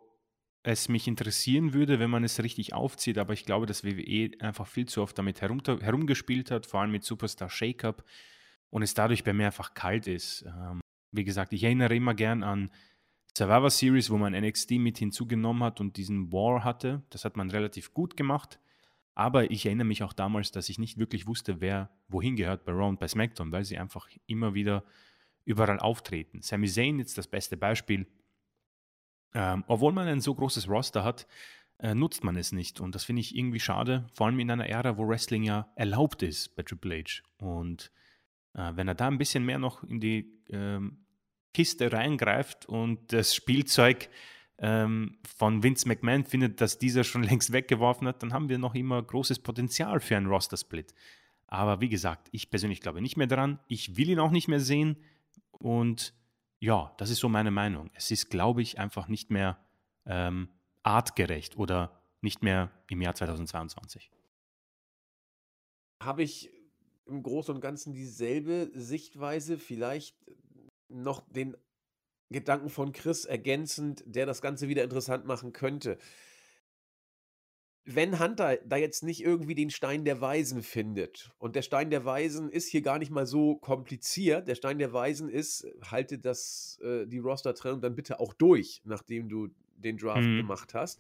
[0.64, 4.68] es mich interessieren würde, wenn man es richtig aufzieht, aber ich glaube, dass WWE einfach
[4.68, 8.04] viel zu oft damit herum, herumgespielt hat, vor allem mit Superstar Shake-Up
[8.70, 10.44] und es dadurch bei mir einfach kalt ist.
[10.46, 10.82] Ähm,
[11.12, 12.70] wie gesagt, ich erinnere immer gern an
[13.38, 17.04] Survivor Series, wo man NXT mit hinzugenommen hat und diesen War hatte.
[17.12, 18.60] Das hat man relativ gut gemacht.
[19.16, 22.72] Aber ich erinnere mich auch damals, dass ich nicht wirklich wusste, wer wohin gehört bei
[22.74, 24.84] Raw und bei SmackDown, weil sie einfach immer wieder
[25.48, 26.42] überall auftreten.
[26.42, 28.06] Sami Zayn ist das beste Beispiel.
[29.34, 31.28] Ähm, obwohl man ein so großes Roster hat,
[31.80, 32.80] äh, nutzt man es nicht.
[32.80, 36.22] Und das finde ich irgendwie schade, vor allem in einer Ära, wo Wrestling ja erlaubt
[36.24, 37.24] ist bei Triple H.
[37.38, 37.92] Und
[38.54, 41.06] äh, wenn er da ein bisschen mehr noch in die ähm,
[41.54, 44.10] Kiste reingreift und das Spielzeug
[44.60, 48.76] ähm, von Vince McMahon findet, dass dieser schon längst weggeworfen hat, dann haben wir noch
[48.76, 50.94] immer großes Potenzial für einen Roster-Split.
[51.48, 53.60] Aber wie gesagt, ich persönlich glaube nicht mehr daran.
[53.68, 54.98] Ich will ihn auch nicht mehr sehen.
[55.60, 56.14] Und
[56.60, 57.90] ja, das ist so meine Meinung.
[57.94, 59.60] Es ist, glaube ich, einfach nicht mehr
[60.06, 60.50] ähm,
[60.84, 64.12] artgerecht oder nicht mehr im Jahr 2022.
[66.02, 66.52] Habe ich
[67.06, 70.16] im Großen und Ganzen dieselbe Sichtweise, vielleicht
[70.90, 71.56] noch den
[72.30, 75.98] Gedanken von Chris ergänzend, der das Ganze wieder interessant machen könnte.
[77.90, 82.04] Wenn Hunter da jetzt nicht irgendwie den Stein der Weisen findet, und der Stein der
[82.04, 86.80] Weisen ist hier gar nicht mal so kompliziert, der Stein der Weisen ist, halte das,
[86.84, 89.48] äh, die Roster-Trennung dann bitte auch durch, nachdem du
[89.78, 90.38] den Draft mhm.
[90.38, 91.00] gemacht hast.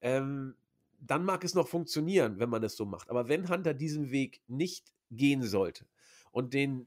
[0.00, 0.54] Ähm,
[0.98, 3.10] dann mag es noch funktionieren, wenn man es so macht.
[3.10, 5.84] Aber wenn Hunter diesen Weg nicht gehen sollte
[6.30, 6.86] und den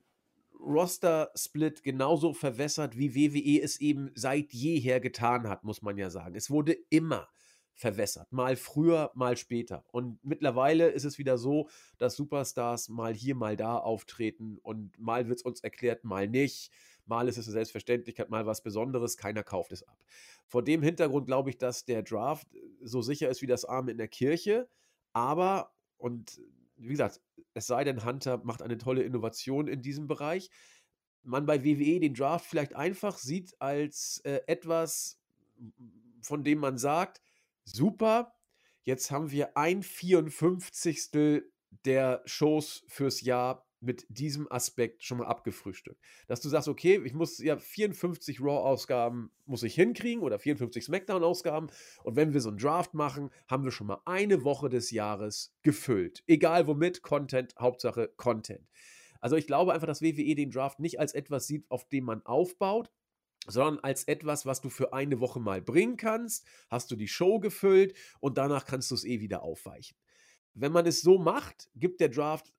[0.60, 6.34] Roster-Split genauso verwässert, wie WWE es eben seit jeher getan hat, muss man ja sagen.
[6.34, 7.30] Es wurde immer
[7.78, 8.34] verwässert.
[8.34, 9.86] Mal früher, mal später.
[9.92, 15.30] Und mittlerweile ist es wieder so, dass Superstars mal hier, mal da auftreten und mal
[15.30, 16.72] wird es uns erklärt, mal nicht.
[17.06, 20.04] Mal ist es eine Selbstverständlichkeit, mal was Besonderes, keiner kauft es ab.
[20.48, 22.48] Vor dem Hintergrund glaube ich, dass der Draft
[22.82, 24.68] so sicher ist wie das Arm in der Kirche.
[25.14, 26.42] Aber, und
[26.78, 27.22] wie gesagt,
[27.54, 30.50] es sei denn, Hunter macht eine tolle Innovation in diesem Bereich,
[31.24, 35.20] man bei WWE den Draft vielleicht einfach sieht als äh, etwas,
[36.22, 37.22] von dem man sagt,
[37.68, 38.34] super,
[38.84, 41.44] jetzt haben wir ein 54.
[41.86, 46.02] der Shows fürs Jahr mit diesem Aspekt schon mal abgefrühstückt.
[46.28, 51.70] Dass du sagst, okay, ich muss ja 54 Raw-Ausgaben muss ich hinkriegen oder 54 SmackDown-Ausgaben
[52.04, 55.56] und wenn wir so einen Draft machen, haben wir schon mal eine Woche des Jahres
[55.62, 56.24] gefüllt.
[56.28, 58.68] Egal womit, Content, Hauptsache Content.
[59.20, 62.26] Also ich glaube einfach, dass WWE den Draft nicht als etwas sieht, auf dem man
[62.26, 62.92] aufbaut,
[63.48, 67.40] sondern als etwas, was du für eine Woche mal bringen kannst, hast du die Show
[67.40, 69.98] gefüllt und danach kannst du es eh wieder aufweichen.
[70.54, 72.54] Wenn man es so macht, gibt der Draft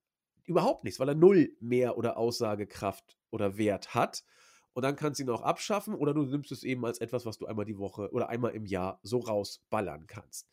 [0.45, 4.25] überhaupt nichts, weil er null mehr oder Aussagekraft oder Wert hat.
[4.73, 7.39] Und dann kannst du ihn auch abschaffen oder du nimmst es eben als etwas, was
[7.39, 10.49] du einmal die Woche oder einmal im Jahr so rausballern kannst.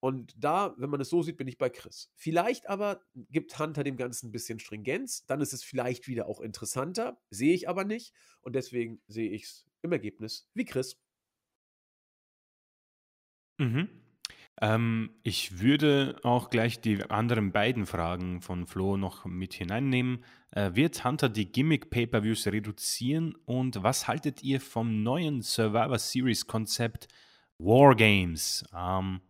[0.00, 2.10] Und da, wenn man es so sieht, bin ich bei Chris.
[2.14, 6.40] Vielleicht aber gibt Hunter dem Ganzen ein bisschen Stringenz, dann ist es vielleicht wieder auch
[6.40, 8.14] interessanter, sehe ich aber nicht.
[8.40, 10.96] Und deswegen sehe ich es im Ergebnis wie Chris.
[13.58, 13.88] Mhm.
[14.60, 20.24] Ähm, ich würde auch gleich die anderen beiden Fragen von Flo noch mit hineinnehmen.
[20.50, 27.08] Äh, wird Hunter die Gimmick-Pay-Per-Views reduzieren und was haltet ihr vom neuen Survivor Series-Konzept
[27.58, 28.64] Wargames?
[28.74, 29.20] Ähm,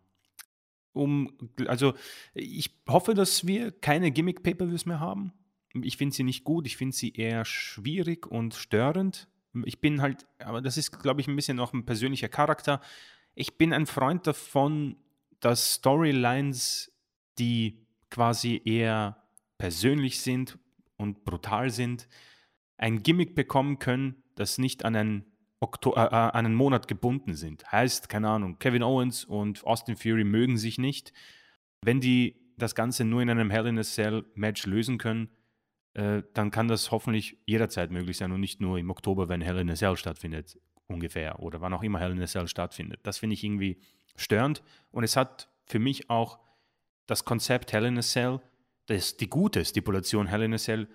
[0.93, 1.93] um, also
[2.33, 5.33] ich hoffe, dass wir keine Gimmick-Pay-Per-Views mehr haben.
[5.73, 9.28] Ich finde sie nicht gut, ich finde sie eher schwierig und störend.
[9.65, 12.81] Ich bin halt, aber das ist, glaube ich, ein bisschen noch ein persönlicher Charakter.
[13.35, 14.95] Ich bin ein Freund davon,
[15.39, 16.91] dass Storylines,
[17.37, 19.17] die quasi eher
[19.57, 20.57] persönlich sind
[20.97, 22.07] und brutal sind,
[22.77, 25.25] ein Gimmick bekommen können, das nicht an einen,
[25.59, 27.69] Okto äh, äh, an einen Monat gebunden sind.
[27.71, 31.11] Heißt, keine Ahnung, Kevin Owens und Austin Fury mögen sich nicht.
[31.81, 35.29] Wenn die das Ganze nur in einem Hell in a Cell Match lösen können,
[35.93, 39.59] äh, dann kann das hoffentlich jederzeit möglich sein und nicht nur im Oktober, wenn Hell
[39.59, 42.99] in a Cell stattfindet, ungefähr, oder wann auch immer Hell in a Cell stattfindet.
[43.03, 43.81] Das finde ich irgendwie
[44.15, 44.63] störend.
[44.91, 46.39] Und es hat für mich auch
[47.05, 48.39] das Konzept Hell in a Cell,
[48.85, 50.87] das, die gute Stipulation Hell in a Cell,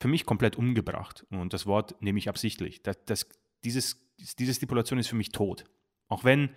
[0.00, 1.26] für mich komplett umgebracht.
[1.30, 2.82] Und das Wort nehme ich absichtlich.
[2.82, 3.28] Das, das,
[3.64, 3.98] dieses,
[4.38, 5.64] diese Stipulation ist für mich tot.
[6.08, 6.50] Auch wenn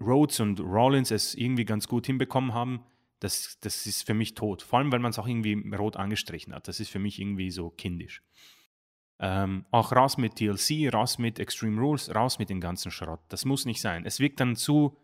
[0.00, 2.84] Rhodes und Rollins es irgendwie ganz gut hinbekommen haben,
[3.24, 4.60] das, das ist für mich tot.
[4.60, 6.68] Vor allem, weil man es auch irgendwie rot angestrichen hat.
[6.68, 8.22] Das ist für mich irgendwie so kindisch.
[9.18, 13.20] Ähm, auch raus mit TLC, raus mit Extreme Rules, raus mit dem ganzen Schrott.
[13.28, 14.04] Das muss nicht sein.
[14.04, 14.98] Es wirkt dann zu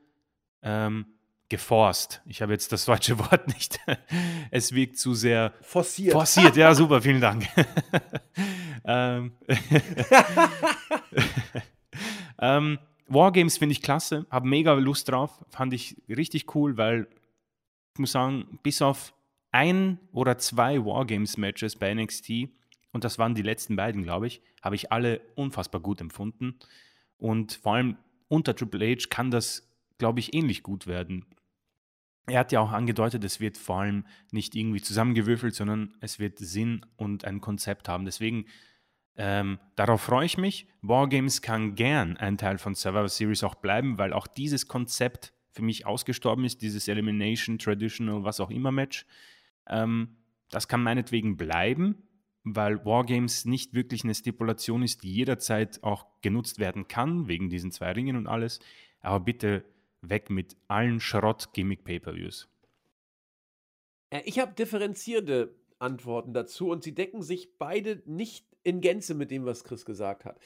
[0.63, 1.07] ähm,
[1.49, 2.21] geforst.
[2.27, 3.81] Ich habe jetzt das deutsche Wort nicht.
[4.51, 6.13] es wirkt zu sehr forciert.
[6.13, 7.49] Forciert, ja, super, vielen Dank.
[8.85, 9.33] ähm,
[12.39, 17.09] ähm, Wargames finde ich klasse, habe mega Lust drauf, fand ich richtig cool, weil
[18.01, 19.15] muss sagen, bis auf
[19.53, 22.51] ein oder zwei Wargames-Matches bei NXT
[22.93, 26.59] und das waren die letzten beiden, glaube ich, habe ich alle unfassbar gut empfunden.
[27.19, 27.97] Und vor allem
[28.29, 29.69] unter Triple H kann das,
[29.99, 31.27] glaube ich, ähnlich gut werden.
[32.27, 36.39] er hat ja auch angedeutet, es wird vor allem nicht irgendwie zusammengewürfelt, sondern es wird
[36.39, 38.05] Sinn und ein Konzept haben.
[38.05, 38.47] Deswegen,
[39.17, 40.69] ähm, darauf freue ich mich.
[40.81, 45.63] Wargames kann gern ein Teil von Survivor Series auch bleiben, weil auch dieses Konzept für
[45.63, 49.07] mich ausgestorben ist, dieses Elimination, Traditional, was auch immer Match.
[49.69, 50.17] Ähm,
[50.51, 52.09] das kann meinetwegen bleiben,
[52.45, 57.71] weil Wargames nicht wirklich eine Stipulation ist, die jederzeit auch genutzt werden kann, wegen diesen
[57.71, 58.61] zwei Ringen und alles.
[59.01, 59.65] Aber bitte
[60.03, 62.49] weg mit allen Schrott-Gimmick-Pay-Per-Views.
[64.11, 69.31] Äh, ich habe differenzierende Antworten dazu und sie decken sich beide nicht in Gänze mit
[69.31, 70.39] dem, was Chris gesagt hat.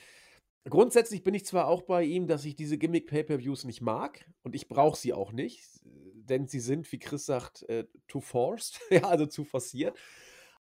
[0.69, 4.69] Grundsätzlich bin ich zwar auch bei ihm, dass ich diese Gimmick-Pay-Per-Views nicht mag und ich
[4.69, 9.27] brauche sie auch nicht, denn sie sind, wie Chris sagt, äh, too forced, ja, also
[9.27, 9.99] zu forciert.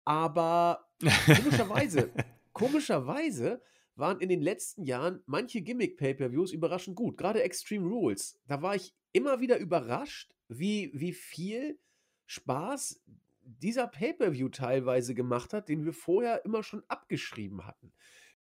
[0.03, 0.87] Aber
[1.25, 2.11] komischerweise,
[2.53, 3.61] komischerweise
[3.95, 7.17] waren in den letzten Jahren manche Gimmick-Pay-Per-Views überraschend gut.
[7.17, 8.39] Gerade Extreme Rules.
[8.47, 11.79] Da war ich immer wieder überrascht, wie, wie viel
[12.25, 13.01] Spaß
[13.41, 17.93] dieser Pay-Per-View teilweise gemacht hat, den wir vorher immer schon abgeschrieben hatten.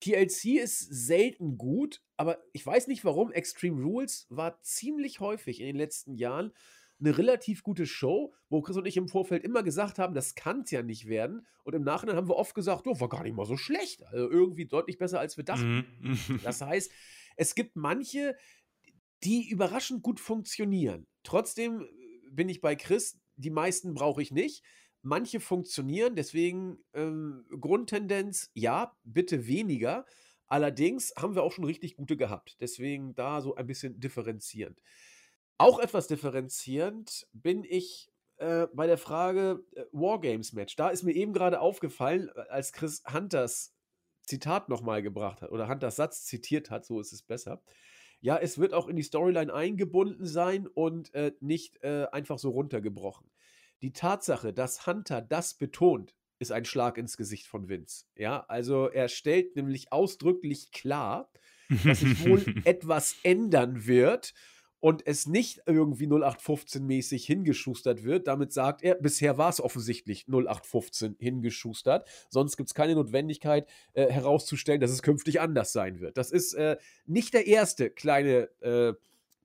[0.00, 3.32] TLC ist selten gut, aber ich weiß nicht warum.
[3.32, 6.52] Extreme Rules war ziemlich häufig in den letzten Jahren
[7.00, 10.62] eine relativ gute Show, wo Chris und ich im Vorfeld immer gesagt haben, das kann
[10.62, 11.46] es ja nicht werden.
[11.64, 14.04] Und im Nachhinein haben wir oft gesagt, oh, war gar nicht mal so schlecht.
[14.06, 15.86] Also irgendwie deutlich besser, als wir dachten.
[16.00, 16.40] Mhm.
[16.44, 16.92] das heißt,
[17.36, 18.36] es gibt manche,
[19.24, 21.06] die überraschend gut funktionieren.
[21.22, 21.86] Trotzdem
[22.30, 24.62] bin ich bei Chris, die meisten brauche ich nicht.
[25.02, 30.04] Manche funktionieren, deswegen ähm, Grundtendenz, ja, bitte weniger.
[30.46, 32.56] Allerdings haben wir auch schon richtig gute gehabt.
[32.60, 34.82] Deswegen da so ein bisschen differenzierend.
[35.58, 40.76] Auch etwas differenzierend bin ich äh, bei der Frage äh, Wargames-Match.
[40.76, 43.74] Da ist mir eben gerade aufgefallen, äh, als Chris Hunters
[44.22, 47.62] Zitat nochmal gebracht hat oder Hunters Satz zitiert hat, so ist es besser.
[48.20, 52.50] Ja, es wird auch in die Storyline eingebunden sein und äh, nicht äh, einfach so
[52.50, 53.30] runtergebrochen.
[53.82, 58.06] Die Tatsache, dass Hunter das betont, ist ein Schlag ins Gesicht von Vince.
[58.16, 61.30] Ja, also er stellt nämlich ausdrücklich klar,
[61.84, 64.34] dass sich wohl etwas ändern wird
[64.80, 68.26] und es nicht irgendwie 0815-mäßig hingeschustert wird.
[68.26, 72.08] Damit sagt er, bisher war es offensichtlich 0815 hingeschustert.
[72.30, 76.16] Sonst gibt es keine Notwendigkeit äh, herauszustellen, dass es künftig anders sein wird.
[76.16, 78.94] Das ist äh, nicht der erste kleine äh,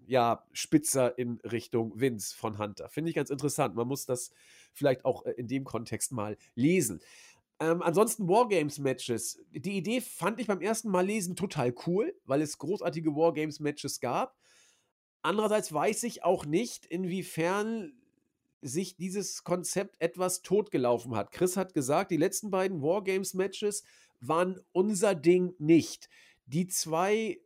[0.07, 2.89] ja, Spitzer in Richtung Vince von Hunter.
[2.89, 3.75] Finde ich ganz interessant.
[3.75, 4.31] Man muss das
[4.73, 7.01] vielleicht auch äh, in dem Kontext mal lesen.
[7.59, 9.39] Ähm, ansonsten Wargames-Matches.
[9.51, 14.35] Die Idee fand ich beim ersten Mal lesen total cool, weil es großartige Wargames-Matches gab.
[15.21, 17.93] Andererseits weiß ich auch nicht, inwiefern
[18.61, 21.31] sich dieses Konzept etwas totgelaufen hat.
[21.31, 23.83] Chris hat gesagt, die letzten beiden Wargames-Matches
[24.19, 26.09] waren unser Ding nicht.
[26.47, 27.39] Die zwei,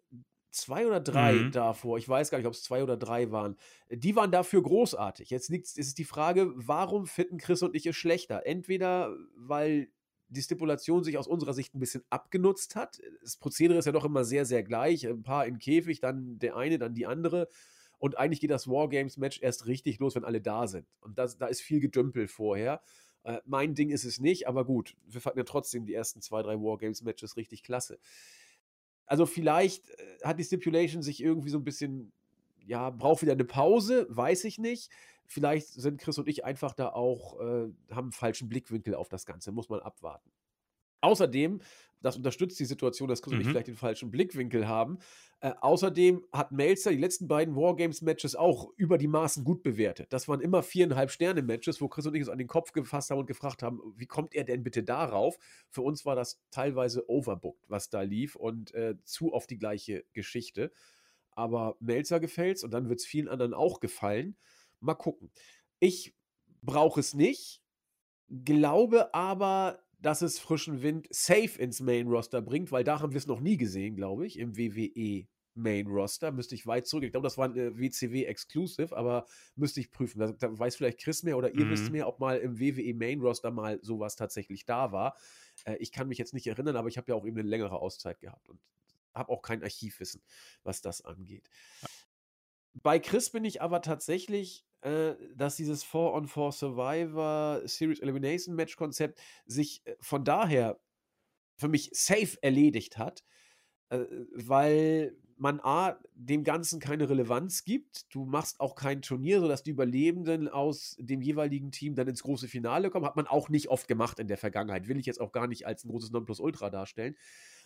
[0.52, 1.52] zwei oder drei mhm.
[1.52, 3.58] davor, ich weiß gar nicht, ob es zwei oder drei waren,
[3.90, 5.30] die waren dafür großartig.
[5.30, 8.46] Jetzt liegt, ist die Frage, warum fitten Chris und ich es schlechter?
[8.46, 9.90] Entweder, weil
[10.30, 13.02] die Stipulation sich aus unserer Sicht ein bisschen abgenutzt hat.
[13.22, 15.08] Das Prozedere ist ja doch immer sehr, sehr gleich.
[15.08, 17.50] Ein paar in Käfig, dann der eine, dann die andere.
[17.98, 20.88] Und eigentlich geht das Wargames-Match erst richtig los, wenn alle da sind.
[21.02, 22.82] Und das, da ist viel Gedümpel vorher.
[23.24, 26.42] Äh, mein Ding ist es nicht, aber gut, wir fanden ja trotzdem die ersten zwei,
[26.42, 28.00] drei Wargames-Matches richtig klasse.
[29.10, 32.11] Also vielleicht äh, hat die Stipulation sich irgendwie so ein bisschen,
[32.65, 34.91] ja, braucht wieder eine Pause, weiß ich nicht.
[35.26, 39.26] Vielleicht sind Chris und ich einfach da auch, äh, haben einen falschen Blickwinkel auf das
[39.26, 40.31] Ganze, muss man abwarten.
[41.02, 41.62] Außerdem,
[42.02, 43.40] das unterstützt die Situation, dass Chris mhm.
[43.40, 45.00] und ich vielleicht den falschen Blickwinkel haben.
[45.42, 50.12] Äh, außerdem hat Melzer die letzten beiden Wargames-Matches auch über die Maßen gut bewertet.
[50.12, 53.20] Das waren immer viereinhalb Sterne-Matches, wo Chris und ich uns an den Kopf gefasst haben
[53.20, 55.38] und gefragt haben, wie kommt er denn bitte darauf?
[55.70, 60.04] Für uns war das teilweise overbooked, was da lief und äh, zu oft die gleiche
[60.14, 60.72] Geschichte.
[61.32, 64.36] Aber Melzer gefällt's und dann wird es vielen anderen auch gefallen.
[64.82, 65.32] Mal gucken.
[65.80, 66.14] Ich
[66.62, 67.62] brauche es nicht,
[68.30, 73.18] glaube aber, dass es frischen Wind safe ins Main Roster bringt, weil da haben wir
[73.18, 76.32] es noch nie gesehen, glaube ich, im WWE Main Roster.
[76.32, 77.04] Müsste ich weit zurück.
[77.04, 80.20] Ich glaube, das war ein äh, WCW Exclusive, aber müsste ich prüfen.
[80.20, 81.72] Da, da weiß vielleicht Chris mehr oder ihr mhm.
[81.72, 85.18] wisst mehr, ob mal im WWE Main Roster mal sowas tatsächlich da war.
[85.66, 87.80] Äh, ich kann mich jetzt nicht erinnern, aber ich habe ja auch eben eine längere
[87.80, 88.60] Auszeit gehabt und
[89.14, 90.22] habe auch kein Archivwissen,
[90.64, 91.50] was das angeht.
[92.74, 99.19] Bei Chris bin ich aber tatsächlich äh, dass dieses 4-on-4 Survivor Series Elimination Match Konzept
[99.45, 100.80] sich äh, von daher
[101.57, 103.23] für mich safe erledigt hat,
[103.89, 108.14] äh, weil man A, dem Ganzen keine Relevanz gibt.
[108.14, 112.47] Du machst auch kein Turnier, sodass die Überlebenden aus dem jeweiligen Team dann ins große
[112.47, 113.06] Finale kommen.
[113.06, 114.88] Hat man auch nicht oft gemacht in der Vergangenheit.
[114.88, 117.15] Will ich jetzt auch gar nicht als ein großes Nonplusultra darstellen.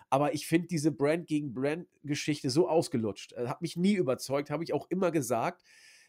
[0.10, 3.36] Aber ich finde diese Brand gegen Brand Geschichte so ausgelutscht.
[3.36, 5.64] Hat mich nie überzeugt, habe ich auch immer gesagt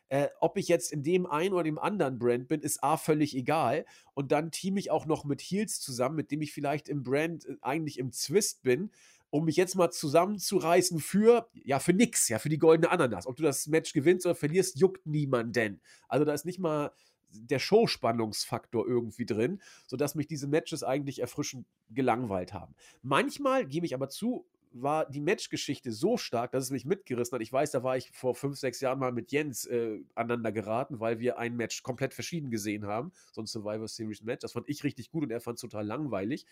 [0.09, 3.36] Äh, ob ich jetzt in dem einen oder dem anderen Brand bin, ist A völlig
[3.36, 3.86] egal.
[4.14, 7.47] Und dann team ich auch noch mit Heels zusammen, mit dem ich vielleicht im Brand
[7.47, 8.90] äh, eigentlich im Zwist bin
[9.35, 13.26] um mich jetzt mal zusammenzureißen für, ja, für nix, ja, für die goldene Ananas.
[13.26, 15.81] Ob du das Match gewinnst oder verlierst, juckt niemanden.
[16.06, 16.93] Also da ist nicht mal
[17.32, 22.76] der Showspannungsfaktor irgendwie drin, sodass mich diese Matches eigentlich erfrischend gelangweilt haben.
[23.02, 27.43] Manchmal, gebe ich aber zu, war die Matchgeschichte so stark, dass es mich mitgerissen hat.
[27.43, 31.01] Ich weiß, da war ich vor fünf, sechs Jahren mal mit Jens äh, aneinander geraten,
[31.01, 33.13] weil wir ein Match komplett verschieden gesehen haben.
[33.33, 34.41] So ein Survivor Series Match.
[34.41, 36.45] Das fand ich richtig gut und er fand es total langweilig.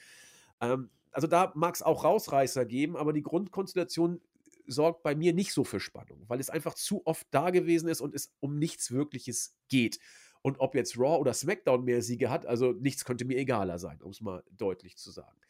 [0.61, 4.21] Ähm, also da mag es auch Rausreißer geben, aber die Grundkonstellation
[4.67, 8.01] sorgt bei mir nicht so für Spannung, weil es einfach zu oft da gewesen ist
[8.01, 9.99] und es um nichts Wirkliches geht.
[10.43, 14.01] Und ob jetzt Raw oder SmackDown mehr Siege hat, also nichts könnte mir egaler sein,
[14.03, 15.42] um es mal deutlich zu sagen.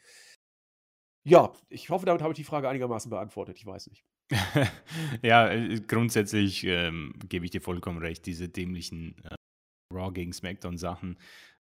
[1.25, 3.57] Ja, ich hoffe, damit habe ich die Frage einigermaßen beantwortet.
[3.59, 4.05] Ich weiß nicht.
[5.23, 8.27] ja, äh, grundsätzlich ähm, gebe ich dir vollkommen recht.
[8.27, 9.35] Diese dämlichen äh,
[9.95, 11.19] Raw gegen SmackDown Sachen.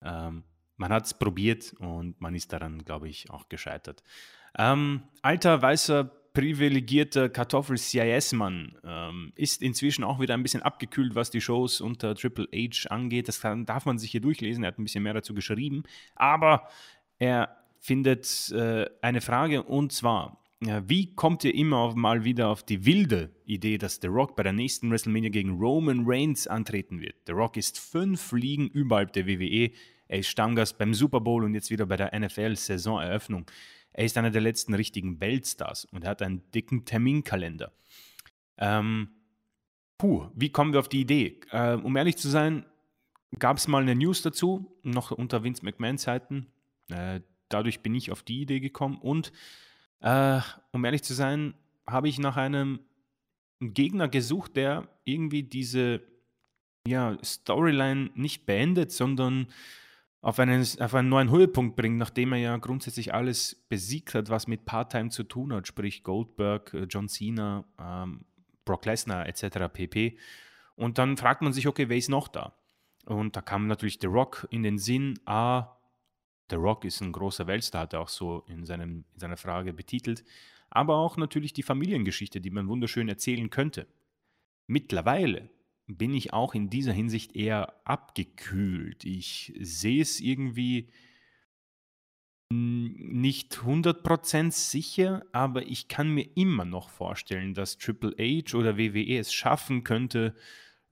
[0.03, 0.45] Ähm,
[0.77, 4.03] man hat es probiert und man ist daran, glaube ich, auch gescheitert.
[4.59, 11.41] Ähm, alter, weißer, privilegierter Kartoffel-CIS-Mann ähm, ist inzwischen auch wieder ein bisschen abgekühlt, was die
[11.41, 13.29] Shows unter Triple H angeht.
[13.29, 14.65] Das kann, darf man sich hier durchlesen.
[14.65, 15.85] Er hat ein bisschen mehr dazu geschrieben.
[16.17, 16.69] Aber
[17.19, 22.63] er findet äh, eine Frage und zwar, äh, wie kommt ihr immer mal wieder auf
[22.63, 27.17] die wilde Idee, dass The Rock bei der nächsten WrestleMania gegen Roman Reigns antreten wird?
[27.27, 29.71] The Rock ist fünf Ligen überhalb der WWE.
[30.09, 33.45] Er ist Stammgast beim Super Bowl und jetzt wieder bei der NFL-Saisoneröffnung.
[33.93, 37.71] Er ist einer der letzten richtigen Weltstars und er hat einen dicken Terminkalender.
[38.57, 39.09] Ähm,
[39.99, 41.39] puh, wie kommen wir auf die Idee?
[41.51, 42.65] Äh, um ehrlich zu sein,
[43.39, 46.47] gab es mal eine News dazu, noch unter Vince McMahon-Zeiten.
[46.89, 49.33] Äh, dadurch bin ich auf die Idee gekommen und
[50.01, 50.41] äh,
[50.73, 51.55] um ehrlich zu sein,
[51.87, 52.81] habe ich nach einem
[53.61, 56.03] Gegner gesucht, der irgendwie diese
[56.87, 59.49] ja, Storyline nicht beendet, sondern
[60.21, 64.47] auf einen, auf einen neuen Höhepunkt bringt, nachdem er ja grundsätzlich alles besiegt hat, was
[64.47, 68.25] mit Part-Time zu tun hat, sprich Goldberg, äh, John Cena, ähm,
[68.65, 69.69] Brock Lesnar etc.
[69.73, 70.19] pp.
[70.77, 72.55] Und dann fragt man sich, okay, wer ist noch da?
[73.05, 75.77] Und da kam natürlich The Rock in den Sinn, ah,
[76.51, 79.73] The Rock ist ein großer Weltstar, hat er auch so in, seinem, in seiner Frage
[79.73, 80.25] betitelt,
[80.71, 83.87] aber auch natürlich die Familiengeschichte, die man wunderschön erzählen könnte.
[84.67, 85.51] Mittlerweile
[85.87, 89.05] bin ich auch in dieser Hinsicht eher abgekühlt.
[89.05, 90.91] Ich sehe es irgendwie
[92.51, 99.19] nicht 100% sicher, aber ich kann mir immer noch vorstellen, dass Triple H oder WWE
[99.19, 100.35] es schaffen könnte,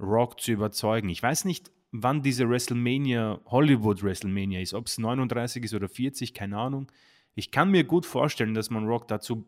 [0.00, 1.08] Rock zu überzeugen.
[1.08, 6.34] Ich weiß nicht, wann diese WrestleMania, Hollywood WrestleMania ist, ob es 39 ist oder 40,
[6.34, 6.90] keine Ahnung.
[7.34, 9.46] Ich kann mir gut vorstellen, dass man Rock dazu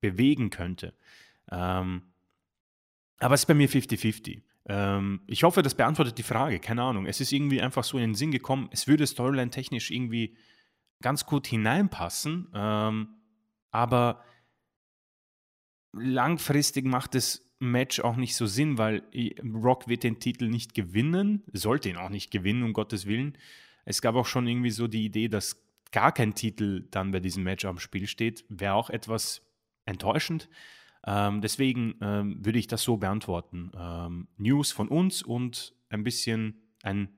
[0.00, 0.94] bewegen könnte.
[1.50, 2.02] Ähm,
[3.18, 4.42] aber es ist bei mir 50-50.
[4.66, 6.60] Ähm, ich hoffe, das beantwortet die Frage.
[6.60, 7.06] Keine Ahnung.
[7.06, 8.68] Es ist irgendwie einfach so in den Sinn gekommen.
[8.72, 10.36] Es würde storyline-technisch irgendwie
[11.02, 12.48] ganz gut hineinpassen.
[12.54, 13.08] Ähm,
[13.70, 14.22] aber
[15.92, 19.02] langfristig macht das Match auch nicht so Sinn, weil
[19.42, 23.36] Rock wird den Titel nicht gewinnen, sollte ihn auch nicht gewinnen, um Gottes Willen.
[23.84, 25.62] Es gab auch schon irgendwie so die Idee, dass
[25.92, 28.44] gar kein Titel dann bei diesem Match am Spiel steht.
[28.48, 29.42] Wäre auch etwas
[29.84, 30.48] enttäuschend.
[31.06, 33.70] Ähm, deswegen ähm, würde ich das so beantworten.
[33.76, 37.08] Ähm, News von uns und ein bisschen ein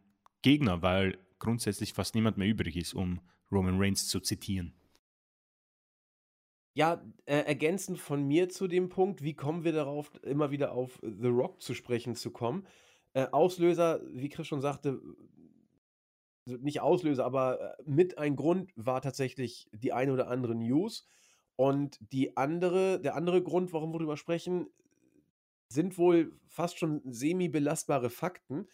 [0.42, 3.20] Gegner, weil grundsätzlich fast niemand mehr übrig ist, um
[3.50, 4.74] Roman Reigns zu zitieren.
[6.74, 10.98] Ja, äh, ergänzend von mir zu dem Punkt, wie kommen wir darauf, immer wieder auf
[11.02, 12.66] The Rock zu sprechen zu kommen?
[13.12, 15.00] Äh, Auslöser, wie Chris schon sagte,
[16.46, 21.06] nicht Auslöser, aber äh, mit ein Grund war tatsächlich die eine oder andere News.
[21.56, 24.66] Und die andere, der andere Grund, warum wir darüber sprechen,
[25.68, 28.68] sind wohl fast schon semi-belastbare Fakten,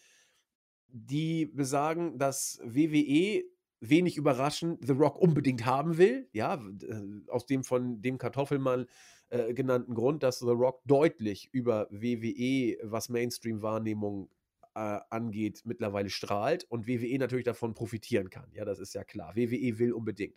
[0.87, 3.45] die besagen, dass WWE
[3.81, 6.29] wenig überraschend The Rock unbedingt haben will.
[6.33, 8.87] Ja, äh, aus dem von dem Kartoffelmann
[9.31, 14.31] äh, genannten Grund, dass The Rock deutlich über WWE, was Mainstream-Wahrnehmung
[14.75, 18.51] äh, angeht, mittlerweile strahlt und WWE natürlich davon profitieren kann.
[18.55, 19.37] Ja, das ist ja klar.
[19.37, 20.37] WWE will unbedingt.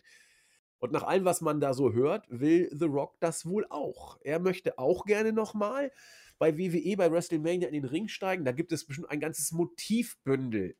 [0.78, 4.18] Und nach allem, was man da so hört, will The Rock das wohl auch.
[4.22, 5.92] Er möchte auch gerne nochmal
[6.38, 8.44] bei WWE, bei WrestleMania in den Ring steigen.
[8.44, 10.74] Da gibt es bestimmt ein ganzes Motivbündel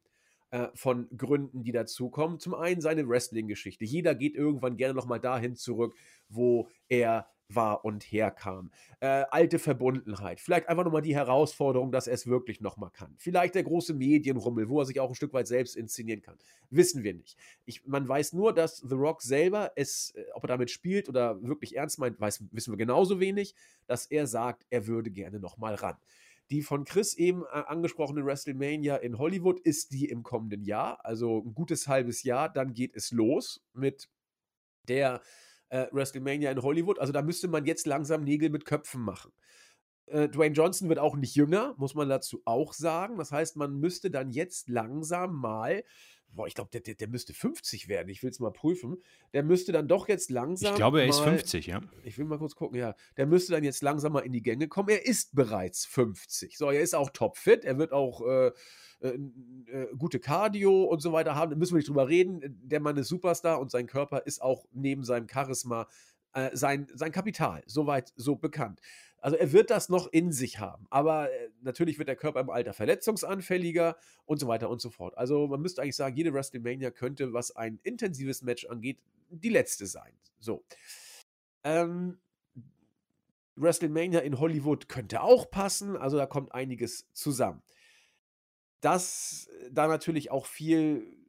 [0.52, 2.38] äh, von Gründen, die dazukommen.
[2.38, 3.86] Zum einen seine Wrestling-Geschichte.
[3.86, 5.94] Jeder geht irgendwann gerne nochmal dahin zurück,
[6.28, 8.70] wo er war und herkam.
[9.00, 10.40] Äh, alte Verbundenheit.
[10.40, 13.14] Vielleicht einfach nochmal die Herausforderung, dass er es wirklich nochmal kann.
[13.16, 16.36] Vielleicht der große Medienrummel, wo er sich auch ein Stück weit selbst inszenieren kann.
[16.70, 17.38] Wissen wir nicht.
[17.64, 21.42] Ich, man weiß nur, dass The Rock selber es, äh, ob er damit spielt oder
[21.42, 23.54] wirklich ernst meint, weiß, wissen wir genauso wenig,
[23.86, 25.96] dass er sagt, er würde gerne nochmal ran.
[26.50, 31.38] Die von Chris eben äh, angesprochene WrestleMania in Hollywood ist die im kommenden Jahr, also
[31.38, 32.52] ein gutes halbes Jahr.
[32.52, 34.10] Dann geht es los mit
[34.88, 35.22] der
[35.68, 36.98] äh, WrestleMania in Hollywood.
[36.98, 39.32] Also da müsste man jetzt langsam Nägel mit Köpfen machen.
[40.06, 43.16] Äh, Dwayne Johnson wird auch nicht jünger, muss man dazu auch sagen.
[43.16, 45.84] Das heißt, man müsste dann jetzt langsam mal
[46.32, 48.08] boah, ich glaube, der, der, der, müsste 50 werden.
[48.08, 48.96] Ich will es mal prüfen.
[49.32, 50.72] Der müsste dann doch jetzt langsam.
[50.72, 51.80] Ich glaube, er mal, ist 50, ja.
[52.04, 52.94] Ich will mal kurz gucken, ja.
[53.16, 54.88] Der müsste dann jetzt langsam mal in die Gänge kommen.
[54.88, 56.56] Er ist bereits 50.
[56.56, 57.64] So, er ist auch topfit.
[57.64, 58.52] Er wird auch äh,
[59.00, 59.18] äh,
[59.66, 61.50] äh, gute Cardio und so weiter haben.
[61.50, 62.60] Da müssen wir nicht drüber reden.
[62.62, 65.88] Der Mann ist Superstar und sein Körper ist auch neben seinem Charisma
[66.34, 67.62] äh, sein, sein Kapital.
[67.66, 68.80] Soweit so bekannt.
[69.22, 72.50] Also er wird das noch in sich haben, aber äh, natürlich wird der Körper im
[72.50, 75.16] Alter verletzungsanfälliger und so weiter und so fort.
[75.16, 78.98] Also man müsste eigentlich sagen, jede WrestleMania könnte, was ein intensives Match angeht,
[79.30, 80.12] die letzte sein.
[80.40, 80.64] So.
[81.62, 82.18] Ähm,
[83.54, 87.62] WrestleMania in Hollywood könnte auch passen, also da kommt einiges zusammen.
[88.80, 91.21] Dass da natürlich auch viel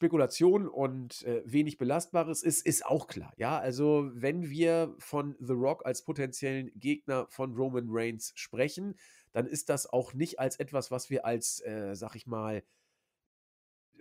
[0.00, 3.34] Spekulation und äh, wenig Belastbares ist, ist auch klar.
[3.36, 8.94] Ja, also wenn wir von The Rock als potenziellen Gegner von Roman Reigns sprechen,
[9.32, 12.62] dann ist das auch nicht als etwas, was wir als, äh, sag ich mal,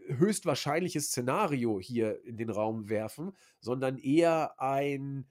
[0.08, 5.28] höchstwahrscheinliches Szenario hier in den Raum werfen, sondern eher ein,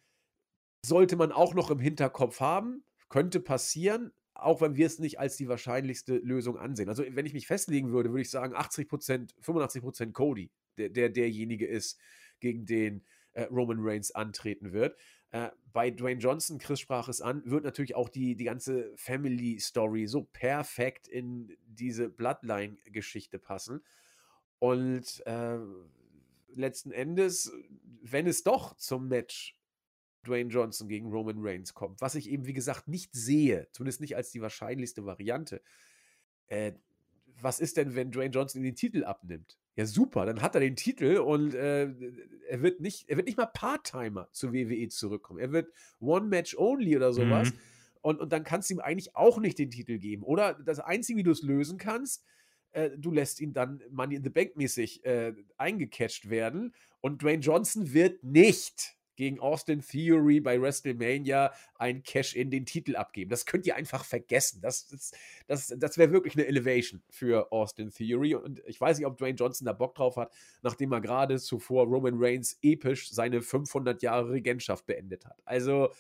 [0.85, 5.37] sollte man auch noch im Hinterkopf haben, könnte passieren, auch wenn wir es nicht als
[5.37, 6.89] die wahrscheinlichste Lösung ansehen.
[6.89, 10.91] Also, wenn ich mich festlegen würde, würde ich sagen, 80 Prozent, 85 Prozent Cody, der,
[10.91, 11.99] der derjenige ist,
[12.41, 14.97] gegen den äh, Roman Reigns antreten wird.
[15.31, 19.59] Äh, bei Dwayne Johnson, Chris sprach es an, wird natürlich auch die, die ganze Family
[19.59, 23.85] Story so perfekt in diese Bloodline-Geschichte passen.
[24.61, 25.59] Und äh,
[26.55, 27.53] letzten Endes,
[28.03, 29.58] wenn es doch zum Match
[30.29, 34.17] Dwayne Johnson gegen Roman Reigns kommt, was ich eben, wie gesagt, nicht sehe, zumindest nicht
[34.17, 35.61] als die wahrscheinlichste Variante.
[36.47, 36.73] Äh,
[37.41, 39.59] was ist denn, wenn Dwayne Johnson den Titel abnimmt?
[39.77, 41.89] Ja, super, dann hat er den Titel und äh,
[42.49, 45.39] er wird nicht, er wird nicht mal Part-Timer zur WWE zurückkommen.
[45.39, 47.53] Er wird One-Match-Only oder sowas.
[47.53, 47.59] Mhm.
[48.01, 50.25] Und, und dann kannst du ihm eigentlich auch nicht den Titel geben.
[50.25, 52.25] Oder das Einzige, wie du es lösen kannst,
[52.73, 56.75] äh, du lässt ihn dann Money in the Bank mäßig äh, eingecatcht werden.
[57.01, 62.95] Und Dwayne Johnson wird nicht gegen Austin Theory bei WrestleMania ein Cash in den Titel
[62.95, 63.31] abgeben.
[63.31, 64.61] Das könnt ihr einfach vergessen.
[64.63, 65.13] Das, das,
[65.49, 68.37] das, das wäre wirklich eine Elevation für Austin Theory.
[68.37, 70.33] Und ich weiß nicht, ob Dwayne Johnson da Bock drauf hat,
[70.63, 75.43] nachdem er gerade zuvor Roman Reigns episch seine 500 Jahre Regentschaft beendet hat.
[75.45, 75.91] Also,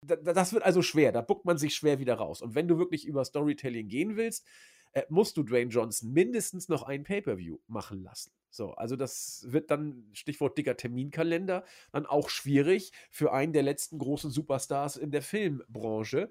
[0.00, 1.12] das wird also schwer.
[1.12, 2.40] Da buckt man sich schwer wieder raus.
[2.40, 4.46] Und wenn du wirklich über Storytelling gehen willst,
[4.94, 8.32] äh, musst du Dwayne Johnson mindestens noch ein Pay-per-View machen lassen.
[8.50, 13.98] So, also das wird dann, Stichwort dicker Terminkalender, dann auch schwierig für einen der letzten
[13.98, 16.30] großen Superstars in der Filmbranche.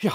[0.00, 0.14] Ja,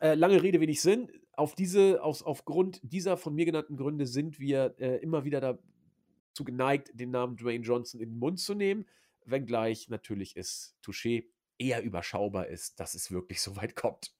[0.00, 1.10] äh, lange Rede, wenig Sinn.
[1.32, 6.44] Auf diese, aus, aufgrund dieser von mir genannten Gründe sind wir äh, immer wieder dazu
[6.44, 8.86] geneigt, den Namen Dwayne Johnson in den Mund zu nehmen,
[9.24, 11.24] wenngleich natürlich es Touché
[11.58, 14.14] eher überschaubar ist, dass es wirklich so weit kommt.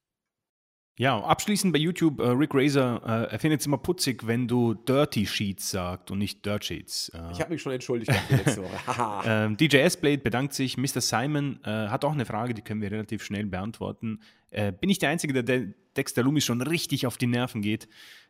[0.99, 4.73] Ja, abschließend bei YouTube, äh, Rick Razor, äh, er findet es immer putzig, wenn du
[4.73, 7.11] Dirty Sheets sagt und nicht Dirt Sheets.
[7.11, 9.23] Äh, ich habe mich schon entschuldigt letzte Woche.
[9.27, 10.79] ähm, DJ S-Blade bedankt sich.
[10.79, 11.03] Mr.
[11.03, 14.21] Simon äh, hat auch eine Frage, die können wir relativ schnell beantworten.
[14.51, 17.89] Äh, bin ich der Einzige, der De Dexter Loomis schon richtig auf die Nerven geht?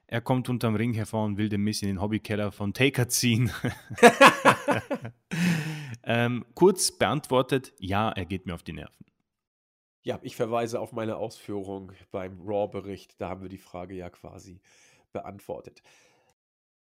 [0.08, 3.50] Er kommt unterm Ring hervor und will den Miss in den Hobbykeller von Taker ziehen.
[6.04, 8.94] ähm, kurz beantwortet, ja, er geht mir auf die Nerven.
[10.06, 13.20] Ja, ich verweise auf meine Ausführung beim Raw-Bericht.
[13.20, 14.60] Da haben wir die Frage ja quasi
[15.10, 15.82] beantwortet.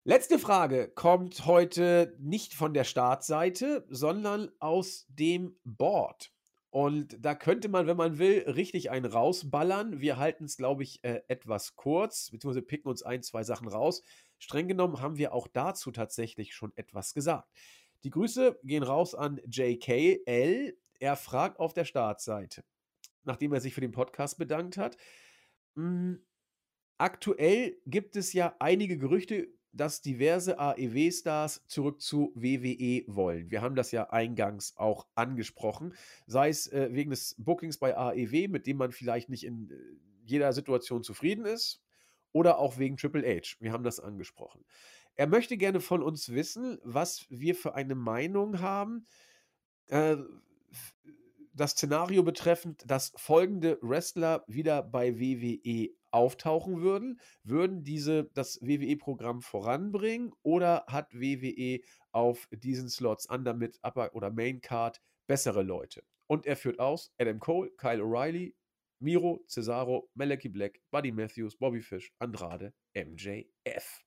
[0.05, 6.33] Letzte Frage kommt heute nicht von der Startseite, sondern aus dem Board.
[6.69, 10.03] Und da könnte man, wenn man will, richtig einen rausballern.
[10.03, 14.03] Wir halten es, glaube ich, äh, etwas kurz, beziehungsweise picken uns ein, zwei Sachen raus.
[14.37, 17.49] Streng genommen haben wir auch dazu tatsächlich schon etwas gesagt.
[18.03, 20.77] Die Grüße gehen raus an JKL.
[21.01, 22.65] Er fragt auf der Startseite
[23.25, 24.97] nachdem er sich für den Podcast bedankt hat.
[25.77, 26.21] Hm,
[26.99, 33.51] aktuell gibt es ja einige Gerüchte, dass diverse AEW-Stars zurück zu WWE wollen.
[33.51, 35.95] Wir haben das ja eingangs auch angesprochen,
[36.27, 39.75] sei es äh, wegen des Bookings bei AEW, mit dem man vielleicht nicht in äh,
[40.25, 41.83] jeder Situation zufrieden ist,
[42.33, 43.57] oder auch wegen Triple H.
[43.61, 44.65] Wir haben das angesprochen.
[45.17, 49.07] Er möchte gerne von uns wissen, was wir für eine Meinung haben.
[49.87, 50.17] Äh,
[51.55, 57.21] das Szenario betreffend, dass folgende Wrestler wieder bei WWE auftauchen würden.
[57.43, 61.81] Würden diese das WWE-Programm voranbringen oder hat WWE
[62.13, 66.05] auf diesen Slots under mit Upper oder Main Card bessere Leute?
[66.27, 68.55] Und er führt aus Adam Cole, Kyle O'Reilly,
[69.01, 74.05] Miro, Cesaro, Malachi Black, Buddy Matthews, Bobby Fish, Andrade, MJF.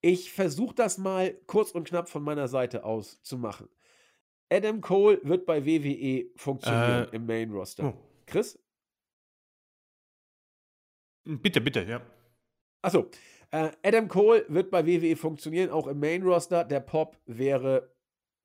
[0.00, 3.68] Ich versuche das mal kurz und knapp von meiner Seite aus zu machen.
[4.50, 7.94] Adam Cole wird bei WWE funktionieren äh, im Main Roster.
[7.94, 7.94] Oh.
[8.26, 8.58] Chris?
[11.24, 12.02] Bitte, bitte, ja.
[12.82, 13.10] Achso.
[13.50, 16.64] Äh, Adam Cole wird bei WWE funktionieren, auch im Main Roster.
[16.64, 17.94] Der Pop wäre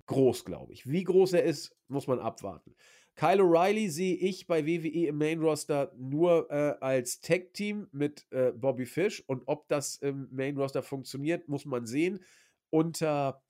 [0.06, 0.90] groß, glaube ich.
[0.90, 2.76] Wie groß er ist, muss man abwarten.
[3.16, 8.54] Kyle O'Reilly sehe ich bei WWE im Main Roster nur äh, als Tag-Team mit äh,
[8.54, 9.22] Bobby Fish.
[9.28, 12.24] Und ob das im Main Roster funktioniert, muss man sehen.
[12.70, 13.44] Unter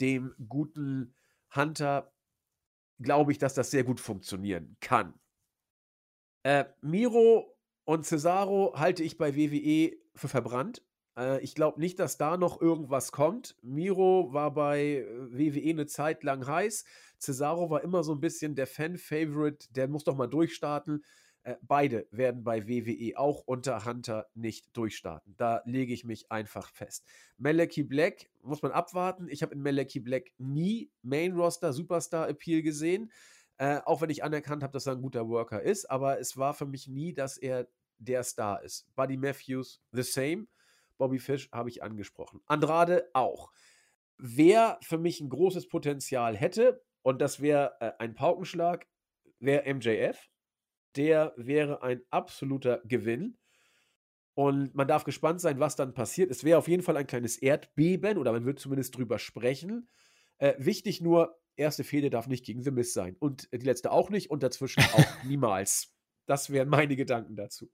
[0.00, 1.14] dem guten
[1.54, 2.12] Hunter
[3.00, 5.14] glaube ich, dass das sehr gut funktionieren kann.
[6.42, 10.82] Äh, Miro und Cesaro halte ich bei WWE für verbrannt.
[11.16, 13.56] Äh, ich glaube nicht, dass da noch irgendwas kommt.
[13.62, 16.84] Miro war bei äh, WWE eine Zeit lang heiß.
[17.18, 19.72] Cesaro war immer so ein bisschen der Fan-Favorite.
[19.72, 21.04] Der muss doch mal durchstarten.
[21.44, 25.36] Äh, beide werden bei WWE auch unter Hunter nicht durchstarten.
[25.36, 27.06] Da lege ich mich einfach fest.
[27.36, 29.28] Malachi Black muss man abwarten.
[29.28, 33.12] Ich habe in Malachi Black nie Main Roster Superstar Appeal gesehen.
[33.58, 36.54] Äh, auch wenn ich anerkannt habe, dass er ein guter Worker ist, aber es war
[36.54, 37.68] für mich nie, dass er
[37.98, 38.86] der Star ist.
[38.96, 40.46] Buddy Matthews, the same.
[40.96, 42.40] Bobby Fish habe ich angesprochen.
[42.46, 43.50] Andrade auch.
[44.16, 48.86] Wer für mich ein großes Potenzial hätte, und das wäre äh, ein Paukenschlag,
[49.40, 50.30] wäre MJF.
[50.96, 53.36] Der wäre ein absoluter Gewinn.
[54.34, 56.30] Und man darf gespannt sein, was dann passiert.
[56.30, 59.88] Es wäre auf jeden Fall ein kleines Erdbeben oder man wird zumindest drüber sprechen.
[60.38, 63.16] Äh, wichtig nur, erste Fehde darf nicht gegen The Miss sein.
[63.18, 65.94] Und die letzte auch nicht und dazwischen auch niemals.
[66.26, 67.70] Das wären meine Gedanken dazu.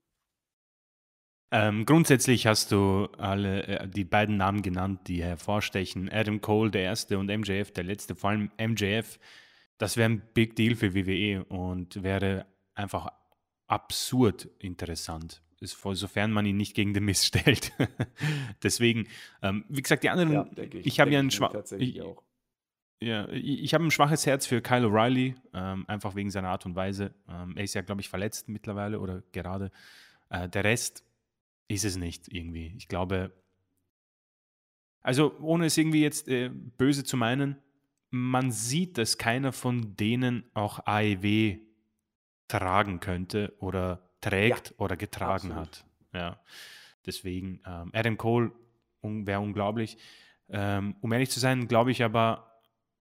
[1.52, 6.08] Ähm, grundsätzlich hast du alle äh, die beiden Namen genannt, die hervorstechen.
[6.08, 8.14] Adam Cole, der erste, und MJF, der letzte.
[8.14, 9.18] Vor allem MJF,
[9.78, 12.46] das wäre ein Big Deal für WWE und wäre
[12.80, 13.12] einfach
[13.66, 17.72] absurd interessant, sofern man ihn nicht gegen den Mist stellt.
[18.62, 19.06] Deswegen,
[19.42, 21.74] ähm, wie gesagt, die anderen, ja, ich, ich habe ja ein schwaches.
[23.02, 26.76] Ja, ich habe ein schwaches Herz für Kyle O'Reilly, ähm, einfach wegen seiner Art und
[26.76, 27.14] Weise.
[27.30, 29.70] Ähm, er ist ja, glaube ich, verletzt mittlerweile oder gerade.
[30.28, 31.02] Äh, der Rest
[31.68, 32.74] ist es nicht irgendwie.
[32.76, 33.32] Ich glaube,
[35.02, 37.56] also ohne es irgendwie jetzt äh, böse zu meinen,
[38.10, 41.58] man sieht, dass keiner von denen auch AEW
[42.50, 45.56] tragen könnte oder trägt ja, oder getragen absolut.
[45.56, 45.84] hat.
[46.12, 46.40] Ja,
[47.06, 48.52] deswegen ähm, Adam Cole
[49.00, 49.96] un wäre unglaublich.
[50.48, 52.50] Ähm, um ehrlich zu sein, glaube ich aber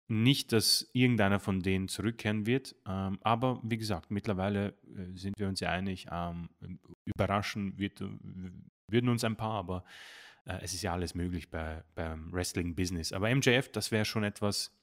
[0.06, 2.76] nicht, dass irgendeiner von denen zurückkehren wird.
[2.86, 6.50] Ähm, aber wie gesagt, mittlerweile äh, sind wir uns ja einig, ähm,
[7.06, 8.04] überraschen wird,
[8.86, 9.84] würden uns ein paar, aber
[10.44, 13.14] äh, es ist ja alles möglich bei, beim Wrestling-Business.
[13.14, 14.76] Aber MJF, das wäre schon etwas,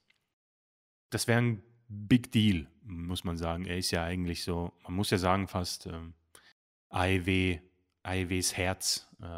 [1.10, 3.66] das wäre ein Big Deal, muss man sagen.
[3.66, 6.14] Er ist ja eigentlich so, man muss ja sagen, fast ähm,
[6.90, 7.58] AEW,
[8.04, 9.36] AEWs Herz, äh,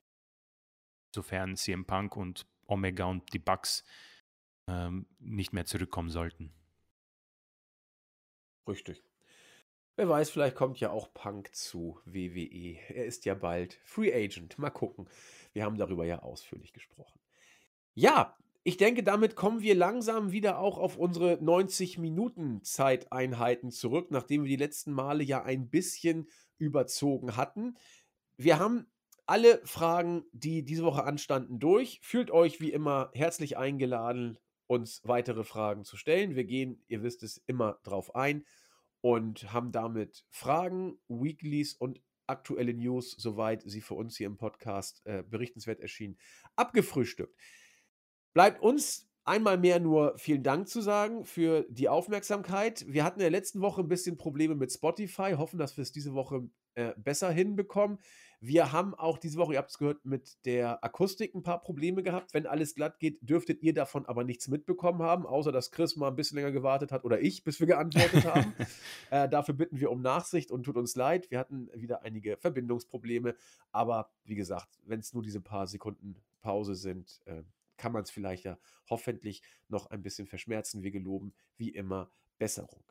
[1.14, 3.84] sofern CM Punk und Omega und die Bucks
[4.68, 6.52] ähm, nicht mehr zurückkommen sollten.
[8.68, 9.02] Richtig.
[9.96, 12.78] Wer weiß, vielleicht kommt ja auch Punk zu WWE.
[12.88, 14.58] Er ist ja bald Free Agent.
[14.58, 15.08] Mal gucken.
[15.52, 17.18] Wir haben darüber ja ausführlich gesprochen.
[17.94, 24.10] Ja, ich denke, damit kommen wir langsam wieder auch auf unsere 90 Minuten Zeiteinheiten zurück,
[24.10, 26.28] nachdem wir die letzten Male ja ein bisschen
[26.58, 27.76] überzogen hatten.
[28.36, 28.86] Wir haben
[29.26, 31.98] alle Fragen, die diese Woche anstanden, durch.
[32.02, 36.36] Fühlt euch wie immer herzlich eingeladen, uns weitere Fragen zu stellen.
[36.36, 38.44] Wir gehen, ihr wisst es, immer drauf ein
[39.00, 45.04] und haben damit Fragen, Weeklies und aktuelle News, soweit sie für uns hier im Podcast
[45.04, 46.16] äh, berichtenswert erschienen,
[46.54, 47.36] abgefrühstückt.
[48.32, 52.84] Bleibt uns einmal mehr nur vielen Dank zu sagen für die Aufmerksamkeit.
[52.88, 55.92] Wir hatten in der letzten Woche ein bisschen Probleme mit Spotify, hoffen, dass wir es
[55.92, 57.98] diese Woche äh, besser hinbekommen.
[58.40, 62.02] Wir haben auch diese Woche, ihr habt es gehört, mit der Akustik ein paar Probleme
[62.02, 62.34] gehabt.
[62.34, 66.08] Wenn alles glatt geht, dürftet ihr davon aber nichts mitbekommen haben, außer dass Chris mal
[66.08, 68.52] ein bisschen länger gewartet hat oder ich, bis wir geantwortet haben.
[69.10, 71.30] äh, dafür bitten wir um Nachsicht und tut uns leid.
[71.30, 73.36] Wir hatten wieder einige Verbindungsprobleme,
[73.70, 77.44] aber wie gesagt, wenn es nur diese paar Sekunden Pause sind, äh,
[77.82, 80.84] kann man es vielleicht ja hoffentlich noch ein bisschen verschmerzen.
[80.84, 82.84] Wir geloben wie immer Besserung.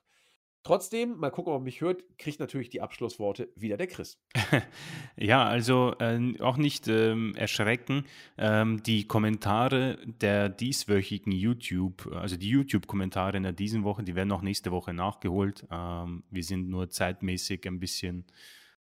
[0.63, 4.19] Trotzdem, mal gucken, ob man mich hört, kriegt natürlich die Abschlussworte wieder der Chris.
[5.15, 8.05] ja, also äh, auch nicht ähm, erschrecken.
[8.37, 14.31] Ähm, die Kommentare der dieswöchigen YouTube, also die YouTube-Kommentare in der diesen Woche, die werden
[14.33, 15.65] auch nächste Woche nachgeholt.
[15.71, 18.25] Ähm, wir sind nur zeitmäßig ein bisschen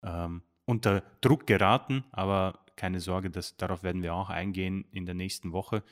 [0.03, 5.13] ähm, unter Druck geraten, aber keine Sorge, das, darauf werden wir auch eingehen in der
[5.13, 5.83] nächsten Woche.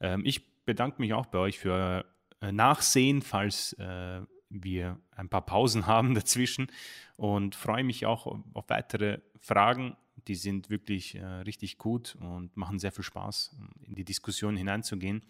[0.00, 2.04] Ähm, ich bedanke mich auch bei euch für
[2.40, 3.72] äh, Nachsehen, falls.
[3.74, 6.68] Äh, wir ein paar Pausen haben dazwischen
[7.16, 9.96] und freue mich auch auf weitere Fragen.
[10.28, 13.56] Die sind wirklich äh, richtig gut und machen sehr viel Spaß,
[13.86, 15.22] in die Diskussion hineinzugehen.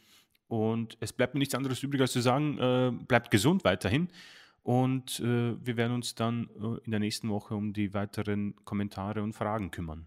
[0.49, 4.09] Und es bleibt mir nichts anderes übrig, als zu sagen, äh, bleibt gesund weiterhin.
[4.63, 9.23] Und äh, wir werden uns dann äh, in der nächsten Woche um die weiteren Kommentare
[9.23, 10.07] und Fragen kümmern.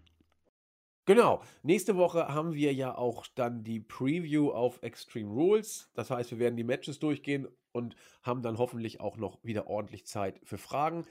[1.10, 1.42] Genau.
[1.64, 5.90] Nächste Woche haben wir ja auch dann die Preview auf Extreme Rules.
[5.92, 10.06] Das heißt, wir werden die Matches durchgehen und haben dann hoffentlich auch noch wieder ordentlich
[10.06, 11.04] Zeit für Fragen.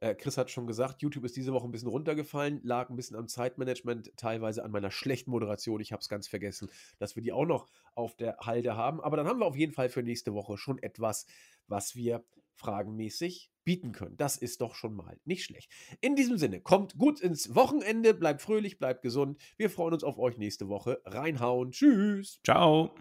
[0.00, 3.18] Äh, Chris hat schon gesagt, YouTube ist diese Woche ein bisschen runtergefallen, lag ein bisschen
[3.18, 5.82] am Zeitmanagement, teilweise an meiner schlechten Moderation.
[5.82, 9.02] Ich habe es ganz vergessen, dass wir die auch noch auf der Halde haben.
[9.02, 11.26] Aber dann haben wir auf jeden Fall für nächste Woche schon etwas,
[11.68, 12.24] was wir
[12.56, 14.16] fragenmäßig bieten können.
[14.16, 15.70] Das ist doch schon mal nicht schlecht.
[16.00, 19.40] In diesem Sinne, kommt gut ins Wochenende, bleibt fröhlich, bleibt gesund.
[19.56, 21.00] Wir freuen uns auf euch nächste Woche.
[21.04, 21.70] Reinhauen.
[21.70, 22.40] Tschüss.
[22.44, 22.92] Ciao.